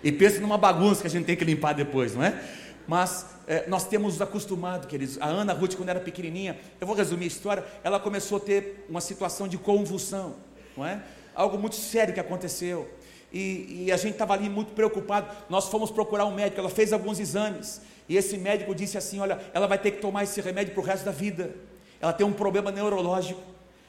e 0.01 0.13
pensa 0.13 0.39
numa 0.39 0.57
bagunça 0.57 1.01
que 1.01 1.07
a 1.07 1.09
gente 1.09 1.25
tem 1.25 1.35
que 1.35 1.43
limpar 1.43 1.73
depois, 1.73 2.15
não 2.15 2.23
é? 2.23 2.41
Mas 2.87 3.25
é, 3.47 3.67
nós 3.67 3.87
temos 3.87 4.13
nos 4.13 4.21
acostumado, 4.21 4.87
queridos. 4.87 5.19
A 5.19 5.25
Ana 5.25 5.53
Ruth, 5.53 5.75
quando 5.75 5.89
era 5.89 5.99
pequenininha, 5.99 6.57
eu 6.79 6.85
vou 6.85 6.95
resumir 6.95 7.25
a 7.25 7.27
história, 7.27 7.65
ela 7.83 7.99
começou 7.99 8.37
a 8.37 8.41
ter 8.41 8.85
uma 8.89 9.01
situação 9.01 9.47
de 9.47 9.57
convulsão, 9.57 10.35
não 10.77 10.85
é? 10.85 11.01
Algo 11.33 11.57
muito 11.57 11.75
sério 11.75 12.13
que 12.13 12.19
aconteceu. 12.19 12.89
E, 13.33 13.85
e 13.85 13.91
a 13.91 13.97
gente 13.97 14.13
estava 14.13 14.33
ali 14.33 14.49
muito 14.49 14.73
preocupado. 14.73 15.27
Nós 15.49 15.67
fomos 15.67 15.91
procurar 15.91 16.25
um 16.25 16.33
médico, 16.33 16.59
ela 16.59 16.69
fez 16.69 16.93
alguns 16.93 17.19
exames. 17.19 17.81
E 18.07 18.15
esse 18.15 18.37
médico 18.37 18.73
disse 18.73 18.97
assim: 18.97 19.19
Olha, 19.19 19.39
ela 19.53 19.67
vai 19.67 19.77
ter 19.77 19.91
que 19.91 20.01
tomar 20.01 20.23
esse 20.23 20.39
remédio 20.39 20.73
para 20.73 20.81
o 20.81 20.85
resto 20.85 21.03
da 21.05 21.11
vida. 21.11 21.53
Ela 21.99 22.13
tem 22.13 22.25
um 22.25 22.33
problema 22.33 22.71
neurológico. 22.71 23.41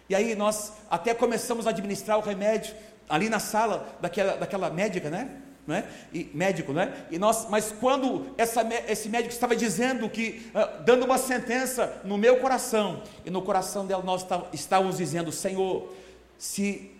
E 0.08 0.14
aí 0.14 0.34
nós 0.34 0.72
até 0.90 1.14
começamos 1.14 1.66
a 1.66 1.70
administrar 1.70 2.18
o 2.18 2.22
remédio 2.22 2.74
ali 3.08 3.28
na 3.28 3.38
sala 3.38 3.96
daquela, 4.00 4.36
daquela 4.36 4.70
médica, 4.70 5.10
né? 5.10 5.30
Não 5.66 5.74
é? 5.74 5.84
E, 6.12 6.30
médico, 6.32 6.72
não 6.72 6.82
é? 6.82 6.92
E 7.10 7.18
nós, 7.18 7.48
mas 7.50 7.72
quando 7.80 8.32
essa, 8.38 8.66
esse 8.88 9.08
médico 9.08 9.32
estava 9.32 9.56
dizendo 9.56 10.08
que, 10.08 10.50
uh, 10.54 10.82
dando 10.84 11.04
uma 11.04 11.18
sentença 11.18 12.00
no 12.04 12.16
meu 12.16 12.38
coração, 12.38 13.02
e 13.24 13.30
no 13.30 13.42
coração 13.42 13.84
dela 13.84 14.02
nós 14.02 14.22
tá, 14.22 14.44
estávamos 14.52 14.98
dizendo, 14.98 15.32
Senhor, 15.32 15.92
se, 16.38 16.92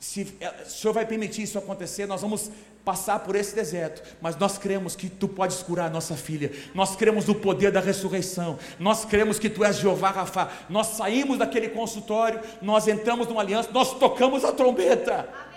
se 0.00 0.34
eh, 0.40 0.54
o 0.66 0.68
Senhor 0.68 0.92
vai 0.92 1.06
permitir 1.06 1.42
isso 1.42 1.56
acontecer, 1.56 2.06
nós 2.06 2.22
vamos 2.22 2.50
passar 2.84 3.20
por 3.20 3.36
esse 3.36 3.54
deserto, 3.54 4.02
mas 4.20 4.36
nós 4.36 4.58
cremos 4.58 4.96
que 4.96 5.08
tu 5.08 5.28
podes 5.28 5.62
curar 5.62 5.86
a 5.86 5.90
nossa 5.90 6.16
filha, 6.16 6.50
nós 6.74 6.96
cremos 6.96 7.26
no 7.26 7.34
poder 7.36 7.70
da 7.70 7.78
ressurreição, 7.78 8.58
nós 8.78 9.04
cremos 9.04 9.38
que 9.38 9.48
tu 9.48 9.64
és 9.64 9.76
Jeová 9.76 10.10
Rafa, 10.10 10.50
nós 10.68 10.88
saímos 10.88 11.38
daquele 11.38 11.68
consultório, 11.68 12.40
nós 12.60 12.88
entramos 12.88 13.28
numa 13.28 13.40
aliança, 13.40 13.70
nós 13.72 13.96
tocamos 13.98 14.44
a 14.44 14.50
trombeta. 14.50 15.51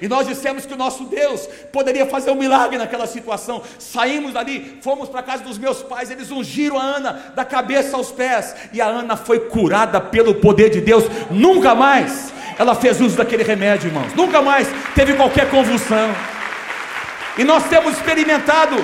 E 0.00 0.08
nós 0.08 0.26
dissemos 0.26 0.66
que 0.66 0.74
o 0.74 0.76
nosso 0.76 1.04
Deus 1.04 1.48
poderia 1.72 2.06
fazer 2.06 2.30
um 2.30 2.34
milagre 2.34 2.78
naquela 2.78 3.06
situação. 3.06 3.62
Saímos 3.78 4.32
dali, 4.32 4.78
fomos 4.82 5.08
para 5.08 5.20
a 5.20 5.22
casa 5.22 5.44
dos 5.44 5.58
meus 5.58 5.82
pais, 5.82 6.10
eles 6.10 6.30
ungiram 6.30 6.78
a 6.78 6.82
Ana 6.82 7.32
da 7.34 7.44
cabeça 7.44 7.96
aos 7.96 8.10
pés, 8.10 8.54
e 8.72 8.80
a 8.80 8.86
Ana 8.86 9.16
foi 9.16 9.40
curada 9.40 10.00
pelo 10.00 10.36
poder 10.36 10.70
de 10.70 10.80
Deus. 10.80 11.04
Nunca 11.30 11.74
mais 11.74 12.32
ela 12.58 12.74
fez 12.74 13.00
uso 13.00 13.16
daquele 13.16 13.42
remédio, 13.42 13.88
irmãos. 13.88 14.14
Nunca 14.14 14.40
mais 14.40 14.68
teve 14.94 15.14
qualquer 15.14 15.50
convulsão. 15.50 16.14
E 17.36 17.44
nós 17.44 17.64
temos 17.64 17.94
experimentado 17.94 18.76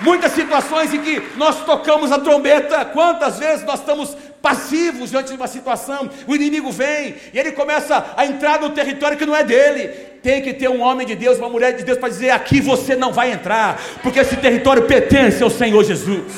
muitas 0.00 0.32
situações 0.32 0.92
em 0.92 1.00
que 1.00 1.22
nós 1.36 1.64
tocamos 1.64 2.12
a 2.12 2.18
trombeta. 2.18 2.84
Quantas 2.84 3.38
vezes 3.38 3.64
nós 3.64 3.80
estamos 3.80 4.16
passivos 4.44 5.08
diante 5.08 5.28
de 5.28 5.36
uma 5.36 5.48
situação, 5.48 6.10
o 6.26 6.34
inimigo 6.34 6.70
vem 6.70 7.16
e 7.32 7.38
ele 7.38 7.52
começa 7.52 8.12
a 8.14 8.26
entrar 8.26 8.60
no 8.60 8.68
território 8.68 9.16
que 9.16 9.24
não 9.24 9.34
é 9.34 9.42
dele. 9.42 9.88
Tem 10.22 10.42
que 10.42 10.52
ter 10.52 10.68
um 10.68 10.82
homem 10.82 11.06
de 11.06 11.16
Deus, 11.16 11.38
uma 11.38 11.48
mulher 11.48 11.74
de 11.74 11.82
Deus 11.82 11.96
para 11.96 12.10
dizer: 12.10 12.28
aqui 12.28 12.60
você 12.60 12.94
não 12.94 13.10
vai 13.10 13.32
entrar, 13.32 13.80
porque 14.02 14.18
esse 14.18 14.36
território 14.36 14.86
pertence 14.86 15.42
ao 15.42 15.48
Senhor 15.48 15.82
Jesus. 15.82 16.30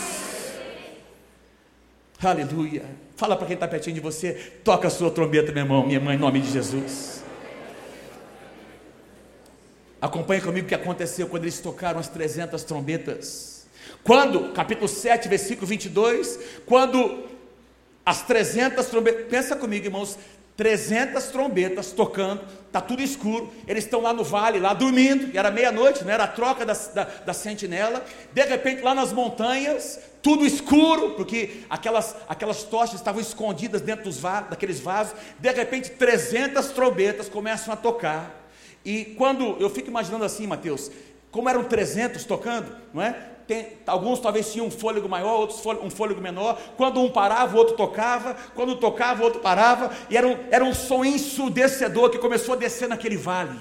Aleluia. 2.23 2.85
Fala 3.17 3.35
para 3.35 3.47
quem 3.47 3.55
está 3.55 3.67
pertinho 3.67 3.95
de 3.95 4.01
você, 4.01 4.35
toca 4.63 4.87
a 4.87 4.91
sua 4.91 5.11
trombeta, 5.11 5.51
meu 5.51 5.65
irmão, 5.65 5.85
minha 5.85 5.99
mãe, 5.99 6.15
em 6.15 6.19
nome 6.19 6.41
de 6.41 6.53
Jesus. 6.53 7.25
Acompanhe 10.01 10.41
comigo 10.41 10.67
o 10.67 10.69
que 10.69 10.75
aconteceu 10.75 11.27
quando 11.27 11.43
eles 11.43 11.59
tocaram 11.59 11.99
as 11.99 12.09
300 12.09 12.63
trombetas. 12.63 13.67
Quando, 14.05 14.53
capítulo 14.53 14.87
7, 14.87 15.29
versículo 15.29 15.67
22, 15.67 16.39
quando 16.67 17.36
as 18.07 18.23
300 18.23 18.87
trombetas, 18.87 19.27
pensa 19.29 19.57
comigo, 19.57 19.85
irmãos, 19.85 20.17
300 20.57 21.25
trombetas 21.27 21.91
tocando, 21.91 22.41
está 22.67 22.81
tudo 22.81 23.03
escuro, 23.03 23.53
eles 23.67 23.85
estão 23.85 24.01
lá 24.01 24.13
no 24.13 24.23
vale, 24.23 24.61
lá 24.61 24.73
dormindo, 24.73 25.35
e 25.35 25.37
era 25.37 25.51
meia-noite, 25.51 26.05
né? 26.05 26.15
era 26.15 26.25
a 26.25 26.29
troca 26.29 26.65
da, 26.65 26.73
da, 26.73 27.05
da, 27.05 27.35
sentinela, 27.35 28.05
de 28.33 28.43
repente 28.45 28.81
lá 28.81 28.95
nas 28.95 29.13
montanhas, 29.13 29.99
tudo 30.23 30.47
escuro, 30.47 31.11
porque 31.11 31.63
aquelas, 31.69 32.15
aquelas 32.29 32.63
tochas 32.63 32.95
estavam 32.95 33.21
escondidas 33.21 33.83
dentro 33.83 34.05
dos 34.05 34.19
vasos, 34.19 34.51
daqueles 34.51 34.79
vasos, 34.79 35.15
de 35.39 35.51
repente 35.51 35.91
300 35.91 36.67
trombetas 36.69 37.29
começam 37.29 37.75
a 37.75 37.77
tocar, 37.77 38.49
e 38.85 39.05
quando, 39.19 39.57
eu 39.59 39.69
fico 39.69 39.89
imaginando 39.89 40.25
assim 40.25 40.47
Mateus, 40.47 40.93
como 41.31 41.49
eram 41.49 41.65
300 41.65 42.25
tocando, 42.25 42.75
não 42.95 43.03
é? 43.03 43.36
Tem, 43.47 43.75
alguns 43.87 44.19
talvez 44.19 44.53
tinham 44.53 44.67
um 44.67 44.71
fôlego 44.71 45.09
maior, 45.09 45.39
outros 45.39 45.65
um 45.81 45.89
fôlego 45.91 46.21
menor. 46.21 46.61
Quando 46.77 47.01
um 47.01 47.09
parava, 47.09 47.55
o 47.55 47.59
outro 47.59 47.77
tocava. 47.77 48.35
Quando 48.55 48.75
tocava, 48.77 49.23
o 49.23 49.25
outro 49.25 49.41
parava. 49.41 49.93
E 50.11 50.17
era 50.17 50.27
um, 50.27 50.37
era 50.51 50.65
um 50.65 50.75
som 50.75 51.05
ensurdecedor 51.05 52.11
que 52.11 52.19
começou 52.19 52.55
a 52.55 52.57
descer 52.57 52.89
naquele 52.89 53.17
vale. 53.17 53.57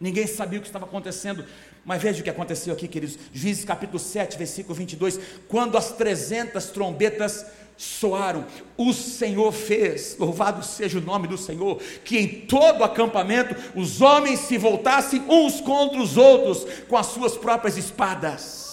Ninguém 0.00 0.26
sabia 0.26 0.58
o 0.58 0.62
que 0.62 0.68
estava 0.68 0.86
acontecendo. 0.86 1.44
Mas 1.84 2.00
veja 2.00 2.20
o 2.20 2.24
que 2.24 2.30
aconteceu 2.30 2.72
aqui, 2.72 2.88
queridos. 2.88 3.18
Juízes 3.32 3.64
capítulo 3.64 3.98
7, 3.98 4.38
versículo 4.38 4.74
22. 4.74 5.20
Quando 5.48 5.76
as 5.76 5.92
trezentas 5.92 6.70
trombetas 6.70 7.44
soaram, 7.76 8.46
o 8.76 8.92
Senhor 8.94 9.52
fez, 9.52 10.16
louvado 10.18 10.64
seja 10.64 10.98
o 10.98 11.02
nome 11.02 11.28
do 11.28 11.38
Senhor, 11.38 11.80
que 12.04 12.18
em 12.18 12.28
todo 12.46 12.82
acampamento 12.82 13.54
os 13.74 14.00
homens 14.00 14.40
se 14.40 14.56
voltassem 14.56 15.22
uns 15.28 15.60
contra 15.60 16.00
os 16.00 16.16
outros 16.16 16.66
com 16.88 16.96
as 16.96 17.06
suas 17.06 17.36
próprias 17.36 17.76
espadas 17.76 18.67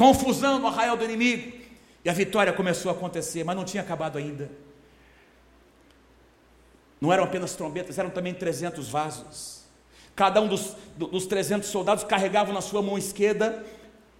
confusão 0.00 0.58
no 0.58 0.66
arraial 0.66 0.96
do 0.96 1.04
inimigo. 1.04 1.52
E 2.02 2.08
a 2.08 2.12
vitória 2.14 2.54
começou 2.54 2.90
a 2.90 2.94
acontecer, 2.94 3.44
mas 3.44 3.54
não 3.54 3.66
tinha 3.66 3.82
acabado 3.82 4.16
ainda. 4.16 4.50
Não 6.98 7.12
eram 7.12 7.24
apenas 7.24 7.54
trombetas, 7.54 7.98
eram 7.98 8.08
também 8.08 8.32
300 8.32 8.88
vasos. 8.88 9.60
Cada 10.16 10.40
um 10.40 10.48
dos, 10.48 10.74
dos 10.96 11.26
300 11.26 11.68
soldados 11.68 12.02
carregava 12.02 12.50
na 12.50 12.62
sua 12.62 12.80
mão 12.80 12.96
esquerda 12.96 13.62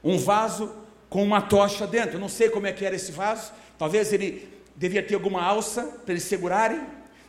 um 0.04 0.18
vaso 0.18 0.70
com 1.08 1.22
uma 1.22 1.40
tocha 1.40 1.86
dentro. 1.86 2.16
Eu 2.16 2.20
não 2.20 2.28
sei 2.28 2.50
como 2.50 2.66
é 2.66 2.72
que 2.74 2.84
era 2.84 2.94
esse 2.94 3.10
vaso. 3.10 3.50
Talvez 3.78 4.12
ele 4.12 4.52
devia 4.76 5.02
ter 5.02 5.14
alguma 5.14 5.42
alça 5.42 5.82
para 6.04 6.12
eles 6.12 6.24
segurarem. 6.24 6.82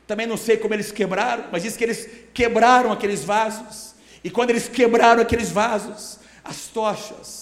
Também 0.06 0.28
não 0.28 0.36
sei 0.36 0.58
como 0.58 0.74
eles 0.74 0.92
quebraram, 0.92 1.46
mas 1.54 1.64
diz 1.64 1.78
que 1.78 1.86
eles 1.86 2.10
quebraram 2.34 2.92
aqueles 2.92 3.24
vasos. 3.24 3.96
E 4.22 4.30
quando 4.30 4.50
eles 4.50 4.68
quebraram 4.68 5.22
aqueles 5.22 5.50
vasos, 5.50 6.20
as 6.44 6.68
tochas, 6.68 7.41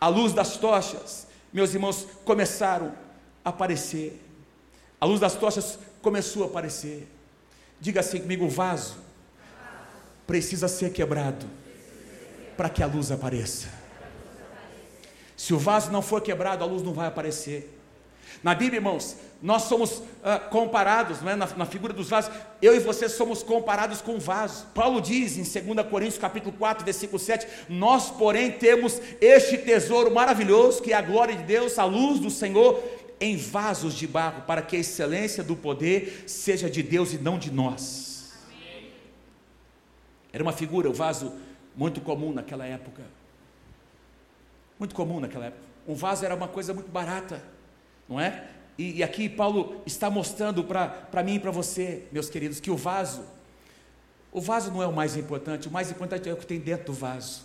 a 0.00 0.08
luz 0.08 0.32
das 0.32 0.56
tochas, 0.56 1.26
meus 1.52 1.74
irmãos, 1.74 2.06
começaram 2.24 2.94
a 3.44 3.50
aparecer. 3.50 4.20
A 5.00 5.04
luz 5.04 5.20
das 5.20 5.34
tochas 5.34 5.78
começou 6.00 6.44
a 6.44 6.46
aparecer. 6.46 7.06
Diga 7.80 8.00
assim 8.00 8.20
comigo: 8.20 8.46
o 8.46 8.50
vaso 8.50 8.96
precisa 10.26 10.68
ser 10.68 10.92
quebrado 10.92 11.46
para 12.56 12.68
que 12.68 12.82
a 12.82 12.86
luz 12.86 13.10
apareça. 13.10 13.68
Se 15.36 15.54
o 15.54 15.58
vaso 15.58 15.90
não 15.90 16.02
for 16.02 16.20
quebrado, 16.20 16.62
a 16.62 16.66
luz 16.66 16.82
não 16.82 16.92
vai 16.92 17.06
aparecer. 17.06 17.78
Na 18.42 18.54
Bíblia, 18.54 18.78
irmãos, 18.78 19.16
nós 19.42 19.62
somos 19.62 19.98
uh, 19.98 20.48
comparados, 20.50 21.22
não 21.22 21.30
é? 21.30 21.36
na, 21.36 21.46
na, 21.46 21.64
figura 21.64 21.94
dos 21.94 22.10
vasos, 22.10 22.30
eu 22.60 22.74
e 22.74 22.78
você 22.78 23.08
somos 23.08 23.42
comparados 23.42 24.02
com 24.02 24.18
vaso. 24.18 24.66
Paulo 24.74 25.00
diz 25.00 25.38
em 25.38 25.62
2 25.74 25.86
Coríntios 25.88 26.18
capítulo 26.18 26.54
4, 26.58 26.84
versículo 26.84 27.18
7, 27.18 27.46
nós, 27.68 28.10
porém, 28.10 28.52
temos 28.52 29.00
este 29.20 29.56
tesouro 29.56 30.12
maravilhoso, 30.12 30.82
que 30.82 30.92
é 30.92 30.96
a 30.96 31.00
glória 31.00 31.34
de 31.34 31.42
Deus, 31.44 31.78
a 31.78 31.84
luz 31.84 32.20
do 32.20 32.28
Senhor, 32.28 32.82
em 33.18 33.36
vasos 33.36 33.94
de 33.94 34.06
barro, 34.06 34.42
para 34.42 34.60
que 34.60 34.76
a 34.76 34.80
excelência 34.80 35.42
do 35.42 35.56
poder 35.56 36.24
seja 36.26 36.68
de 36.68 36.82
Deus 36.82 37.14
e 37.14 37.18
não 37.18 37.38
de 37.38 37.50
nós. 37.50 38.32
Era 40.32 40.42
uma 40.42 40.52
figura, 40.52 40.88
o 40.88 40.92
vaso, 40.92 41.32
muito 41.74 42.00
comum 42.00 42.32
naquela 42.32 42.66
época. 42.66 43.02
Muito 44.78 44.94
comum 44.94 45.18
naquela 45.18 45.46
época. 45.46 45.62
Um 45.88 45.94
vaso 45.94 46.24
era 46.24 46.34
uma 46.34 46.48
coisa 46.48 46.74
muito 46.74 46.90
barata, 46.90 47.42
não 48.08 48.20
é? 48.20 48.59
E, 48.80 48.96
e 48.96 49.02
aqui 49.02 49.28
Paulo 49.28 49.82
está 49.84 50.08
mostrando 50.08 50.64
para 50.64 51.22
mim 51.22 51.34
e 51.34 51.38
para 51.38 51.50
você, 51.50 52.04
meus 52.10 52.30
queridos, 52.30 52.60
que 52.60 52.70
o 52.70 52.76
vaso, 52.78 53.20
o 54.32 54.40
vaso 54.40 54.70
não 54.70 54.82
é 54.82 54.86
o 54.86 54.92
mais 54.92 55.18
importante, 55.18 55.68
o 55.68 55.70
mais 55.70 55.90
importante 55.90 56.30
é 56.30 56.32
o 56.32 56.36
que 56.38 56.46
tem 56.46 56.58
dentro 56.58 56.86
do 56.86 56.92
vaso. 56.94 57.42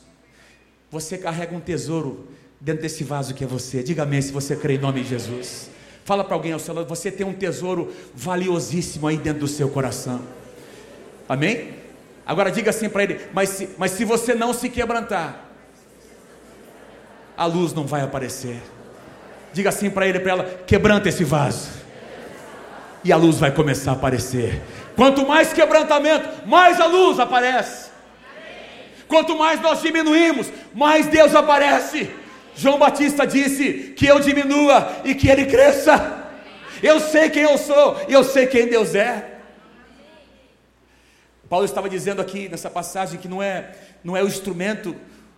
Você 0.90 1.18
carrega 1.18 1.54
um 1.54 1.60
tesouro 1.60 2.26
dentro 2.62 2.84
desse 2.84 3.04
vaso 3.04 3.34
que 3.34 3.44
é 3.44 3.48
você. 3.48 3.84
Diga 3.84 4.04
amém 4.04 4.22
se 4.22 4.32
você 4.32 4.56
crê 4.56 4.76
em 4.76 4.78
nome 4.78 5.04
de 5.04 5.10
Jesus. 5.10 5.70
Fala 6.06 6.24
para 6.24 6.36
alguém 6.36 6.54
ao 6.54 6.60
seu 6.60 6.74
lado, 6.74 6.88
você 6.88 7.12
tem 7.12 7.28
um 7.28 7.34
tesouro 7.34 7.94
valiosíssimo 8.14 9.06
aí 9.06 9.18
dentro 9.18 9.42
do 9.42 9.48
seu 9.50 9.68
coração. 9.68 10.22
Amém? 11.28 11.74
Agora 12.26 12.50
diga 12.50 12.70
assim 12.70 12.88
para 12.88 13.04
ele, 13.04 13.20
mas 13.34 13.50
se, 13.50 13.70
mas 13.78 13.92
se 13.92 14.06
você 14.06 14.34
não 14.34 14.54
se 14.54 14.70
quebrantar, 14.70 15.50
a 17.36 17.46
luz 17.46 17.74
não 17.74 17.86
vai 17.86 18.04
aparecer. 18.04 18.62
Diga 19.56 19.70
assim 19.70 19.90
para 19.90 20.06
ele, 20.06 20.20
para 20.20 20.32
ela, 20.34 20.44
quebranta 20.68 21.08
esse 21.08 21.24
vaso. 21.24 21.70
E 23.06 23.12
a 23.14 23.16
luz 23.16 23.38
vai 23.38 23.52
começar 23.52 23.92
a 23.92 23.94
aparecer. 23.94 24.62
Quanto 24.98 25.26
mais 25.26 25.54
quebrantamento, 25.54 26.46
mais 26.46 26.82
a 26.82 26.88
luz 26.88 27.22
aparece. 27.22 27.90
Quanto 29.08 29.38
mais 29.38 29.62
nós 29.62 29.82
diminuímos, 29.82 30.52
mais 30.74 31.08
Deus 31.08 31.34
aparece. 31.34 32.12
João 32.54 32.78
Batista 32.78 33.26
disse 33.26 33.94
que 33.96 34.06
eu 34.06 34.20
diminua 34.20 34.92
e 35.06 35.16
que 35.16 35.30
ele 35.30 35.46
cresça. 35.46 36.26
Eu 36.84 37.00
sei 37.00 37.30
quem 37.30 37.44
eu 37.44 37.58
sou 37.58 37.98
e 38.10 38.14
eu 38.14 38.26
sei 38.26 38.48
quem 38.48 38.68
Deus 38.68 38.94
é. 38.94 39.36
Paulo 41.48 41.64
estava 41.64 41.90
dizendo 41.90 42.22
aqui 42.22 42.50
nessa 42.50 42.70
passagem 42.70 43.18
que 43.18 43.30
não 43.30 43.42
é, 43.42 43.72
não 44.04 44.18
é 44.18 44.22
o 44.22 44.28
instrumento 44.28 44.94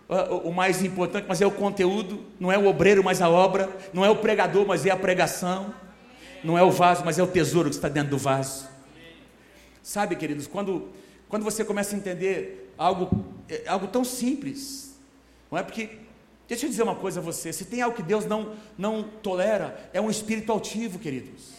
o 0.08 0.50
mais 0.50 0.82
importante, 0.82 1.26
mas 1.28 1.40
é 1.40 1.46
o 1.46 1.50
conteúdo, 1.50 2.24
não 2.40 2.50
é 2.50 2.56
o 2.56 2.66
obreiro, 2.66 3.04
mas 3.04 3.20
a 3.20 3.28
obra, 3.28 3.68
não 3.92 4.04
é 4.04 4.10
o 4.10 4.16
pregador, 4.16 4.66
mas 4.66 4.86
é 4.86 4.90
a 4.90 4.96
pregação, 4.96 5.74
não 6.42 6.56
é 6.56 6.62
o 6.62 6.70
vaso, 6.70 7.04
mas 7.04 7.18
é 7.18 7.22
o 7.22 7.26
tesouro 7.26 7.68
que 7.68 7.76
está 7.76 7.88
dentro 7.88 8.10
do 8.10 8.18
vaso. 8.18 8.68
Sabe, 9.82 10.16
queridos, 10.16 10.46
quando, 10.46 10.88
quando 11.28 11.42
você 11.42 11.64
começa 11.64 11.94
a 11.94 11.98
entender 11.98 12.72
algo, 12.78 13.24
é, 13.48 13.64
algo 13.66 13.86
tão 13.88 14.04
simples, 14.04 14.98
não 15.50 15.58
é 15.58 15.62
porque 15.62 16.08
Deixa 16.48 16.64
eu 16.64 16.70
dizer 16.70 16.82
uma 16.82 16.94
coisa 16.94 17.20
a 17.20 17.22
você: 17.22 17.52
se 17.52 17.66
tem 17.66 17.82
algo 17.82 17.94
que 17.94 18.02
Deus 18.02 18.24
não, 18.24 18.54
não 18.76 19.02
tolera, 19.02 19.90
é 19.92 20.00
um 20.00 20.08
espírito 20.08 20.50
altivo, 20.50 20.98
queridos. 20.98 21.52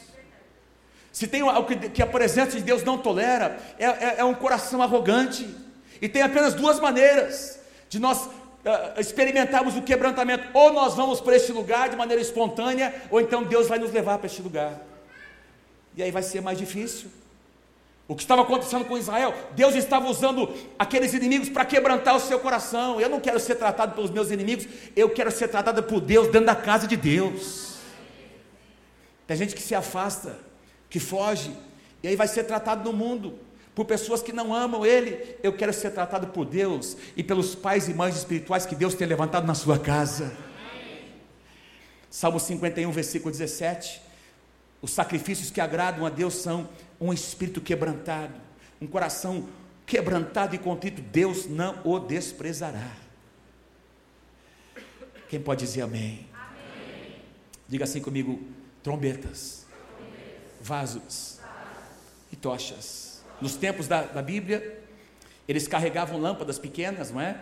Se 1.12 1.28
tem 1.28 1.42
algo 1.42 1.68
que, 1.68 1.90
que 1.90 2.02
a 2.02 2.08
presença 2.08 2.58
de 2.58 2.64
Deus 2.64 2.84
não 2.84 2.98
tolera, 2.98 3.60
é, 3.78 3.86
é, 3.86 4.16
é, 4.18 4.24
um 4.24 4.34
coração 4.34 4.82
arrogante. 4.82 5.48
E 6.02 6.10
tem 6.10 6.22
apenas 6.22 6.56
duas 6.56 6.80
maneiras 6.80 7.60
de 7.88 8.00
nós 8.00 8.30
experimentarmos 8.98 9.76
o 9.76 9.82
quebrantamento: 9.82 10.48
ou 10.54 10.74
nós 10.74 10.96
vamos 10.96 11.22
para 11.22 11.36
este 11.36 11.52
lugar 11.52 11.90
de 11.90 11.96
maneira 11.96 12.22
espontânea, 12.22 12.94
ou 13.10 13.22
então 13.22 13.44
Deus 13.44 13.68
vai 13.68 13.80
nos 13.80 13.92
levar 13.92 14.18
para 14.18 14.28
este 14.28 14.42
lugar. 14.42 14.80
E 15.96 16.04
aí 16.04 16.12
vai 16.12 16.24
ser 16.24 16.42
mais 16.42 16.58
difícil. 16.58 17.10
O 18.08 18.16
que 18.16 18.24
estava 18.24 18.42
acontecendo 18.42 18.86
com 18.86 18.98
Israel, 18.98 19.36
Deus 19.56 19.76
estava 19.76 20.10
usando 20.10 20.52
aqueles 20.80 21.14
inimigos 21.14 21.48
para 21.48 21.64
quebrantar 21.64 22.16
o 22.16 22.20
seu 22.20 22.40
coração. 22.40 23.00
Eu 23.00 23.08
não 23.08 23.20
quero 23.20 23.40
ser 23.40 23.56
tratado 23.56 23.94
pelos 23.94 24.10
meus 24.10 24.32
inimigos, 24.32 24.68
eu 24.96 25.10
quero 25.12 25.30
ser 25.30 25.48
tratado 25.48 25.84
por 25.84 26.02
Deus 26.02 26.28
dentro 26.28 26.48
da 26.48 26.56
casa 26.56 26.88
de 26.88 26.98
Deus. 26.98 27.76
Tem 29.28 29.38
gente 29.38 29.54
que 29.54 29.62
se 29.62 29.76
afasta, 29.76 30.36
que 30.90 31.00
foge, 31.00 31.52
e 32.02 32.08
aí 32.08 32.16
vai 32.16 32.28
ser 32.28 32.46
tratado 32.46 32.84
no 32.84 32.98
mundo 32.98 33.38
por 33.76 33.86
pessoas 33.86 34.22
que 34.22 34.34
não 34.34 34.54
amam 34.54 34.86
Ele. 34.86 35.36
Eu 35.42 35.54
quero 35.54 35.74
ser 35.74 35.92
tratado 35.92 36.28
por 36.28 36.46
Deus 36.46 36.98
e 37.16 37.24
pelos 37.24 37.56
pais 37.56 37.88
e 37.88 37.94
mães 37.94 38.16
espirituais 38.16 38.66
que 38.66 38.76
Deus 38.76 38.94
tem 38.94 39.08
levantado 39.08 39.46
na 39.46 39.56
sua 39.56 39.80
casa. 39.80 40.36
Salmo 42.10 42.40
51, 42.40 42.92
versículo 42.92 43.32
17. 43.32 44.02
Os 44.82 44.92
sacrifícios 44.92 45.52
que 45.52 45.62
agradam 45.62 46.06
a 46.06 46.10
Deus 46.10 46.36
são 46.36 46.70
um 47.00 47.14
espírito 47.14 47.62
quebrantado, 47.62 48.34
um 48.82 48.88
coração 48.88 49.48
quebrantado 49.86 50.56
e 50.56 50.60
contrito, 50.60 51.02
Deus 51.02 51.48
não 51.48 51.82
o 51.84 52.00
desprezará. 52.00 52.92
Quem 55.28 55.40
pode 55.40 55.66
dizer 55.66 55.82
amém? 55.82 56.28
amém. 56.34 57.16
Diga 57.68 57.84
assim 57.84 58.02
comigo: 58.02 58.40
trombetas, 58.82 59.66
trombetas. 59.98 60.60
Vasos, 60.62 61.40
e 62.32 62.36
tochas. 62.36 63.09
Nos 63.42 63.56
tempos 63.56 63.88
da, 63.88 64.04
da 64.04 64.22
Bíblia, 64.22 64.82
eles 65.48 65.68
carregavam 65.68 66.20
lâmpadas 66.20 66.60
pequenas, 66.60 67.12
não 67.12 67.22
é? 67.22 67.38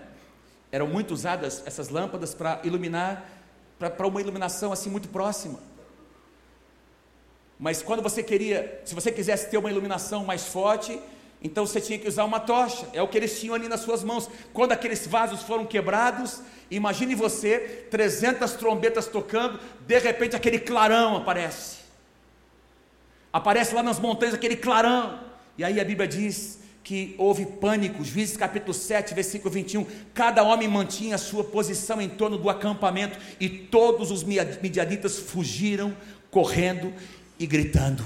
Eram 0.71 0.87
muito 0.87 1.13
usadas 1.13 1.63
essas 1.65 1.89
lâmpadas 1.89 2.33
para 2.33 2.59
iluminar, 2.63 3.29
para 3.79 4.07
uma 4.07 4.21
iluminação 4.21 4.71
assim 4.71 4.89
muito 4.89 5.09
próxima. 5.09 5.59
Mas 7.59 7.81
quando 7.81 8.01
você 8.01 8.21
queria, 8.21 8.81
se 8.85 8.93
você 8.93 9.11
quisesse 9.11 9.49
ter 9.49 9.57
uma 9.57 9.69
iluminação 9.69 10.23
mais 10.23 10.45
forte, 10.45 10.99
então 11.41 11.65
você 11.65 11.81
tinha 11.81 11.97
que 11.97 12.07
usar 12.07 12.23
uma 12.23 12.39
tocha, 12.39 12.87
é 12.93 13.01
o 13.01 13.07
que 13.07 13.17
eles 13.17 13.39
tinham 13.39 13.55
ali 13.55 13.67
nas 13.67 13.81
suas 13.81 14.03
mãos. 14.03 14.29
Quando 14.53 14.71
aqueles 14.71 15.05
vasos 15.07 15.41
foram 15.41 15.65
quebrados, 15.65 16.41
imagine 16.69 17.15
você, 17.15 17.87
300 17.89 18.53
trombetas 18.53 19.07
tocando, 19.07 19.59
de 19.85 19.99
repente 19.99 20.35
aquele 20.35 20.59
clarão 20.59 21.17
aparece. 21.17 21.77
Aparece 23.31 23.73
lá 23.73 23.83
nas 23.83 23.99
montanhas 23.99 24.35
aquele 24.35 24.55
clarão. 24.55 25.19
E 25.57 25.63
aí 25.63 25.79
a 25.79 25.83
Bíblia 25.83 26.07
diz 26.07 26.59
que 26.83 27.15
houve 27.17 27.45
pânico, 27.45 28.03
Juízes 28.03 28.37
capítulo 28.37 28.73
7, 28.73 29.13
versículo 29.13 29.53
21. 29.53 29.85
Cada 30.13 30.43
homem 30.43 30.67
mantinha 30.67 31.15
a 31.15 31.17
sua 31.17 31.43
posição 31.43 32.01
em 32.01 32.07
torno 32.07 32.37
do 32.37 32.49
acampamento, 32.49 33.19
e 33.39 33.49
todos 33.49 34.11
os 34.11 34.23
midianitas 34.23 35.19
fugiram 35.19 35.95
correndo 36.31 36.93
e 37.37 37.45
gritando. 37.45 38.05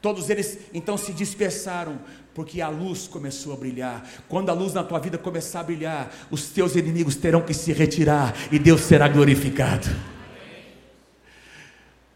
Todos 0.00 0.30
eles 0.30 0.58
então 0.72 0.96
se 0.96 1.12
dispersaram, 1.12 1.98
porque 2.34 2.60
a 2.60 2.68
luz 2.68 3.06
começou 3.06 3.52
a 3.52 3.56
brilhar. 3.56 4.08
Quando 4.28 4.50
a 4.50 4.52
luz 4.52 4.72
na 4.72 4.84
tua 4.84 4.98
vida 4.98 5.18
começar 5.18 5.60
a 5.60 5.64
brilhar, 5.64 6.14
os 6.30 6.48
teus 6.48 6.76
inimigos 6.76 7.16
terão 7.16 7.42
que 7.42 7.54
se 7.54 7.72
retirar 7.72 8.34
e 8.52 8.58
Deus 8.58 8.82
será 8.82 9.08
glorificado. 9.08 9.88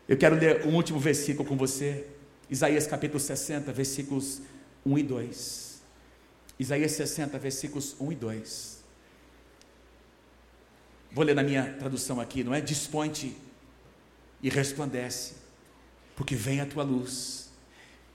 Eu 0.08 0.16
quero 0.16 0.36
ler 0.36 0.66
um 0.66 0.74
último 0.74 0.98
versículo 0.98 1.46
com 1.48 1.56
você, 1.56 2.06
Isaías 2.50 2.86
capítulo 2.86 3.20
60, 3.20 3.72
versículos 3.72 4.40
1 4.84 4.98
e 4.98 5.02
2. 5.02 5.82
Isaías 6.58 6.92
60, 6.92 7.38
versículos 7.38 7.96
1 8.00 8.12
e 8.12 8.14
2. 8.14 8.78
Vou 11.12 11.24
ler 11.24 11.34
na 11.34 11.42
minha 11.42 11.74
tradução 11.78 12.20
aqui, 12.20 12.42
não 12.42 12.54
é? 12.54 12.60
Dispõe-te 12.60 13.36
e 14.42 14.48
resplandece 14.48 15.34
porque 16.16 16.34
vem 16.34 16.60
a 16.60 16.66
tua 16.66 16.82
luz 16.82 17.50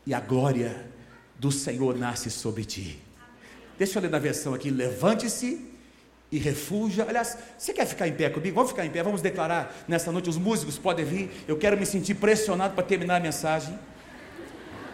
e 0.05 0.13
a 0.13 0.19
glória 0.19 0.85
do 1.39 1.51
Senhor 1.51 1.97
nasce 1.97 2.29
sobre 2.29 2.65
ti. 2.65 2.99
Deixa 3.77 3.97
eu 3.97 4.03
ler 4.03 4.09
na 4.09 4.19
versão 4.19 4.53
aqui: 4.53 4.69
levante-se 4.69 5.69
e 6.31 6.37
refugia. 6.37 7.05
Aliás, 7.07 7.37
você 7.57 7.73
quer 7.73 7.85
ficar 7.85 8.07
em 8.07 8.13
pé 8.13 8.29
comigo? 8.29 8.55
Vamos 8.55 8.71
ficar 8.71 8.85
em 8.85 8.89
pé, 8.89 9.01
vamos 9.03 9.21
declarar 9.21 9.85
nesta 9.87 10.11
noite. 10.11 10.29
Os 10.29 10.37
músicos 10.37 10.77
podem 10.77 11.05
vir. 11.05 11.31
Eu 11.47 11.57
quero 11.57 11.77
me 11.77 11.85
sentir 11.85 12.15
pressionado 12.15 12.73
para 12.73 12.83
terminar 12.83 13.17
a 13.17 13.19
mensagem. 13.19 13.77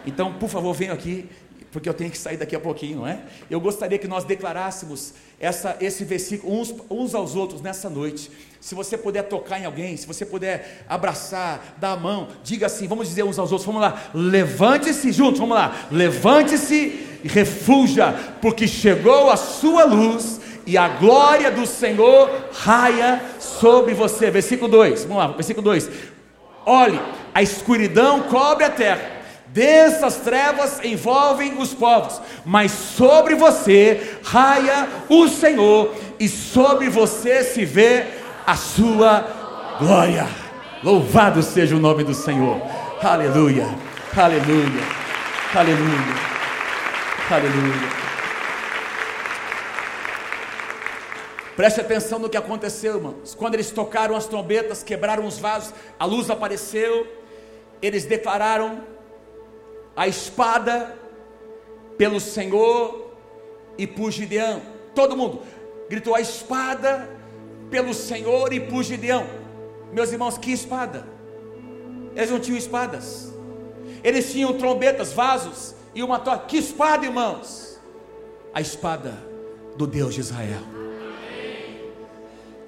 Então, 0.06 0.32
por 0.34 0.48
favor, 0.48 0.72
venham 0.72 0.94
aqui, 0.94 1.28
porque 1.72 1.88
eu 1.88 1.94
tenho 1.94 2.10
que 2.10 2.18
sair 2.18 2.36
daqui 2.36 2.56
a 2.56 2.60
pouquinho, 2.60 2.98
não 2.98 3.06
é? 3.06 3.20
Eu 3.48 3.60
gostaria 3.60 3.98
que 3.98 4.08
nós 4.08 4.24
declarássemos 4.24 5.14
essa, 5.38 5.76
esse 5.80 6.04
versículo 6.04 6.52
uns, 6.52 6.74
uns 6.90 7.14
aos 7.14 7.36
outros 7.36 7.60
nessa 7.60 7.88
noite. 7.88 8.30
Se 8.60 8.74
você 8.74 8.98
puder 8.98 9.22
tocar 9.24 9.60
em 9.60 9.64
alguém, 9.64 9.96
se 9.96 10.06
você 10.06 10.26
puder 10.26 10.84
abraçar, 10.88 11.76
dar 11.78 11.92
a 11.92 11.96
mão, 11.96 12.28
diga 12.42 12.66
assim, 12.66 12.88
vamos 12.88 13.08
dizer 13.08 13.22
uns 13.22 13.38
aos 13.38 13.52
outros, 13.52 13.66
vamos 13.66 13.82
lá, 13.82 14.10
levante-se 14.12 15.12
juntos, 15.12 15.38
vamos 15.38 15.54
lá, 15.54 15.88
levante-se 15.90 17.06
e 17.22 17.28
refuja, 17.28 18.12
porque 18.40 18.66
chegou 18.66 19.30
a 19.30 19.36
sua 19.36 19.84
luz 19.84 20.40
e 20.66 20.76
a 20.76 20.88
glória 20.88 21.50
do 21.50 21.66
Senhor 21.66 22.48
raia 22.52 23.22
sobre 23.38 23.94
você. 23.94 24.30
Versículo 24.30 24.68
2, 24.68 25.04
vamos 25.04 25.18
lá, 25.18 25.28
versículo 25.28 25.64
2. 25.64 25.88
Olhe, 26.66 27.00
a 27.32 27.42
escuridão 27.42 28.24
cobre 28.24 28.64
a 28.64 28.70
terra 28.70 29.19
Dessas 29.52 30.16
trevas 30.16 30.78
envolvem 30.84 31.58
os 31.58 31.74
povos, 31.74 32.20
mas 32.44 32.70
sobre 32.70 33.34
você 33.34 34.18
raia 34.22 34.88
o 35.08 35.26
Senhor, 35.26 35.92
e 36.20 36.28
sobre 36.28 36.88
você 36.88 37.42
se 37.42 37.64
vê 37.64 38.06
a 38.46 38.54
sua 38.54 39.26
glória. 39.78 40.28
Louvado 40.84 41.42
seja 41.42 41.74
o 41.74 41.80
nome 41.80 42.04
do 42.04 42.14
Senhor. 42.14 42.60
Aleluia, 43.02 43.66
aleluia, 44.16 44.82
aleluia, 45.52 46.14
aleluia. 47.28 48.00
Preste 51.56 51.80
atenção 51.80 52.18
no 52.18 52.28
que 52.28 52.36
aconteceu, 52.36 52.96
irmãos. 52.96 53.34
Quando 53.34 53.54
eles 53.54 53.70
tocaram 53.70 54.14
as 54.14 54.26
trombetas, 54.26 54.82
quebraram 54.82 55.26
os 55.26 55.38
vasos, 55.38 55.74
a 55.98 56.04
luz 56.04 56.30
apareceu, 56.30 57.06
eles 57.82 58.04
declararam 58.04 58.80
a 59.96 60.08
espada 60.08 60.96
pelo 61.96 62.20
Senhor 62.20 63.12
e 63.76 63.86
por 63.86 64.10
Gideão. 64.10 64.62
Todo 64.94 65.16
mundo 65.16 65.42
gritou 65.88 66.14
a 66.14 66.20
espada 66.20 67.08
pelo 67.70 67.92
Senhor 67.92 68.52
e 68.52 68.60
por 68.60 68.82
Gideão. 68.82 69.26
Meus 69.92 70.12
irmãos, 70.12 70.38
que 70.38 70.52
espada? 70.52 71.06
Eles 72.14 72.30
não 72.30 72.40
tinham 72.40 72.58
espadas. 72.58 73.32
Eles 74.02 74.32
tinham 74.32 74.56
trombetas, 74.56 75.12
vasos 75.12 75.74
e 75.94 76.02
uma 76.02 76.18
tocha. 76.18 76.44
Que 76.46 76.58
espada, 76.58 77.04
irmãos? 77.04 77.78
A 78.54 78.60
espada 78.60 79.14
do 79.76 79.86
Deus 79.86 80.14
de 80.14 80.20
Israel. 80.20 80.79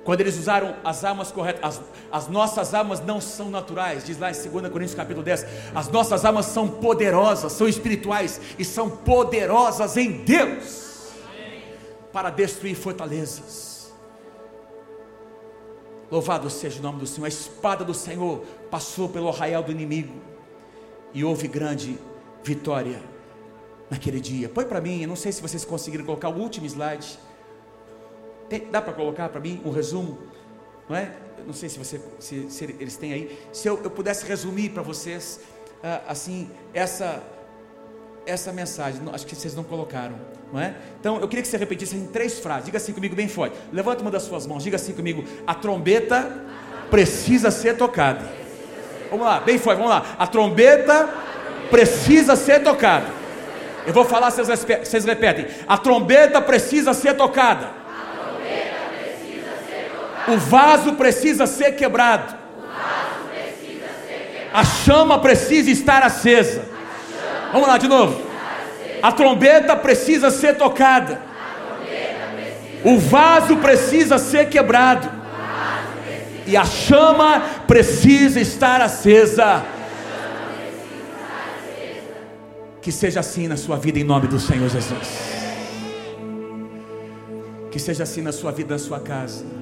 Quando 0.04 0.20
eles 0.20 0.36
usaram 0.36 0.74
as 0.82 1.04
armas 1.04 1.30
corretas, 1.30 1.62
as, 1.62 1.80
as, 2.10 2.28
nossas 2.28 2.74
armas 2.74 3.00
não 3.00 3.20
são 3.20 3.48
naturais, 3.48 4.04
diz 4.04 4.18
lá 4.18 4.30
em 4.30 4.34
2 4.34 4.68
Coríntios 4.72 4.94
capítulo 4.94 5.24
10, 5.24 5.46
as 5.74 5.88
nossas 5.88 6.24
armas 6.24 6.46
são 6.46 6.66
poderosas, 6.68 7.52
são 7.52 7.68
espirituais 7.68 8.40
e 8.58 8.64
são 8.64 8.90
poderosas 8.90 9.96
em 9.96 10.24
Deus 10.24 11.12
para 12.12 12.30
destruir 12.30 12.74
fortalezas. 12.74 13.92
Louvado 16.10 16.50
seja 16.50 16.80
o 16.80 16.82
nome 16.82 16.98
do 16.98 17.06
Senhor, 17.06 17.24
a 17.24 17.28
espada 17.28 17.84
do 17.84 17.94
Senhor 17.94 18.44
passou 18.70 19.08
pelo 19.08 19.28
arraial 19.28 19.62
do 19.62 19.70
inimigo 19.70 20.14
e 21.14 21.24
houve 21.24 21.46
grande 21.46 21.98
vitória 22.42 23.00
naquele 23.88 24.20
dia. 24.20 24.48
Põe 24.48 24.64
para 24.64 24.80
mim, 24.80 25.06
não 25.06 25.16
sei 25.16 25.30
se 25.30 25.40
vocês 25.40 25.64
conseguiram 25.64 26.04
colocar 26.04 26.28
o 26.28 26.38
último 26.38 26.66
slide. 26.66 27.18
Tem, 28.52 28.68
dá 28.70 28.82
para 28.82 28.92
colocar 28.92 29.30
para 29.30 29.40
mim 29.40 29.62
um 29.64 29.70
resumo? 29.70 30.18
Não 30.86 30.94
é? 30.94 31.10
Eu 31.38 31.46
não 31.46 31.54
sei 31.54 31.70
se, 31.70 31.78
você, 31.78 31.98
se, 32.18 32.50
se 32.50 32.64
eles 32.64 32.98
têm 32.98 33.14
aí. 33.14 33.38
Se 33.50 33.66
eu, 33.66 33.80
eu 33.82 33.88
pudesse 33.88 34.26
resumir 34.26 34.68
para 34.68 34.82
vocês, 34.82 35.40
ah, 35.82 36.02
assim, 36.06 36.50
essa, 36.74 37.22
essa 38.26 38.52
mensagem. 38.52 39.00
Acho 39.10 39.26
que 39.26 39.34
vocês 39.34 39.54
não 39.54 39.64
colocaram, 39.64 40.16
não 40.52 40.60
é? 40.60 40.74
Então, 41.00 41.18
eu 41.18 41.26
queria 41.28 41.40
que 41.40 41.48
você 41.48 41.56
repetisse 41.56 41.96
em 41.96 42.06
três 42.08 42.40
frases. 42.40 42.66
Diga 42.66 42.76
assim 42.76 42.92
comigo 42.92 43.16
bem 43.16 43.26
forte. 43.26 43.56
Levanta 43.72 44.02
uma 44.02 44.10
das 44.10 44.24
suas 44.24 44.46
mãos. 44.46 44.62
Diga 44.62 44.76
assim 44.76 44.92
comigo. 44.92 45.24
A 45.46 45.54
trombeta 45.54 46.44
precisa 46.90 47.50
ser 47.50 47.78
tocada. 47.78 48.30
Vamos 49.08 49.24
lá, 49.24 49.40
bem 49.40 49.56
forte. 49.56 49.78
Vamos 49.78 49.92
lá. 49.92 50.14
A 50.18 50.26
trombeta 50.26 51.08
precisa 51.70 52.36
ser 52.36 52.62
tocada. 52.62 53.06
Eu 53.86 53.94
vou 53.94 54.04
falar, 54.04 54.30
vocês 54.30 55.06
repetem. 55.06 55.46
A 55.66 55.78
trombeta 55.78 56.38
precisa 56.42 56.92
ser 56.92 57.16
tocada. 57.16 57.81
O 60.28 60.36
vaso 60.36 60.94
precisa 60.94 61.46
ser 61.46 61.72
quebrado. 61.72 62.36
A 64.52 64.64
chama 64.64 65.18
precisa 65.18 65.70
estar 65.70 66.02
acesa. 66.02 66.62
Vamos 67.52 67.68
lá 67.68 67.78
de 67.78 67.88
novo. 67.88 68.20
A 69.02 69.10
trombeta 69.10 69.74
precisa 69.74 70.30
ser 70.30 70.56
tocada. 70.56 71.20
O 72.84 72.98
vaso 72.98 73.56
precisa 73.56 74.18
ser 74.18 74.48
quebrado. 74.48 75.10
E 76.46 76.56
a 76.56 76.64
chama 76.64 77.40
precisa 77.66 78.40
estar 78.40 78.80
acesa. 78.80 79.64
Que 82.80 82.90
seja 82.90 83.20
assim 83.20 83.46
na 83.46 83.56
sua 83.56 83.76
vida 83.76 83.98
em 83.98 84.04
nome 84.04 84.26
do 84.26 84.38
Senhor 84.38 84.68
Jesus. 84.68 85.08
Que 87.70 87.78
seja 87.78 88.02
assim 88.02 88.20
na 88.20 88.32
sua 88.32 88.52
vida, 88.52 88.74
na 88.74 88.78
sua 88.78 89.00
casa. 89.00 89.61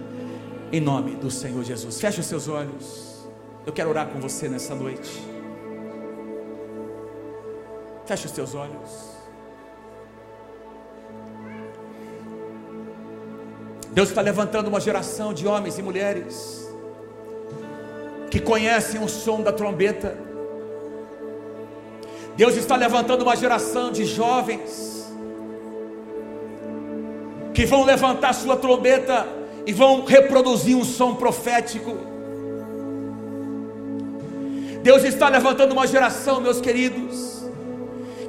Em 0.72 0.80
nome 0.80 1.16
do 1.16 1.30
Senhor 1.30 1.64
Jesus. 1.64 2.00
Feche 2.00 2.20
os 2.20 2.26
seus 2.26 2.46
olhos. 2.46 3.26
Eu 3.66 3.72
quero 3.72 3.90
orar 3.90 4.06
com 4.06 4.20
você 4.20 4.48
nessa 4.48 4.72
noite. 4.72 5.20
Feche 8.06 8.26
os 8.26 8.32
seus 8.32 8.54
olhos. 8.54 9.10
Deus 13.90 14.10
está 14.10 14.20
levantando 14.20 14.68
uma 14.68 14.80
geração 14.80 15.34
de 15.34 15.46
homens 15.48 15.76
e 15.76 15.82
mulheres 15.82 16.68
que 18.30 18.38
conhecem 18.38 19.02
o 19.02 19.08
som 19.08 19.42
da 19.42 19.52
trombeta. 19.52 20.16
Deus 22.36 22.54
está 22.54 22.76
levantando 22.76 23.22
uma 23.22 23.34
geração 23.34 23.90
de 23.90 24.04
jovens 24.04 25.12
que 27.52 27.66
vão 27.66 27.84
levantar 27.84 28.32
sua 28.32 28.56
trombeta 28.56 29.39
e 29.70 29.72
vão 29.72 30.04
reproduzir 30.04 30.76
um 30.76 30.84
som 30.84 31.14
profético. 31.14 31.96
Deus 34.82 35.04
está 35.04 35.28
levantando 35.28 35.70
uma 35.70 35.86
geração, 35.86 36.40
meus 36.40 36.60
queridos, 36.60 37.44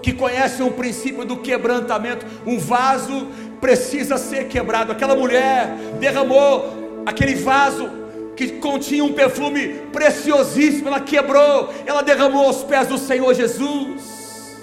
que 0.03 0.13
conhece 0.13 0.61
o 0.61 0.69
princípio 0.69 1.25
do 1.25 1.37
quebrantamento. 1.37 2.27
O 2.45 2.59
vaso 2.59 3.25
precisa 3.59 4.19
ser 4.19 4.49
quebrado. 4.49 4.91
Aquela 4.91 5.15
mulher 5.15 5.65
derramou 5.99 7.01
aquele 7.07 7.33
vaso 7.33 7.89
que 8.35 8.59
continha 8.59 9.03
um 9.03 9.13
perfume 9.13 9.79
preciosíssimo, 9.91 10.89
ela 10.89 10.99
quebrou, 10.99 11.73
ela 11.87 12.03
derramou 12.03 12.45
aos 12.45 12.63
pés 12.63 12.87
do 12.87 12.99
Senhor 12.99 13.33
Jesus. 13.33 14.59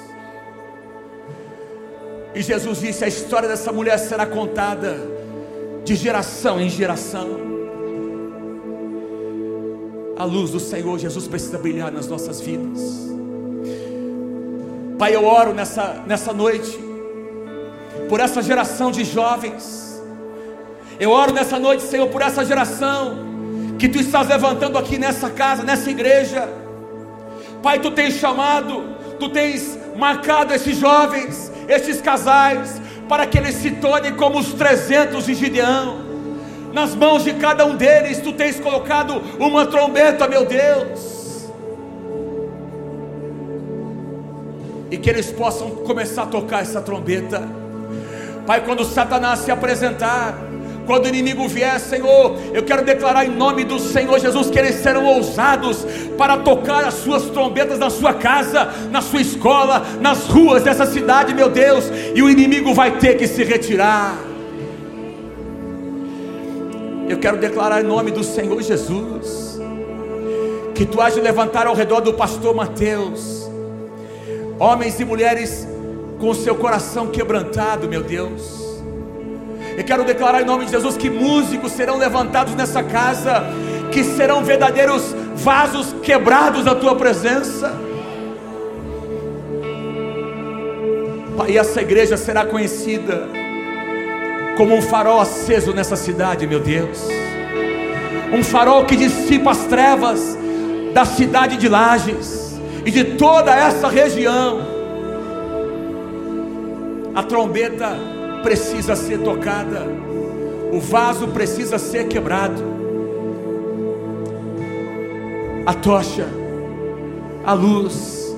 E 2.37 2.41
Jesus 2.41 2.79
disse: 2.79 3.05
a 3.05 3.09
história 3.09 3.49
dessa 3.49 3.72
mulher 3.72 3.99
será 3.99 4.24
contada 4.24 5.17
de 5.89 5.97
geração 5.97 6.61
em 6.61 6.68
geração. 6.68 7.26
A 10.18 10.24
luz 10.24 10.51
do 10.51 10.61
Senhor 10.61 10.99
Jesus 10.99 11.26
precisa 11.26 11.57
brilhar 11.57 11.91
nas 11.91 12.07
nossas 12.07 12.43
vidas. 12.43 12.78
Pai, 14.99 15.14
eu 15.14 15.24
oro 15.24 15.55
nessa, 15.55 16.05
nessa 16.07 16.34
noite 16.34 16.78
por 18.07 18.20
essa 18.20 18.43
geração 18.43 18.91
de 18.91 19.03
jovens. 19.03 19.99
Eu 21.01 21.11
oro 21.11 21.32
nessa 21.32 21.59
noite, 21.59 21.82
Senhor, 21.84 22.09
por 22.09 22.20
essa 22.20 22.45
geração 22.45 23.26
que 23.78 23.89
tu 23.89 23.99
estás 23.99 24.28
levantando 24.28 24.76
aqui 24.76 24.99
nessa 24.99 25.30
casa, 25.30 25.62
nessa 25.62 25.89
igreja. 25.91 26.47
Pai, 27.62 27.80
tu 27.80 27.91
tens 27.93 28.14
chamado, 28.14 28.95
tu 29.18 29.30
tens 29.30 29.78
marcado 29.97 30.53
esses 30.53 30.76
jovens, 30.76 31.51
esses 31.66 32.03
casais, 32.03 32.78
para 33.09 33.26
que 33.26 33.38
eles 33.38 33.54
se 33.54 33.70
tornem 33.72 34.14
como 34.14 34.38
os 34.38 34.52
300 34.52 35.24
de 35.24 35.34
Gideão. 35.34 36.06
Nas 36.72 36.94
mãos 36.94 37.24
de 37.24 37.32
cada 37.34 37.64
um 37.64 37.74
deles, 37.74 38.20
tu 38.20 38.32
tens 38.32 38.61
colocado 38.61 39.20
uma 39.38 39.66
trombeta, 39.66 40.28
meu 40.28 40.44
Deus. 40.44 41.48
E 44.90 44.98
que 44.98 45.09
eles 45.09 45.30
possam 45.32 45.70
começar 45.70 46.24
a 46.24 46.26
tocar 46.26 46.62
essa 46.62 46.80
trombeta. 46.80 47.48
Pai, 48.46 48.62
quando 48.64 48.84
Satanás 48.84 49.40
se 49.40 49.50
apresentar, 49.50 50.47
quando 50.89 51.05
o 51.05 51.09
inimigo 51.09 51.47
vier, 51.47 51.78
Senhor, 51.78 52.39
eu 52.55 52.62
quero 52.62 52.82
declarar 52.82 53.26
em 53.26 53.28
nome 53.28 53.62
do 53.62 53.78
Senhor 53.78 54.18
Jesus 54.18 54.49
que 54.49 54.59
eles 54.59 54.76
serão 54.76 55.05
ousados 55.05 55.84
para 56.16 56.39
tocar 56.39 56.82
as 56.82 56.95
suas 56.95 57.24
trombetas 57.24 57.78
na 57.78 57.91
sua 57.91 58.14
casa, 58.14 58.72
na 58.91 59.03
sua 59.03 59.20
escola, 59.20 59.86
nas 60.01 60.26
ruas 60.28 60.62
dessa 60.62 60.86
cidade, 60.86 61.34
meu 61.34 61.51
Deus, 61.51 61.84
e 62.14 62.22
o 62.22 62.30
inimigo 62.30 62.72
vai 62.72 62.93
ter 62.93 63.18
que 63.18 63.26
se 63.26 63.45
retirar. 63.45 64.16
Eu 67.07 67.18
quero 67.18 67.36
declarar 67.36 67.82
em 67.82 67.86
nome 67.86 68.11
do 68.11 68.24
Senhor 68.24 68.62
Jesus 68.62 69.61
que 70.74 70.86
tu 70.86 71.03
has 71.03 71.12
de 71.12 71.20
levantar 71.20 71.66
ao 71.66 71.74
redor 71.74 72.01
do 72.01 72.14
pastor 72.14 72.55
Mateus 72.55 73.47
homens 74.59 74.99
e 74.99 75.05
mulheres 75.05 75.68
com 76.18 76.32
seu 76.32 76.55
coração 76.55 77.09
quebrantado, 77.09 77.86
meu 77.86 78.03
Deus. 78.03 78.57
Eu 79.79 79.85
quero 79.85 80.03
declarar 80.03 80.43
em 80.43 80.45
nome 80.45 80.64
de 80.64 80.72
Jesus 80.72 80.97
que 80.97 81.09
músicos 81.09 81.70
serão 81.70 81.99
levantados 81.99 82.53
nessa 82.57 82.83
casa, 82.83 83.45
que 83.93 84.03
serão 84.03 84.43
verdadeiros 84.43 85.14
vasos 85.37 85.95
quebrados 86.03 86.64
da 86.64 86.74
tua 86.74 86.97
presença. 86.97 87.72
Pai, 91.37 91.57
essa 91.57 91.81
igreja 91.81 92.16
será 92.16 92.45
conhecida 92.45 93.29
como 94.57 94.74
um 94.74 94.83
farol 94.83 95.20
aceso 95.20 95.72
nessa 95.72 95.95
cidade, 95.95 96.45
meu 96.45 96.59
Deus. 96.59 97.07
Um 98.33 98.43
farol 98.43 98.85
que 98.85 98.97
dissipa 98.97 99.53
as 99.53 99.64
trevas 99.66 100.37
da 100.93 101.05
cidade 101.05 101.57
de 101.57 101.68
Lages 101.68 102.59
e 102.85 102.91
de 102.91 103.05
toda 103.16 103.55
essa 103.55 103.87
região. 103.87 104.59
A 107.14 107.22
trombeta 107.22 108.17
precisa 108.43 108.97
ser 108.97 109.18
tocada, 109.20 109.86
o 110.72 110.80
vaso 110.80 111.28
precisa 111.28 111.78
ser 111.78 112.09
quebrado, 112.09 112.62
a 115.66 115.74
tocha, 115.74 116.26
a 117.45 117.53
luz 117.53 118.36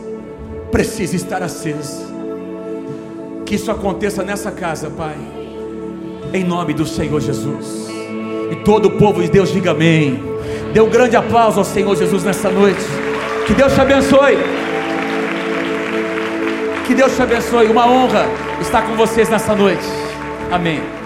precisa 0.70 1.16
estar 1.16 1.42
acesa. 1.42 2.08
Que 3.44 3.56
isso 3.56 3.70
aconteça 3.70 4.22
nessa 4.22 4.52
casa, 4.52 4.88
Pai 4.90 5.40
em 6.32 6.44
nome 6.44 6.72
do 6.72 6.86
Senhor 6.86 7.20
Jesus. 7.20 7.88
E 8.50 8.56
todo 8.56 8.86
o 8.86 8.90
povo 8.92 9.22
de 9.22 9.30
Deus 9.30 9.52
diga 9.52 9.72
amém. 9.72 10.22
Dê 10.72 10.80
um 10.80 10.88
grande 10.88 11.16
aplauso 11.16 11.58
ao 11.58 11.64
Senhor 11.64 11.94
Jesus 11.96 12.24
nessa 12.24 12.50
noite. 12.50 12.80
Que 13.46 13.54
Deus 13.54 13.72
te 13.72 13.80
abençoe. 13.80 14.38
Que 16.90 16.96
Deus 16.96 17.14
te 17.14 17.22
abençoe. 17.22 17.68
Uma 17.68 17.86
honra 17.86 18.26
estar 18.60 18.82
com 18.82 18.96
vocês 18.96 19.28
nessa 19.28 19.54
noite. 19.54 19.86
Amém. 20.50 20.99